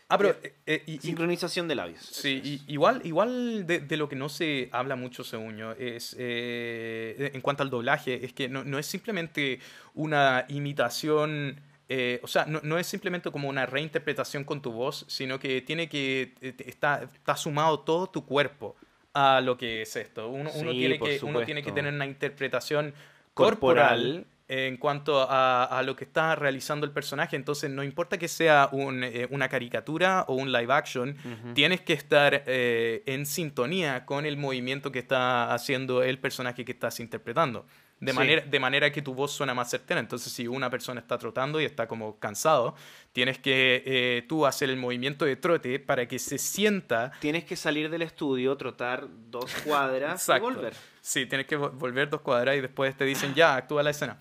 Ah, 0.09 0.17
pero... 0.19 0.31
eh, 0.43 0.55
eh, 0.67 0.83
y- 0.87 0.95
y- 0.95 0.99
Sincronización 0.99 1.67
de 1.67 1.75
labios. 1.75 2.01
Sí, 2.01 2.41
y- 2.45 2.73
igual, 2.73 3.01
igual 3.05 3.67
de, 3.67 3.81
de 3.81 3.97
lo 3.97 4.09
que 4.09 4.15
no 4.17 4.29
se 4.29 4.69
habla 4.73 4.95
mucho, 4.95 5.25
según 5.25 5.57
yo, 5.57 5.73
es 5.73 6.15
eh, 6.19 7.31
en 7.35 7.41
cuanto 7.41 7.63
al 7.65 7.71
doblaje, 7.71 8.25
es 8.25 8.33
que 8.33 8.49
no, 8.49 8.63
no 8.65 8.79
es 8.79 8.87
simplemente 8.87 9.59
una 9.95 10.45
imitación, 10.49 11.61
eh, 11.89 12.21
o 12.23 12.29
sea, 12.29 12.47
no, 12.47 12.61
no 12.63 12.79
es 12.79 12.87
simplemente 12.87 13.31
como 13.33 13.49
una 13.49 13.67
reinterpretación 13.67 14.45
con 14.45 14.63
tu 14.63 14.71
voz, 14.73 15.05
sino 15.09 15.41
que 15.41 15.61
tiene 15.63 15.89
que, 15.89 16.35
eh, 16.41 16.55
está, 16.67 17.03
está 17.03 17.37
sumado 17.37 17.81
todo 17.81 18.07
tu 18.09 18.25
cuerpo 18.25 18.77
a 19.13 19.41
lo 19.41 19.57
que 19.57 19.83
es 19.83 19.97
esto. 19.97 20.29
Uno, 20.29 20.51
tiene, 20.51 20.99
que, 21.01 21.19
uno 21.23 21.43
tiene 21.43 21.63
que 21.63 21.73
tener 21.73 21.93
una 21.93 22.07
interpretación 22.07 22.95
Corporal. 23.35 23.99
corporal 23.99 24.27
en 24.49 24.77
cuanto 24.77 25.21
a, 25.29 25.65
a 25.65 25.83
lo 25.83 25.97
que 25.97 26.05
está 26.05 26.37
realizando 26.37 26.87
el 26.87 26.93
personaje. 26.93 27.37
Entonces, 27.37 27.71
no 27.71 27.83
importa 27.83 28.19
que 28.19 28.29
sea 28.29 28.69
un, 28.73 29.03
eh, 29.03 29.27
una 29.31 29.49
caricatura 29.49 30.25
o 30.29 30.35
un 30.35 30.53
live 30.53 30.73
action, 30.73 31.17
tienes 31.55 31.81
que 31.81 31.93
estar 31.93 32.45
eh, 32.47 33.03
en 33.07 33.27
sintonía 33.27 34.05
con 34.05 34.25
el 34.25 34.37
movimiento 34.37 34.93
que 34.93 35.01
está 35.01 35.53
haciendo 35.53 36.03
el 36.03 36.19
personaje 36.19 36.65
que 36.65 36.73
estás 36.73 37.01
interpretando. 37.01 37.67
De, 37.99 38.13
Sí. 38.13 38.17
manera, 38.19 38.43
de 38.43 38.61
manera 38.61 38.93
que 38.93 39.01
tu 39.01 39.15
voz 39.15 39.33
suena 39.33 39.55
más 39.55 39.71
certera. 39.71 40.01
Entonces, 40.01 40.31
si 40.31 40.47
una 40.47 40.69
persona 40.69 41.01
está 41.01 41.17
trotando 41.17 41.61
y 41.61 41.65
está 41.65 41.89
como 41.89 42.19
cansado, 42.19 42.75
tienes 43.13 43.39
que 43.39 43.83
eh, 43.87 44.25
tú 44.29 44.45
hacer 44.45 44.69
el 44.69 44.77
movimiento 44.77 45.25
de 45.25 45.37
trote 45.37 45.79
para 45.79 46.07
que 46.07 46.19
se 46.19 46.37
sienta. 46.37 47.13
Tienes 47.21 47.45
que 47.45 47.57
salir 47.57 47.89
del 47.89 48.03
estudio, 48.03 48.55
trotar 48.59 49.07
dos 49.31 49.51
cuadras 49.65 50.29
y 50.29 50.39
volver. 50.41 50.75
Sí, 51.01 51.25
tienes 51.25 51.47
que 51.47 51.59
vo- 51.59 51.71
volver 51.73 52.11
dos 52.11 52.21
cuadras 52.21 52.57
y 52.57 52.61
después 52.61 52.95
te 52.97 53.05
dicen, 53.07 53.35
ya, 53.35 53.57
actúa 53.57 53.83
la 53.83 53.91
escena. 53.91 54.19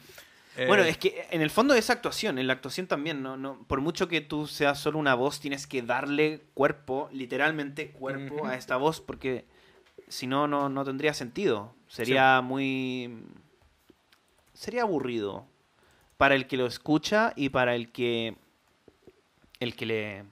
Eh, 0.58 0.68
Bueno, 0.68 0.84
es 0.84 0.98
que 0.98 1.28
en 1.32 1.42
el 1.42 1.50
fondo 1.50 1.74
es 1.74 1.90
actuación, 1.90 2.40
en 2.40 2.48
la 2.48 2.54
actuación 2.54 2.88
también, 2.88 3.22
no, 3.22 3.36
no, 3.36 3.60
por 3.68 3.82
mucho 3.82 4.08
que 4.08 4.22
tú 4.22 4.48
seas 4.48 4.80
solo 4.80 5.00
una 5.00 5.14
voz, 5.14 5.42
tienes 5.42 5.68
que 5.68 5.82
darle 5.82 6.44
cuerpo, 6.54 7.10
literalmente 7.12 7.92
cuerpo 7.92 8.48
a 8.48 8.56
esta 8.56 8.78
voz, 8.78 9.02
porque 9.02 9.44
si 10.08 10.28
no, 10.28 10.48
no, 10.48 10.70
no 10.70 10.86
tendría 10.86 11.14
sentido. 11.14 11.76
Sería 11.90 12.40
muy... 12.40 13.18
Sería 14.56 14.82
aburrido 14.82 15.46
para 16.18 16.34
el 16.34 16.48
que 16.48 16.58
lo 16.58 16.66
escucha 16.66 17.34
y 17.36 17.50
para 17.50 17.76
el 17.76 17.92
que... 17.92 18.36
El 19.60 19.76
que 19.76 19.86
le... 19.86 20.24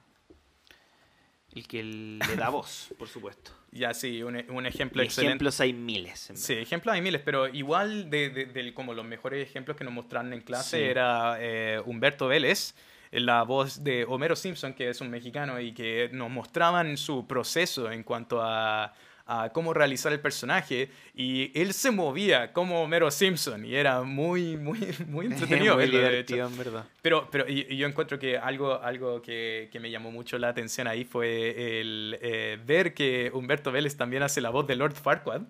El 1.54 1.68
que 1.68 1.84
le 1.84 2.36
da 2.36 2.48
voz, 2.50 2.92
por 2.98 3.06
supuesto. 3.08 3.52
Ya, 3.70 3.92
sí, 3.94 4.22
un, 4.22 4.36
un 4.50 4.66
ejemplo 4.66 5.02
Y 5.02 5.06
excelente. 5.06 5.30
ejemplos 5.32 5.60
hay 5.60 5.72
miles. 5.72 6.30
en 6.30 6.36
Sí, 6.36 6.54
ejemplos 6.54 6.94
hay 6.94 7.00
miles, 7.02 7.20
pero 7.24 7.48
igual 7.48 8.08
de, 8.10 8.72
como 8.74 8.92
los 8.94 9.04
mejores 9.04 9.48
ejemplos 9.48 9.76
que 9.76 9.84
nos 9.84 9.92
mostraron 9.92 10.32
en 10.32 10.40
clase 10.40 10.78
Sí. 10.78 10.82
era 10.82 11.36
eh, 11.40 11.80
Humberto 11.84 12.26
Vélez, 12.28 12.74
la 13.12 13.42
voz 13.44 13.84
de 13.84 14.04
Homero 14.04 14.34
Simpson, 14.36 14.74
que 14.74 14.88
es 14.90 15.00
un 15.00 15.10
mexicano, 15.10 15.60
y 15.60 15.72
que 15.72 16.08
nos 16.12 16.30
mostraban 16.30 16.96
su 16.96 17.26
proceso 17.26 17.90
en 17.90 18.02
cuanto 18.02 18.40
a, 18.42 18.92
a 19.26 19.50
cómo 19.50 19.72
realizar 19.72 20.12
el 20.12 20.20
personaje, 20.20 20.90
y 21.14 21.50
él 21.58 21.72
se 21.72 21.90
movía 21.90 22.52
como 22.52 22.82
Homero 22.82 23.10
Simpson, 23.10 23.64
y 23.64 23.74
era 23.74 24.02
muy, 24.02 24.56
muy, 24.56 24.78
muy 25.08 25.26
entretenido 25.26 25.76
Muy 25.76 25.86
divertido, 25.86 26.46
en 26.46 26.58
verdad. 26.58 26.84
Pero, 27.02 27.28
pero 27.30 27.48
y, 27.48 27.66
y 27.68 27.76
yo 27.76 27.86
encuentro 27.86 28.18
que 28.18 28.36
algo, 28.38 28.80
algo 28.82 29.22
que, 29.22 29.68
que 29.72 29.80
me 29.80 29.90
llamó 29.90 30.10
mucho 30.10 30.38
la 30.38 30.48
atención 30.48 30.86
ahí 30.86 31.04
fue 31.04 31.80
el 31.80 32.18
eh, 32.20 32.58
ver 32.64 32.94
que 32.94 33.30
Humberto 33.32 33.72
Vélez 33.72 33.96
también 33.96 34.22
hace 34.22 34.40
la 34.40 34.50
voz 34.50 34.66
de 34.66 34.76
Lord 34.76 34.94
Farquaad. 34.94 35.42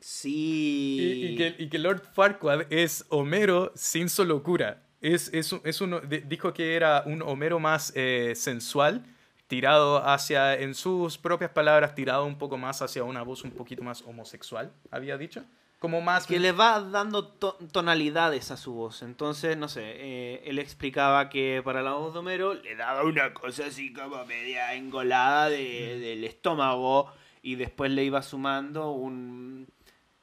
Sí. 0.00 0.98
Y, 1.00 1.26
y 1.26 1.36
que, 1.36 1.54
y 1.58 1.68
que 1.68 1.78
Lord 1.78 2.02
Farquaad 2.12 2.66
es 2.70 3.06
Homero 3.08 3.72
sin 3.74 4.08
su 4.08 4.24
locura. 4.24 4.82
Es, 5.00 5.30
es, 5.32 5.54
es 5.64 5.80
uno, 5.80 6.00
dijo 6.00 6.52
que 6.54 6.76
era 6.76 7.02
un 7.06 7.22
Homero 7.22 7.58
más 7.58 7.92
eh, 7.96 8.34
sensual, 8.36 9.04
tirado 9.56 10.02
hacia, 10.02 10.54
en 10.58 10.74
sus 10.74 11.18
propias 11.18 11.50
palabras, 11.50 11.94
tirado 11.94 12.24
un 12.24 12.38
poco 12.38 12.56
más 12.56 12.80
hacia 12.80 13.04
una 13.04 13.20
voz 13.20 13.44
un 13.44 13.50
poquito 13.50 13.82
más 13.82 14.00
homosexual, 14.00 14.72
había 14.90 15.18
dicho. 15.18 15.44
Como 15.78 16.00
más... 16.00 16.26
que 16.26 16.38
le 16.38 16.52
va 16.52 16.80
dando 16.80 17.26
to- 17.28 17.58
tonalidades 17.70 18.50
a 18.50 18.56
su 18.56 18.72
voz. 18.72 19.02
Entonces, 19.02 19.58
no 19.58 19.68
sé, 19.68 19.82
eh, 19.84 20.42
él 20.46 20.58
explicaba 20.58 21.28
que 21.28 21.60
para 21.62 21.82
la 21.82 21.92
voz 21.92 22.14
de 22.14 22.20
Homero 22.20 22.54
le 22.54 22.76
daba 22.76 23.02
una 23.02 23.34
cosa 23.34 23.66
así 23.66 23.92
como 23.92 24.24
media 24.24 24.72
engolada 24.72 25.50
de- 25.50 25.98
del 25.98 26.24
estómago 26.24 27.12
y 27.42 27.56
después 27.56 27.90
le 27.90 28.04
iba 28.04 28.22
sumando 28.22 28.92
un, 28.92 29.68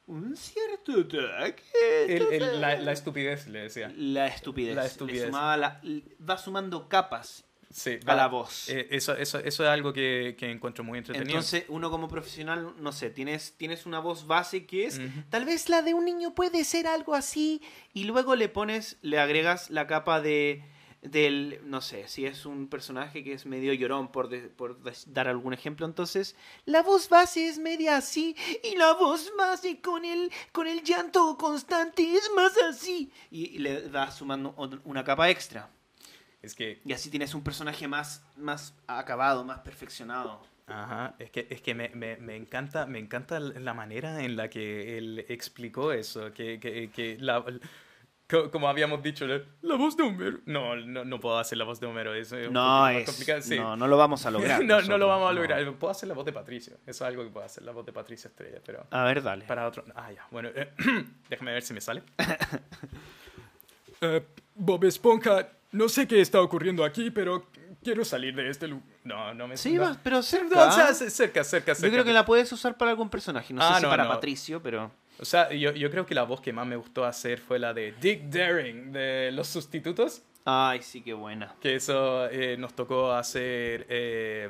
un 0.08 0.36
cierto 0.38 0.94
ataque. 0.94 1.62
el- 2.08 2.12
el- 2.14 2.22
entonces- 2.34 2.60
la, 2.60 2.76
la 2.80 2.92
estupidez, 2.94 3.48
le 3.48 3.60
decía. 3.60 3.94
La 3.96 4.26
estupidez. 4.26 4.76
La 4.76 4.82
Le 4.82 4.88
estupidez. 4.88 5.26
sumaba 5.28 5.56
la- 5.56 5.82
va 6.28 6.38
sumando 6.40 6.90
capas 6.90 7.46
Sí, 7.72 8.00
a 8.06 8.16
la 8.16 8.28
voz. 8.28 8.68
eh, 8.70 8.88
eso, 8.90 9.16
eso, 9.16 9.38
eso 9.38 9.64
es 9.64 9.70
algo 9.70 9.94
que, 9.94 10.36
que 10.40 10.50
encuentro 10.50 10.84
muy 10.84 10.98
entretenido. 10.98 11.38
Entonces, 11.38 11.66
uno 11.68 11.92
como 11.92 12.08
profesional, 12.08 12.74
no 12.80 12.92
sé, 12.92 13.12
tienes, 13.12 13.54
tienes 13.58 13.86
una 13.86 14.00
voz 14.00 14.26
base 14.26 14.66
que 14.66 14.86
es, 14.88 15.00
tal 15.30 15.46
vez 15.46 15.70
la 15.70 15.84
de 15.84 15.94
un 15.94 16.06
niño 16.06 16.34
puede 16.34 16.64
ser 16.64 16.88
algo 16.88 17.14
así, 17.14 17.62
y 17.94 18.06
luego 18.06 18.36
le 18.36 18.50
pones, 18.50 18.98
le 19.04 19.20
agregas 19.20 19.70
la 19.70 19.86
capa 19.86 20.20
de, 20.20 20.64
del, 21.04 21.60
no 21.64 21.82
sé, 21.82 22.08
si 22.08 22.26
es 22.26 22.48
un 22.48 22.68
personaje 22.70 23.24
que 23.24 23.34
es 23.34 23.46
medio 23.46 23.72
llorón, 23.74 24.12
por, 24.12 24.30
de- 24.30 24.50
por 24.50 24.80
dar 25.06 25.28
algún 25.28 25.54
ejemplo, 25.54 25.86
entonces, 25.86 26.36
la 26.66 26.82
voz 26.82 27.08
base 27.08 27.48
es 27.48 27.60
media 27.60 27.98
así, 27.98 28.36
y 28.64 28.76
la 28.78 28.94
voz 28.94 29.32
base 29.38 29.80
con 29.80 30.06
el, 30.06 30.32
con 30.52 30.66
el 30.66 30.82
llanto 30.84 31.38
constante 31.38 32.16
es 32.16 32.32
más 32.36 32.54
así, 32.68 33.12
y, 33.30 33.46
y 33.56 33.60
le 33.60 33.90
das 33.90 34.18
sumando 34.18 34.56
una 34.86 35.04
capa 35.04 35.30
extra. 35.30 35.70
Es 36.42 36.56
que 36.56 36.82
Y 36.86 36.94
así 36.94 37.10
tienes 37.10 37.34
un 37.34 37.44
personaje 37.44 37.88
más, 37.88 38.24
más 38.38 38.74
acabado, 38.88 39.44
más 39.44 39.60
perfeccionado. 39.60 40.42
Ajá, 40.68 41.16
es 41.20 41.32
que, 41.32 41.48
es 41.50 41.62
que 41.62 41.74
me, 41.74 41.90
me, 41.90 42.16
me 42.18 42.36
encanta, 42.36 42.86
me 42.86 43.00
encanta 43.00 43.40
la 43.40 43.74
manera 43.74 44.24
en 44.24 44.36
la 44.38 44.50
que 44.50 44.98
él 45.00 45.26
explicó 45.28 45.92
eso, 45.92 46.32
que, 46.32 46.60
que, 46.60 46.92
que 46.92 47.18
la, 47.20 47.44
co- 48.30 48.52
como 48.52 48.70
habíamos 48.70 49.02
dicho, 49.02 49.26
la, 49.26 49.76
voz 49.76 49.98
de 49.98 50.04
Homero. 50.04 50.38
No, 50.46 50.76
no, 50.76 51.04
no 51.04 51.20
puedo 51.20 51.40
hacer 51.40 51.58
la 51.58 51.66
voz 51.66 51.80
de 51.80 51.88
Homero, 51.88 52.14
eso 52.14 52.38
es 52.38 52.52
No, 52.52 52.88
es, 52.88 53.04
complicado, 53.10 53.42
sí. 53.42 53.58
no, 53.58 53.76
no 53.76 53.88
lo 53.88 53.98
vamos 53.98 54.24
a 54.28 54.30
lograr. 54.32 54.60
no, 54.64 54.68
no 54.68 54.76
nosotros, 54.76 55.00
lo 55.00 55.08
vamos 55.08 55.32
a 55.32 55.34
no. 55.34 55.40
lograr. 55.40 55.74
Puedo 55.74 55.90
hacer 55.92 56.08
la 56.08 56.14
voz 56.14 56.26
de 56.26 56.34
Patricio, 56.34 56.76
eso 56.86 56.90
es 56.92 57.02
algo 57.02 57.24
que 57.24 57.32
puedo 57.32 57.46
hacer, 57.48 57.64
la 57.64 57.72
voz 57.72 57.86
de 57.88 57.92
Patricio 57.92 58.28
Estrella, 58.30 58.60
pero 58.64 58.86
A 58.92 59.04
ver, 59.06 59.24
dale. 59.24 59.46
para 59.46 59.68
otro... 59.68 59.84
Ah, 59.96 60.12
ya, 60.12 60.28
bueno, 60.30 60.50
eh, 60.54 60.72
déjame 61.32 61.52
ver 61.52 61.64
si 61.64 61.74
me 61.74 61.82
sale. 61.82 62.04
Eh, 64.02 64.24
Bob 64.56 64.86
Esponja, 64.86 65.46
no 65.72 65.90
sé 65.90 66.08
qué 66.08 66.22
está 66.22 66.42
ocurriendo 66.42 66.84
aquí, 66.84 67.12
pero 67.12 67.48
quiero 67.84 68.04
salir 68.06 68.36
de 68.36 68.50
este 68.50 68.68
lugar. 68.68 68.86
No, 69.04 69.34
no 69.34 69.48
me 69.48 69.58
Sí, 69.58 69.78
vas, 69.78 69.98
pero 70.04 70.22
cerca. 70.22 70.56
No, 70.56 70.68
o 70.68 70.72
sea, 70.72 70.94
cerca, 70.94 71.44
cerca, 71.44 71.76
cerca. 71.76 71.88
Yo 71.88 71.92
creo 71.92 72.04
que 72.06 72.14
la 72.14 72.26
puedes 72.26 72.52
usar 72.52 72.78
para 72.78 72.92
algún 72.92 73.10
personaje. 73.10 73.54
No 73.54 73.62
Ah, 73.62 73.74
sé 73.74 73.76
si 73.78 73.84
no, 73.84 73.90
para 73.90 74.04
no. 74.06 74.10
Patricio, 74.10 74.62
pero. 74.62 74.92
O 75.20 75.26
sea, 75.26 75.52
yo, 75.52 75.72
yo 75.74 75.92
creo 75.92 76.06
que 76.06 76.16
la 76.16 76.24
voz 76.24 76.40
que 76.42 76.54
más 76.54 76.66
me 76.66 76.76
gustó 76.78 77.04
hacer 77.06 77.40
fue 77.40 77.60
la 77.60 77.74
de 77.74 77.94
Dick 78.00 78.24
Daring 78.30 78.92
de 78.94 79.32
Los 79.34 79.48
Sustitutos. 79.50 80.22
Ay, 80.46 80.82
sí, 80.82 81.02
qué 81.02 81.14
buena. 81.14 81.54
Que 81.62 81.76
eso 81.76 82.28
eh, 82.30 82.56
nos 82.58 82.74
tocó 82.74 83.12
hacer 83.12 83.86
eh, 83.90 84.48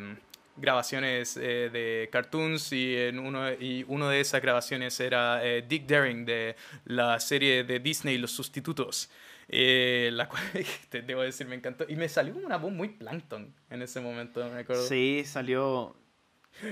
grabaciones 0.56 1.36
eh, 1.38 1.70
de 1.72 2.10
cartoons 2.12 2.72
y, 2.72 2.96
en 2.96 3.18
uno, 3.20 3.52
y 3.52 3.84
uno 3.88 4.10
de 4.10 4.20
esas 4.20 4.42
grabaciones 4.42 5.00
era 5.00 5.44
eh, 5.44 5.64
Dick 5.68 5.88
Daring 5.88 6.26
de 6.26 6.56
la 6.86 7.20
serie 7.20 7.64
de 7.64 7.80
Disney 7.80 8.18
Los 8.18 8.32
Sustitutos. 8.32 9.10
Eh, 9.50 10.10
la 10.14 10.28
cual, 10.30 10.42
te 10.90 11.02
debo 11.02 11.22
decir, 11.22 11.48
me 11.48 11.56
encantó. 11.56 11.86
Y 11.88 11.96
me 11.96 12.08
salió 12.10 12.36
una 12.36 12.58
voz 12.58 12.72
muy 12.72 12.90
plankton 12.90 13.54
en 13.70 13.82
ese 13.82 14.00
momento, 14.00 14.48
me 14.50 14.60
acuerdo. 14.62 14.88
Sí, 14.88 15.24
salió. 15.26 15.96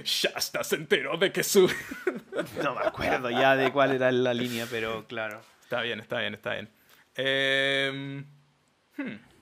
Shasta 0.04 0.64
se 0.64 0.76
enteró 0.76 1.18
de 1.18 1.32
que 1.32 1.44
su... 1.44 1.68
No 2.64 2.76
me 2.76 2.82
acuerdo 2.86 3.30
ya 3.30 3.56
de 3.56 3.72
cuál 3.72 3.94
era 3.94 4.12
la 4.12 4.34
línea, 4.34 4.68
pero 4.70 5.08
claro. 5.08 5.42
está 5.62 5.82
bien, 5.82 6.00
está 6.00 6.20
bien, 6.20 6.34
está 6.34 6.54
bien. 6.54 6.70
Eh, 7.16 8.24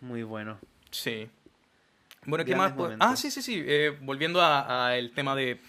Muy 0.01 0.23
bueno. 0.23 0.59
Sí. 0.91 1.29
Bueno, 2.25 2.45
¿qué 2.45 2.51
Grandes 2.51 2.71
más? 2.71 2.77
momentos. 2.77 3.07
Ah, 3.09 3.15
sí, 3.15 3.31
sí, 3.31 3.41
sí. 3.41 3.63
eh, 3.65 3.97
volviendo 4.01 4.41
a- 4.41 4.87
a 4.89 4.95
tema 5.13 5.35
de, 5.35 5.59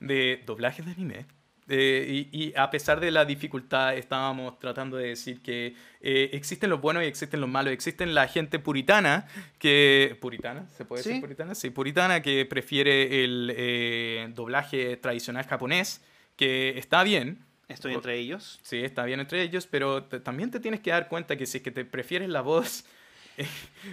de 0.00 0.42
doblajes 0.46 0.84
de 0.84 0.92
anime. 0.92 1.26
Eh, 1.68 2.28
y, 2.30 2.44
y 2.48 2.52
a 2.56 2.70
pesar 2.70 3.00
de 3.00 3.10
la 3.10 3.24
dificultad, 3.24 3.96
estábamos 3.96 4.58
tratando 4.58 4.96
de 4.98 5.08
decir 5.08 5.40
que 5.40 5.74
eh, 6.00 6.30
existen 6.32 6.68
los 6.68 6.80
buenos 6.80 7.02
y 7.02 7.06
existen 7.06 7.40
los 7.40 7.48
malos. 7.48 7.72
Existen 7.72 8.14
la 8.14 8.28
gente 8.28 8.58
puritana, 8.58 9.26
que... 9.58 10.16
¿Puritana? 10.20 10.68
¿Se 10.76 10.84
puede 10.84 11.02
Sí. 11.02 11.08
decir 11.08 11.22
puritana? 11.22 11.54
Sí, 11.54 11.70
puritana, 11.70 12.20
que 12.22 12.44
prefiere 12.44 13.24
el 13.24 13.52
eh, 13.56 14.28
doblaje 14.34 14.96
tradicional 14.98 15.46
japonés, 15.46 16.02
que 16.36 16.78
está 16.78 17.02
bien, 17.02 17.44
Estoy 17.66 17.94
entre 17.94 18.18
ellos. 18.18 18.60
Sí, 18.62 18.84
está 18.84 19.04
bien 19.06 19.20
entre 19.20 19.40
ellos, 19.40 19.66
pero 19.66 20.04
también 20.04 20.50
te 20.50 20.60
tienes 20.60 20.80
que 20.80 20.90
dar 20.90 21.08
cuenta 21.08 21.36
que 21.38 21.46
si 21.46 21.56
es 21.58 21.62
que 21.64 21.70
te 21.70 21.86
prefieres 21.86 22.28
la 22.28 22.42
voz 22.42 22.84
eh, 23.38 23.46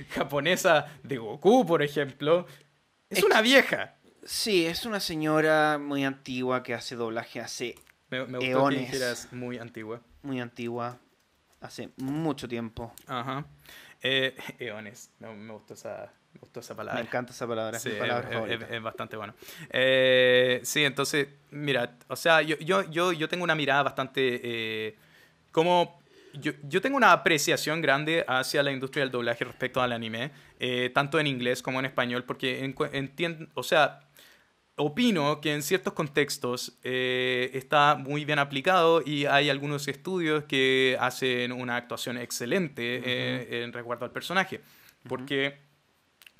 japonesa 0.09 0.88
de 1.03 1.17
Goku, 1.17 1.65
por 1.65 1.82
ejemplo, 1.82 2.45
es 3.09 3.19
Es 3.19 3.24
una 3.24 3.41
vieja. 3.41 3.95
Sí, 4.24 4.65
es 4.65 4.86
una 4.86 4.99
señora 4.99 5.78
muy 5.80 6.03
antigua 6.03 6.61
que 6.63 6.74
hace 6.74 6.95
doblaje 6.95 7.39
hace 7.39 7.76
Me, 8.09 8.19
me 8.26 8.38
gustó 8.38 8.39
que 8.39 8.47
Eones. 8.51 8.80
dijeras 8.82 9.28
muy 9.32 9.57
antigua. 9.57 10.01
muy 10.24 10.39
antigua, 10.39 10.97
hace 11.59 11.89
mucho 11.97 12.47
tiempo. 12.47 12.93
Ajá. 13.07 13.45
Eh, 14.03 14.36
eones, 14.59 15.09
me, 15.19 15.34
me 15.34 15.53
gustó 15.53 15.74
esa, 15.74 16.11
me 16.34 16.39
gustó 16.39 16.59
esa 16.59 16.76
palabra. 16.76 17.01
Me 17.01 17.07
encanta 17.07 17.32
esa 17.34 17.47
palabra, 17.47 17.78
es 17.78 17.84
Sí, 17.84 17.89
mi 17.89 17.95
palabra 17.99 18.45
es, 18.45 18.61
es- 18.61 18.69
es 18.72 18.82
bastante 18.84 19.17
bueno. 19.17 19.34
Eh, 19.69 20.59
sí, 20.63 20.84
entonces, 20.84 21.28
mira, 21.51 21.97
o 22.07 22.15
sea, 22.15 22.41
yo, 22.41 22.57
yo, 22.59 22.84
yo, 22.91 23.11
yo 23.13 23.28
tengo 23.28 23.43
una 23.43 23.55
mirada 23.55 23.84
bastante... 23.84 24.39
eh, 24.43 24.95
como... 25.51 25.99
Yo, 26.34 26.53
yo 26.63 26.80
tengo 26.80 26.95
una 26.95 27.11
apreciación 27.11 27.82
grande 27.82 28.24
hacia 28.26 28.63
la 28.63 28.72
industria 28.72 29.03
del 29.03 29.11
doblaje 29.11 29.43
respecto 29.43 29.82
al 29.82 29.91
anime, 29.91 30.32
eh, 30.61 30.89
tanto 30.93 31.19
en 31.19 31.28
inglés 31.28 31.61
como 31.61 31.78
en 31.80 31.86
español, 31.86 32.24
porque 32.24 32.63
entiendo, 32.63 33.47
o 33.53 33.63
sea, 33.63 33.99
opino 34.82 35.39
que 35.41 35.53
en 35.53 35.61
ciertos 35.63 35.93
contextos 35.93 36.77
eh, 36.84 37.51
está 37.53 37.95
muy 37.95 38.25
bien 38.25 38.39
aplicado 38.39 39.01
y 39.05 39.25
hay 39.25 39.49
algunos 39.49 39.88
estudios 39.88 40.43
que 40.45 40.97
hacen 40.99 41.51
una 41.51 41.75
actuación 41.77 42.17
excelente 42.17 43.01
eh, 43.05 43.63
en 43.63 43.73
resguardo 43.73 44.05
al 44.05 44.11
personaje. 44.11 44.61
Porque, 45.07 45.59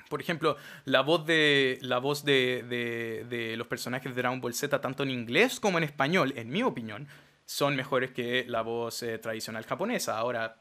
por 0.08 0.20
ejemplo, 0.20 0.56
la 0.84 1.00
voz 1.00 1.24
de, 1.26 1.78
la 1.82 1.98
voz 1.98 2.24
de, 2.24 2.64
de- 2.68 3.24
de 3.28 3.56
los 3.56 3.66
personajes 3.66 4.14
de 4.14 4.20
Dragon 4.22 4.40
Ball 4.40 4.54
Z, 4.54 4.80
tanto 4.80 5.02
en 5.02 5.10
inglés 5.10 5.58
como 5.60 5.78
en 5.78 5.84
español, 5.84 6.32
en 6.36 6.48
mi 6.50 6.62
opinión, 6.62 7.08
son 7.44 7.74
mejores 7.76 8.10
que 8.12 8.44
la 8.48 8.62
voz 8.62 9.02
eh, 9.02 9.18
tradicional 9.18 9.64
japonesa. 9.64 10.18
Ahora, 10.18 10.58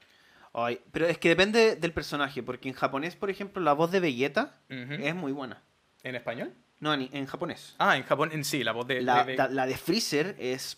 Ay, 0.54 0.82
pero 0.92 1.06
es 1.08 1.18
que 1.18 1.30
depende 1.30 1.78
del 1.78 1.94
personaje, 1.94 2.44
porque 2.44 2.68
en 2.68 2.76
japonés, 2.76 3.16
por 3.16 3.30
ejemplo, 3.30 3.64
la 3.64 3.72
voz 3.72 3.90
de 3.90 4.02
Vegeta 4.02 4.60
es 4.68 5.16
muy 5.16 5.32
buena. 5.32 5.62
¿en 6.04 6.16
español? 6.16 6.52
No, 6.82 6.94
en, 6.94 7.08
en 7.14 7.26
japonés. 7.28 7.76
Ah, 7.78 7.96
en 7.96 8.04
Japón, 8.04 8.30
en 8.34 8.44
sí, 8.44 8.64
la 8.64 8.72
voz 8.74 8.86
de... 8.88 9.02
La, 9.02 9.24
de- 9.24 9.32
de- 9.32 9.38
la- 9.38 9.48
la 9.50 9.66
de 9.68 9.78
Freezer 9.78 10.36
es 10.40 10.76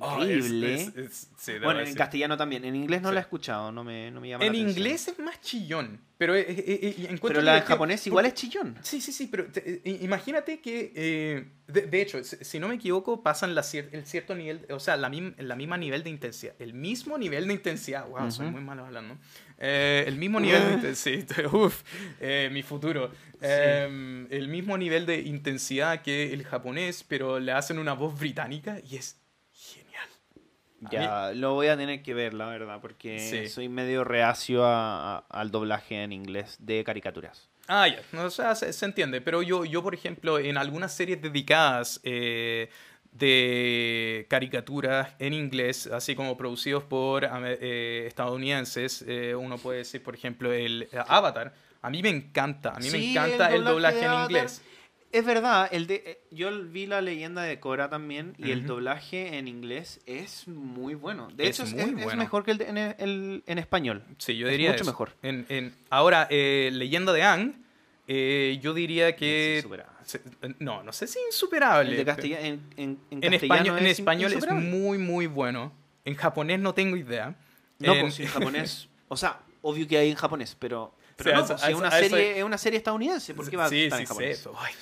Oh, 0.00 0.22
es- 0.22 0.30
increíble. 0.46 0.74
es- 0.74 0.96
es- 0.96 1.30
sí, 1.36 1.52
debo 1.52 1.66
bueno, 1.66 1.80
en 1.80 1.94
castellano 1.94 2.36
también. 2.36 2.64
En 2.64 2.74
inglés 2.76 3.02
no 3.02 3.08
Sí. 3.08 3.14
la 3.14 3.20
he 3.20 3.22
escuchado, 3.22 3.72
no 3.72 3.84
me, 3.84 4.10
no 4.10 4.20
me 4.20 4.28
llama 4.28 4.44
En 4.44 4.52
la 4.52 4.58
atención. 4.58 4.78
inglés 4.84 5.08
es 5.08 5.18
más 5.18 5.40
chillón, 5.40 6.00
pero 6.18 6.34
eh, 6.34 6.44
eh, 6.48 6.54
eh, 6.58 6.94
encuentro 7.10 7.28
Pero 7.28 7.42
la 7.42 7.58
en 7.58 7.64
japonés 7.64 8.06
igual 8.06 8.24
porque- 8.24 8.34
es 8.34 8.40
chillón. 8.40 8.76
Sí, 8.82 9.00
sí, 9.00 9.12
sí, 9.12 9.26
pero 9.30 9.46
te- 9.46 9.80
eh, 9.84 9.98
imagínate 10.02 10.60
que, 10.60 10.92
eh, 10.94 11.48
de, 11.66 11.82
de 11.82 12.00
hecho, 12.02 12.22
si, 12.24 12.58
no 12.58 12.68
me 12.68 12.74
equivoco, 12.76 13.22
pasan 13.22 13.54
la 13.54 13.62
cier- 13.62 13.88
el 13.92 14.04
cierto 14.06 14.34
nivel, 14.34 14.66
o 14.70 14.80
sea, 14.80 14.96
la, 14.96 15.08
mim- 15.08 15.34
la 15.38 15.56
misma 15.56 15.76
nivel 15.76 16.02
de 16.02 16.10
intensidad, 16.10 16.54
el 16.58 16.72
mismo 16.74 17.18
nivel 17.18 17.46
de 17.46 17.54
intensidad, 17.54 18.06
wow, 18.08 18.30
soy 18.30 18.46
muy 18.50 18.60
malo 18.62 18.84
hablando, 18.86 19.16
Eh, 19.60 20.04
el 20.06 20.14
mismo 20.16 20.38
nivel 20.38 20.62
de 20.68 20.74
intensidad, 20.74 21.26
uff, 21.52 21.82
mi 22.52 22.62
futuro, 22.62 23.10
Eh, 23.40 24.26
el 24.30 24.48
mismo 24.48 24.76
nivel 24.78 25.06
de 25.06 25.20
intensidad 25.20 26.02
que 26.02 26.32
el 26.32 26.44
japonés, 26.44 27.04
pero 27.06 27.38
le 27.38 27.52
hacen 27.52 27.78
una 27.78 27.92
voz 27.92 28.18
británica 28.18 28.80
y 28.88 28.96
es 28.96 29.16
Ya, 30.90 31.32
lo 31.34 31.54
voy 31.54 31.66
a 31.68 31.76
tener 31.76 32.02
que 32.02 32.14
ver, 32.14 32.34
la 32.34 32.46
verdad, 32.46 32.78
porque 32.80 33.18
Sí. 33.18 33.48
soy 33.48 33.68
medio 33.68 34.04
reacio 34.04 34.64
a- 34.64 35.16
a- 35.18 35.24
al 35.28 35.50
doblaje 35.50 36.02
en 36.02 36.12
inglés 36.12 36.56
de 36.60 36.84
caricaturas. 36.84 37.48
Ah, 37.66 37.86
ya, 37.88 38.00
o 38.24 38.30
sea, 38.30 38.54
se, 38.54 38.72
se 38.72 38.84
entiende, 38.86 39.20
pero 39.20 39.42
yo, 39.42 39.64
yo, 39.64 39.82
por 39.82 39.92
ejemplo, 39.94 40.38
en 40.38 40.56
algunas 40.56 40.94
series 40.94 41.20
dedicadas 41.20 42.00
eh, 42.04 42.70
de 43.12 44.26
caricaturas 44.30 45.14
en 45.18 45.32
inglés, 45.34 45.86
así 45.88 46.14
como 46.14 46.36
producidos 46.36 46.84
por 46.84 47.24
eh, 47.28 48.04
estadounidenses, 48.06 49.04
eh, 49.06 49.34
uno 49.34 49.58
puede 49.58 49.78
decir, 49.78 50.02
por 50.02 50.14
ejemplo, 50.14 50.52
el 50.52 50.88
eh, 50.92 50.98
Avatar, 51.06 51.52
a 51.82 51.90
mí 51.90 52.02
me 52.02 52.08
encanta, 52.10 52.70
a 52.70 52.78
mí 52.78 52.90
me 52.90 53.10
encanta 53.10 53.52
el 53.54 53.64
doblaje, 53.64 54.04
en 54.04 54.12
inglés. 54.14 54.62
Es 55.10 55.24
verdad, 55.24 55.68
el 55.72 55.86
de, 55.86 56.02
eh, 56.04 56.20
yo 56.30 56.50
vi 56.64 56.84
la 56.86 57.00
leyenda 57.00 57.42
de 57.42 57.58
Korra 57.58 57.88
también 57.88 58.34
y 58.36 58.50
el 58.50 58.66
doblaje 58.66 59.38
en 59.38 59.48
inglés 59.48 60.00
es 60.04 60.46
muy 60.48 60.94
bueno. 60.94 61.28
De 61.34 61.48
Es 61.48 61.58
hecho, 61.58 61.62
es, 61.64 61.72
es- 61.72 62.06
es 62.08 62.16
mejor 62.16 62.44
que 62.44 62.50
el, 62.50 62.58
de- 62.58 62.68
en, 62.68 62.76
el- 62.76 63.42
en 63.46 63.58
español. 63.58 64.04
Sí, 64.18 64.36
yo 64.36 64.46
Es 64.46 64.52
diría 64.52 64.70
mucho 64.72 64.82
eso. 64.82 64.90
mejor. 64.90 65.12
En, 65.22 65.46
en- 65.48 65.74
ahora, 65.88 66.26
eh, 66.30 66.68
Leyenda 66.74 67.14
de 67.14 67.22
Ang, 67.22 67.54
eh, 68.06 68.58
yo 68.62 68.74
diría 68.74 69.08
Es 69.08 69.16
que... 69.16 69.64
se- 70.04 70.20
no, 70.58 70.82
no 70.82 70.92
sé 70.92 71.06
si 71.06 71.18
insuperable. 71.26 71.90
El 71.92 71.96
de 71.96 72.04
pero- 72.04 72.16
castilla- 72.16 72.40
en, 72.40 72.60
en- 72.76 72.98
en 73.10 73.24
En 73.24 73.30
castellano 73.30 73.36
español, 73.36 73.78
en 73.78 73.86
es 73.86 73.98
español 73.98 74.32
es 74.34 74.46
muy, 74.50 74.98
muy 74.98 75.26
bueno. 75.26 75.72
En 76.04 76.14
japonés 76.16 76.60
no 76.60 76.74
tengo 76.74 76.96
idea. 76.96 77.34
No, 77.78 77.94
En- 77.94 78.00
pues 78.02 78.20
en 78.20 78.26
japonés. 78.26 78.88
O 79.08 79.16
sea, 79.16 79.40
obvio 79.62 79.88
que 79.88 79.96
hay 79.96 80.10
en 80.10 80.16
japonés, 80.16 80.54
pero. 80.58 80.94
Pero 81.16 81.32
no, 81.32 81.42
a 81.42 81.46
pues, 81.48 81.62
a 81.62 81.66
si 81.66 81.72
es 81.72 81.78
una 81.78 81.88
a 81.88 81.98
serie, 81.98 82.38
es 82.38 82.44
una 82.44 82.58
serie 82.58 82.76
estadounidense. 82.76 83.34
¿Por 83.34 83.50
qué 83.50 83.56
va 83.56 83.64
a 83.64 83.68
sí, 83.68 83.84
estar 83.84 83.98
sí, 83.98 84.02
en 84.04 84.08
japonés? 84.08 84.48
Ay, 84.56 84.72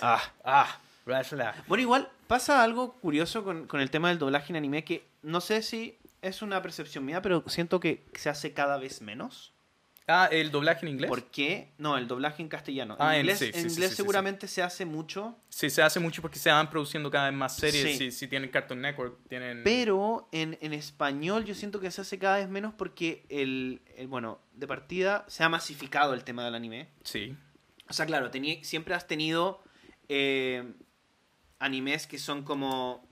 Ah. 0.00 0.22
ah, 0.44 0.78
bla. 1.04 1.22
Bueno, 1.68 1.82
igual 1.82 2.08
pasa 2.26 2.62
algo 2.62 2.94
curioso 2.94 3.44
con, 3.44 3.66
con 3.66 3.80
el 3.80 3.90
tema 3.90 4.08
del 4.08 4.18
doblaje 4.18 4.52
en 4.52 4.56
anime 4.56 4.84
que 4.84 5.06
no 5.22 5.40
sé 5.40 5.62
si 5.62 5.98
es 6.22 6.42
una 6.42 6.60
percepción 6.62 7.04
mía, 7.04 7.22
pero 7.22 7.44
siento 7.46 7.78
que 7.80 8.04
se 8.14 8.28
hace 8.28 8.52
cada 8.52 8.78
vez 8.78 9.00
menos. 9.02 9.52
Ah, 10.08 10.28
el 10.30 10.52
doblaje 10.52 10.86
en 10.86 10.92
inglés. 10.92 11.08
¿Por 11.08 11.24
qué? 11.24 11.72
No, 11.78 11.96
el 11.98 12.06
doblaje 12.06 12.40
en 12.40 12.48
castellano. 12.48 12.96
Ah, 13.00 13.14
en- 13.16 13.22
inglés, 13.22 13.40
sí, 13.40 13.46
en 13.46 13.52
sí, 13.54 13.60
sí, 13.60 13.66
inglés 13.66 13.90
sí, 13.90 13.96
sí, 13.96 14.02
seguramente 14.02 14.46
se 14.46 14.62
hace 14.62 14.84
mucho, 14.84 15.36
Sí, 15.48 15.68
se 15.68 15.82
hace 15.82 15.98
mucho 15.98 16.22
porque 16.22 16.38
se 16.38 16.48
van 16.48 16.70
produciendo 16.70 17.10
cada 17.10 17.28
vez 17.28 17.36
más 17.36 17.56
series. 17.56 17.82
Sí. 17.98 18.10
Si, 18.10 18.12
si 18.12 18.28
tienen 18.28 18.50
Cartoon 18.50 18.80
Network, 18.82 19.18
tienen. 19.28 19.62
pero 19.64 20.28
en, 20.30 20.58
en 20.60 20.72
español 20.74 21.44
yo 21.44 21.56
siento 21.56 21.80
que 21.80 21.90
se 21.90 22.02
hace 22.02 22.20
cada 22.20 22.36
vez 22.36 22.48
menos 22.48 22.72
porque 22.74 23.26
el, 23.30 23.82
el- 23.96 24.06
bueno, 24.06 24.38
de 24.52 24.68
partida 24.68 25.24
se 25.26 25.42
ha 25.42 25.48
masificado 25.48 26.14
el 26.14 26.22
tema 26.22 26.44
del 26.44 26.54
anime. 26.54 26.88
Sí. 27.02 27.36
O 27.88 27.92
sea, 27.92 28.06
claro, 28.06 28.30
tení- 28.30 28.62
siempre 28.62 28.94
has 28.94 29.08
tenido 29.08 29.60
eh, 30.08 30.74
animes 31.58 32.06
que 32.06 32.18
son 32.18 32.42
como 32.42 33.06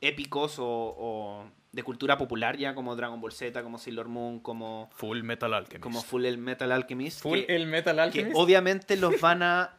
épicos 0.00 0.58
o, 0.58 0.66
o 0.66 1.44
de 1.72 1.82
cultura 1.82 2.18
popular 2.18 2.56
ya, 2.56 2.74
como 2.74 2.96
Dragon 2.96 3.20
Ball 3.20 3.32
Z, 3.32 3.62
como 3.62 3.78
Sailor 3.78 4.08
Moon, 4.08 4.40
como, 4.40 4.90
Full 4.94 5.22
Metal 5.22 5.52
Alchemist. 5.54 5.82
como 5.82 6.02
Full 6.02 6.24
el 6.24 6.38
Metal 6.38 6.72
Alchemist. 6.72 7.20
Full 7.20 7.44
que, 7.44 7.56
el 7.56 7.66
Metal 7.66 7.96
que 7.96 8.02
Alchemist. 8.02 8.36
obviamente 8.36 8.96
los 8.96 9.20
van 9.20 9.42
a 9.42 9.76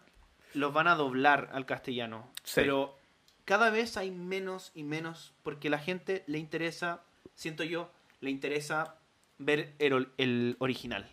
los 0.54 0.74
van 0.74 0.88
a 0.88 0.96
doblar 0.96 1.50
al 1.54 1.66
castellano. 1.66 2.30
Sí. 2.44 2.54
Pero 2.56 2.98
cada 3.46 3.70
vez 3.70 3.98
hay 3.98 4.12
menos 4.12 4.72
y 4.76 4.84
menos 4.84 5.34
porque 5.44 5.70
la 5.70 5.80
gente 5.80 6.24
le 6.28 6.38
interesa, 6.40 7.04
siento 7.36 7.64
yo, 7.64 7.92
le 8.20 8.30
interesa 8.30 8.96
ver 9.38 9.74
el, 9.80 10.56
original. 10.60 11.10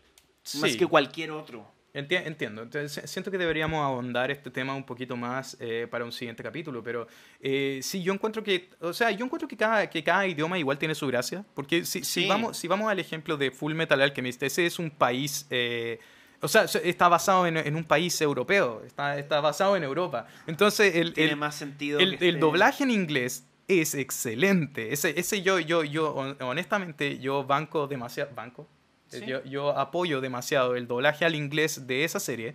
Más 0.60 0.76
que 0.76 0.86
cualquier 0.86 1.30
otro. 1.30 1.70
Enti- 1.98 2.22
entiendo. 2.24 2.62
Entonces, 2.62 3.10
siento 3.10 3.30
que 3.30 3.38
deberíamos 3.38 3.80
ahondar 3.84 4.30
este 4.30 4.50
tema 4.50 4.74
un 4.74 4.84
poquito 4.84 5.16
más 5.16 5.56
eh, 5.60 5.86
para 5.90 6.04
un 6.04 6.12
siguiente 6.12 6.42
capítulo, 6.42 6.82
pero 6.82 7.06
eh, 7.40 7.80
sí, 7.82 8.02
yo 8.02 8.12
encuentro 8.12 8.42
que, 8.42 8.70
o 8.80 8.92
sea, 8.92 9.10
yo 9.10 9.24
encuentro 9.24 9.48
que 9.48 9.56
cada, 9.56 9.88
que 9.90 10.02
cada 10.04 10.26
idioma 10.26 10.58
igual 10.58 10.78
tiene 10.78 10.94
su 10.94 11.06
gracia, 11.08 11.44
porque 11.54 11.84
si, 11.84 12.04
si 12.04 12.22
Sí. 12.22 12.28
vamos, 12.28 12.56
si 12.56 12.68
vamos 12.68 12.90
al 12.90 12.98
ejemplo 12.98 13.36
de 13.36 13.50
Full 13.50 13.74
Metal 13.74 14.00
Alchemist, 14.00 14.42
ese 14.42 14.66
es 14.66 14.78
un 14.78 14.90
país, 14.90 15.46
eh, 15.50 15.98
o 16.40 16.46
sea, 16.46 16.64
está 16.64 17.08
basado 17.08 17.46
en, 17.48 17.56
en 17.56 17.74
un 17.74 17.82
país 17.84 18.20
europeo, 18.20 18.82
está, 18.86 19.18
está 19.18 19.40
basado 19.40 19.76
en 19.76 19.82
Europa. 19.82 20.26
Entonces, 20.46 20.94
el, 20.94 21.12
Tiene 21.14 21.32
el- 21.32 21.36
más 21.36 21.56
sentido. 21.56 21.98
el, 21.98 22.16
el 22.22 22.38
doblaje 22.38 22.84
en 22.84 22.92
inglés 22.92 23.44
es 23.66 23.94
excelente. 23.94 24.92
Ese, 24.92 25.18
ese 25.18 25.42
yo, 25.42 25.58
yo, 25.58 25.82
yo, 25.84 26.14
hon- 26.14 26.36
honestamente, 26.40 27.18
yo 27.18 27.44
banco 27.44 27.86
demasiado, 27.88 28.30
banco, 28.34 28.68
Sí. 29.08 29.26
yo, 29.26 29.42
yo 29.44 29.76
apoyo 29.78 30.20
demasiado 30.20 30.76
el 30.76 30.86
doblaje 30.86 31.24
al 31.24 31.34
inglés 31.34 31.86
de 31.86 32.04
esa 32.04 32.20
serie 32.20 32.54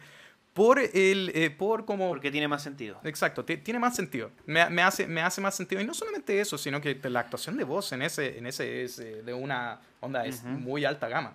por 0.54 0.78
el, 0.80 1.32
eh, 1.34 1.50
por 1.50 1.86
como, 1.86 2.10
Porque 2.10 2.30
tiene 2.30 2.48
más 2.48 2.62
sentido. 2.62 3.00
exacto, 3.04 3.44
ti- 3.44 3.58
tiene 3.58 3.80
más 3.80 3.96
sentido. 3.96 4.30
Me, 4.46 4.70
me 4.70 4.84
hace, 4.84 5.08
me 5.08 5.22
hace 5.22 5.42
más 5.42 5.56
sentido 5.56 5.82
y 5.82 5.86
no 5.86 5.94
solamente 5.96 6.40
eso, 6.40 6.58
sino 6.60 6.80
que 6.80 6.94
la 7.10 7.22
actuación 7.22 7.58
de 7.58 7.64
voz 7.64 7.92
en 7.92 8.04
ese, 8.04 8.38
en 8.38 8.46
ese 8.46 8.84
es 8.84 8.98
de 8.98 9.34
una 9.34 9.80
onda 10.00 10.26
es 10.28 10.40
Ujú. 10.42 10.50
muy 10.50 10.86
alta 10.86 11.08
gama. 11.08 11.34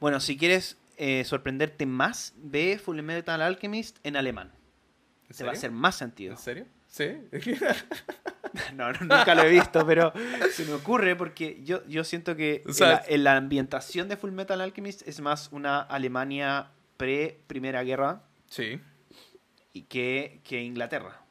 Bueno, 0.00 0.20
si 0.20 0.38
quieres 0.38 0.78
eh, 0.96 1.24
sorprenderte 1.24 1.84
más, 1.84 2.32
ve 2.38 2.80
Full 2.82 3.02
Metal 3.02 3.42
Alchemist 3.42 3.98
en 4.04 4.16
alemán. 4.16 4.50
¿En 5.28 5.36
Te 5.36 5.44
va 5.44 5.50
a 5.50 5.52
hacer 5.52 5.70
más 5.70 5.96
sentido. 5.96 6.32
¿En 6.32 6.38
serio? 6.38 6.66
Sí. 6.96 7.28
No, 8.74 8.90
no, 8.90 9.00
nunca 9.00 9.34
lo 9.34 9.42
he 9.42 9.50
visto, 9.50 9.84
pero 9.86 10.14
se 10.50 10.64
me 10.64 10.72
ocurre 10.72 11.14
porque 11.14 11.60
yo, 11.62 11.86
yo 11.86 12.04
siento 12.04 12.36
que 12.36 12.62
O 12.66 12.72
sea, 12.72 12.88
la, 12.88 13.02
en 13.06 13.24
la 13.24 13.36
ambientación 13.36 14.08
de 14.08 14.16
Full 14.16 14.30
Metal 14.30 14.58
Alchemist 14.62 15.06
es 15.06 15.20
más 15.20 15.50
una 15.52 15.80
Alemania 15.80 16.70
pre-Primera 16.96 17.82
Guerra 17.82 18.22
sí. 18.48 18.80
y 19.74 19.82
que, 19.82 20.40
que 20.42 20.62
Inglaterra. 20.62 21.25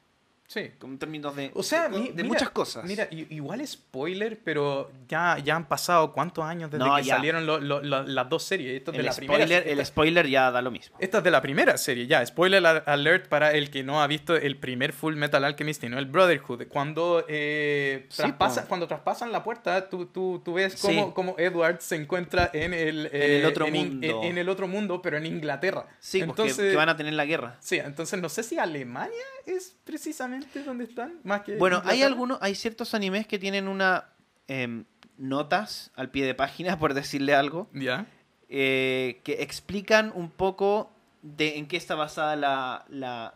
Sí. 0.48 0.70
En 0.82 0.98
términos 0.98 1.34
de, 1.34 1.50
O 1.54 1.62
sea, 1.62 1.88
de, 1.88 1.98
mi- 1.98 2.08
de 2.08 2.14
mira, 2.22 2.28
muchas 2.28 2.50
cosas. 2.50 2.84
Mira, 2.84 3.08
igual 3.10 3.66
spoiler, 3.66 4.38
pero 4.44 4.90
ya, 5.08 5.38
ya 5.44 5.56
han 5.56 5.66
pasado 5.66 6.12
cuántos 6.12 6.44
años 6.44 6.70
desde 6.70 6.84
No, 6.84 6.94
que 6.96 7.02
ya. 7.02 7.16
salieron 7.16 7.46
lo- 7.46 7.58
lo- 7.58 7.82
lo- 7.82 8.04
las 8.04 8.28
dos 8.28 8.44
series. 8.44 8.76
Esto 8.76 8.92
es 8.92 8.96
de 8.96 9.00
el, 9.00 9.06
la 9.06 9.12
primera 9.14 9.38
spoiler, 9.40 9.58
serie. 9.62 9.72
el 9.80 9.86
spoiler 9.86 10.26
ya 10.28 10.50
da 10.50 10.62
lo 10.62 10.70
mismo. 10.70 10.96
Esta 11.00 11.18
es 11.18 11.24
de 11.24 11.30
la 11.30 11.42
primera 11.42 11.76
serie, 11.78 12.06
ya. 12.06 12.24
Spoiler 12.24 12.64
al- 12.64 12.82
alert 12.86 13.28
para 13.28 13.52
el 13.52 13.70
que 13.70 13.82
no 13.82 14.02
ha 14.02 14.06
visto 14.06 14.36
el 14.36 14.56
primer 14.56 14.92
Full 14.92 15.16
Metal 15.16 15.42
Alchemist 15.44 15.82
y 15.84 15.88
no 15.88 15.98
el 15.98 16.06
Brotherhood. 16.06 16.66
Cuando, 16.68 17.24
eh, 17.28 18.06
Sí, 18.08 18.22
traspasa- 18.22 18.62
po. 18.62 18.68
cuando 18.68 18.86
traspasan 18.86 19.32
la 19.32 19.42
puerta, 19.42 19.88
tú, 19.88 20.06
tú, 20.06 20.40
tú 20.44 20.54
ves 20.54 20.74
Sí. 20.74 20.86
cómo, 20.86 21.12
cómo 21.14 21.34
Edward 21.38 21.80
se 21.80 21.96
encuentra 21.96 22.50
en 22.52 22.72
el, 22.72 23.06
En 23.06 23.22
el 23.22 23.42
eh, 23.42 23.46
otro 23.46 23.66
in- 23.66 23.74
mundo. 23.74 24.06
En, 24.22 24.30
en 24.30 24.38
el 24.38 24.48
otro 24.48 24.68
mundo, 24.68 25.02
pero 25.02 25.16
en 25.16 25.26
Inglaterra. 25.26 25.86
Sí, 25.98 26.20
porque 26.24 26.42
entonces, 26.42 26.70
que 26.70 26.76
van 26.76 26.88
a 26.88 26.96
tener 26.96 27.14
la 27.14 27.24
guerra. 27.24 27.56
Sí, 27.60 27.78
entonces 27.78 28.20
no 28.20 28.28
sé 28.28 28.42
si 28.42 28.58
Alemania 28.58 29.10
es 29.44 29.74
precisamente 29.84 30.35
donde 30.64 30.84
están, 30.84 31.14
más 31.24 31.42
que 31.42 31.56
Bueno, 31.56 31.82
hay 31.84 32.02
algunos, 32.02 32.38
hay 32.40 32.54
ciertos 32.54 32.94
animes 32.94 33.26
que 33.26 33.38
tienen 33.38 33.68
una 33.68 34.08
em, 34.48 34.84
notas 35.18 35.90
al 35.94 36.10
pie 36.10 36.24
de 36.26 36.34
página, 36.34 36.78
por 36.78 36.94
decirle 36.94 37.34
algo, 37.34 37.68
Ya. 37.72 38.06
eh, 38.48 39.20
que 39.24 39.42
explican 39.42 40.12
un 40.14 40.30
poco 40.30 40.90
de 41.22 41.58
en 41.58 41.66
qué 41.66 41.76
está 41.76 41.94
basada 41.94 42.36
la, 42.36 42.84
la 42.88 43.34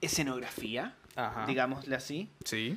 escenografía, 0.00 0.94
Ajá. 1.16 1.46
digámosle 1.46 1.94
así. 1.96 2.30
Sí. 2.44 2.76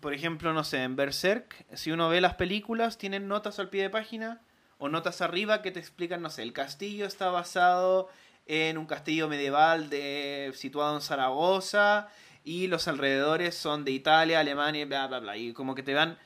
Por 0.00 0.14
ejemplo, 0.14 0.52
no 0.52 0.64
sé, 0.64 0.82
en 0.82 0.96
Berserk, 0.96 1.64
si 1.74 1.92
uno 1.92 2.08
ve 2.08 2.20
las 2.20 2.34
películas, 2.34 2.98
tienen 2.98 3.28
notas 3.28 3.58
al 3.58 3.68
pie 3.68 3.82
de 3.82 3.90
página 3.90 4.40
o 4.78 4.88
notas 4.88 5.20
arriba 5.20 5.62
que 5.62 5.70
te 5.70 5.78
explican, 5.78 6.22
no 6.22 6.30
sé, 6.30 6.42
el 6.42 6.52
castillo 6.52 7.06
está 7.06 7.30
basado 7.30 8.08
en 8.46 8.78
un 8.78 8.86
castillo 8.86 9.28
medieval 9.28 9.88
de, 9.88 10.50
situado 10.56 10.96
en 10.96 11.02
Zaragoza 11.02 12.08
y 12.44 12.66
los 12.66 12.88
alrededores 12.88 13.54
son 13.54 13.84
de 13.84 13.92
Italia, 13.92 14.40
Alemania, 14.40 14.86
bla, 14.86 15.06
bla, 15.06 15.20
bla. 15.20 15.36
Y 15.36 15.52
como 15.52 15.74
que 15.74 15.82
te 15.82 15.94
van... 15.94 16.18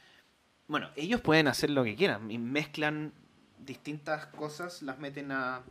Bueno, 0.69 0.91
ellos 0.97 1.21
pueden 1.21 1.49
hacer 1.49 1.71
lo 1.71 1.85
que 1.85 1.95
quieran 1.95 2.31
y 2.31 2.39
mezclan 2.39 3.13
distintas 3.59 4.27
cosas, 4.27 4.83
las 4.83 4.99
meten 4.99 5.31
a, 5.33 5.63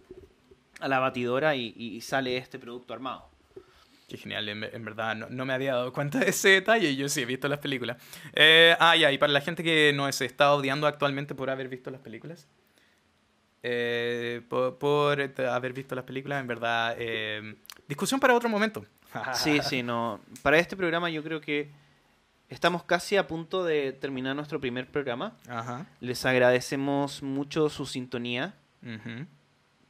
a 0.80 0.88
la 0.88 1.00
batidora 1.00 1.56
y, 1.56 2.00
sale 2.02 2.38
este 2.38 2.60
producto 2.60 2.94
armado. 2.94 3.30
Qué 4.08 4.18
genial, 4.18 4.48
en, 4.48 4.86
verdad 4.86 5.16
no, 5.16 5.46
me 5.46 5.54
había 5.54 5.74
dado 5.74 5.92
cuenta 5.92 6.20
de 6.20 6.30
ese 6.30 6.50
detalle 6.50 6.96
yo 6.96 7.10
sí 7.10 7.22
he 7.22 7.26
visto 7.26 7.48
las 7.48 7.60
películas. 7.60 7.98
Eh, 8.34 8.76
ah, 8.80 8.96
ya, 8.96 9.12
y 9.12 9.18
para 9.18 9.34
la 9.34 9.42
gente 9.42 9.64
que 9.64 9.92
nos 9.94 10.22
está 10.22 10.54
odiando 10.54 10.86
actualmente 10.86 11.34
por 11.34 11.50
haber 11.50 11.70
visto 11.70 11.90
las 11.90 12.02
películas, 12.02 12.48
eh, 13.68 14.42
por, 14.48 14.78
por 14.78 15.20
haber 15.48 15.74
visto 15.74 15.96
las 15.96 16.04
películas, 16.06 16.40
en 16.40 16.46
verdad, 16.48 16.96
eh, 17.00 17.56
discusión 17.88 18.20
para 18.20 18.36
otro 18.36 18.48
momento. 18.50 18.86
Sí, 19.34 19.60
sí, 19.64 19.82
no. 19.82 20.20
Para 20.42 20.58
este 20.60 20.76
programa 20.76 21.10
yo 21.10 21.24
creo 21.24 21.40
que 21.40 21.72
estamos 22.50 22.84
casi 22.84 23.16
a 23.16 23.26
punto 23.28 23.64
de 23.64 23.94
terminar 23.94 24.36
nuestro 24.36 24.60
primer 24.60 24.88
programa. 24.92 25.38
Ajá. 25.48 25.86
Les 26.02 26.26
agradecemos 26.26 27.24
mucho 27.24 27.70
su 27.70 27.86
sintonía. 27.86 28.56
ujú. 28.84 29.26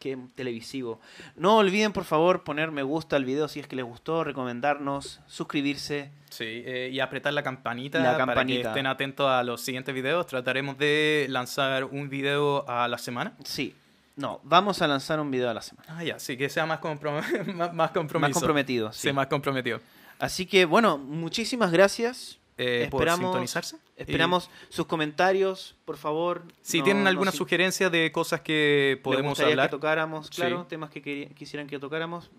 Qué 0.05 0.15
televisivo. 0.35 0.99
No 1.35 1.57
olviden, 1.57 1.91
por 1.91 2.03
favor, 2.03 2.43
poner 2.43 2.69
me 2.69 2.83
gusta 2.83 3.15
al 3.15 3.25
video 3.25 3.47
si 3.47 3.59
es 3.59 3.65
que 3.67 3.75
les 3.75 3.83
gustó, 3.85 4.23
recomendarnos, 4.23 5.19
suscribirse. 5.25 6.11
Sí, 6.29 6.43
eh, 6.45 6.91
y 6.93 6.99
apretar 6.99 7.33
la 7.33 7.41
campanita, 7.41 7.97
La 7.97 8.11
para 8.11 8.17
que 8.17 8.25
campanita. 8.27 8.69
estén 8.69 8.85
atentos 8.85 9.27
a 9.27 9.41
los 9.41 9.61
siguientes 9.61 9.95
videos. 9.95 10.27
Trataremos 10.27 10.77
de 10.77 11.25
lanzar 11.29 11.85
un 11.85 12.07
video 12.09 12.69
a 12.69 12.87
la 12.87 12.99
semana. 12.99 13.33
Sí. 13.43 13.73
No, 14.15 14.41
vamos 14.43 14.83
a 14.83 14.87
lanzar 14.87 15.19
un 15.19 15.31
video 15.31 15.49
a 15.49 15.55
la 15.55 15.63
semana. 15.63 15.87
Ah, 15.97 16.03
ya, 16.03 16.19
sí, 16.19 16.37
que 16.37 16.49
sea 16.49 16.67
más, 16.67 16.79
comprom- 16.81 17.23
más, 17.55 17.73
más 17.73 17.89
compromiso. 17.89 18.27
Más 18.29 18.33
comprometido. 18.33 18.93
Sí, 18.93 19.07
Sí. 19.07 19.11
más 19.11 19.25
comprometido. 19.25 19.79
Así 20.19 20.45
que, 20.45 20.65
bueno, 20.65 20.99
muchísimas 20.99 21.71
gracias. 21.71 22.37
Eh, 22.57 22.87
por 22.89 23.01
Esperamos- 23.01 23.25
sintonizarse. 23.31 23.75
Y- 23.97 24.01
Esperamos 24.03 24.49
sus 24.69 24.85
comentarios, 24.85 25.75
por 25.83 25.97
favor. 25.97 26.43
Si 26.61 26.77
No- 26.79 26.83
tienen 26.85 27.03
no 27.03 27.09
alguna 27.09 27.31
sin- 27.31 27.37
sugerencia 27.39 27.89
de 27.89 28.11
cosas 28.13 28.41
que 28.41 28.99
podemos 29.03 29.39
hablar, 29.41 29.67
que 29.69 29.71
tocáramos, 29.71 30.29
claro, 30.29 30.61
Sí. 30.61 30.67
temas 30.69 30.89
que 30.89 31.01
quisieran 31.35 31.67
que 31.67 31.79
tocáramos. 31.79 32.29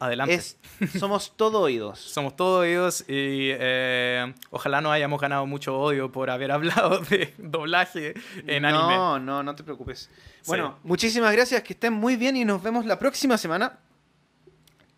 adelante. 0.00 0.34
Es, 0.34 0.56
somos 0.98 1.32
todo 1.36 1.60
oídos. 1.60 2.00
Somos 2.16 2.34
todos 2.34 2.64
ellos 2.66 3.02
y 3.02 3.50
eh, 3.54 4.34
ojalá 4.50 4.80
no 4.80 4.90
hayamos 4.90 5.20
ganado 5.20 5.46
mucho 5.46 5.78
odio 5.78 6.10
por 6.10 6.28
haber 6.28 6.50
hablado 6.90 6.98
de 7.02 7.32
doblaje 7.38 8.14
en 8.48 8.64
anime. 8.64 8.96
No, 8.96 9.20
no, 9.20 9.44
no 9.44 9.54
te 9.54 9.62
preocupes. 9.62 10.10
Bueno, 10.48 10.76
muchísimas 10.82 11.32
gracias, 11.32 11.62
que 11.62 11.74
estén 11.74 11.92
muy 11.92 12.16
bien 12.16 12.36
y 12.36 12.44
nos 12.44 12.60
vemos 12.60 12.84
la 12.84 12.98
próxima 12.98 13.38
semana. 13.38 13.78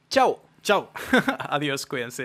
Chao. 0.08 0.42
Chao. 0.62 0.90
Adiós, 1.50 1.84
cuídense. 1.84 2.22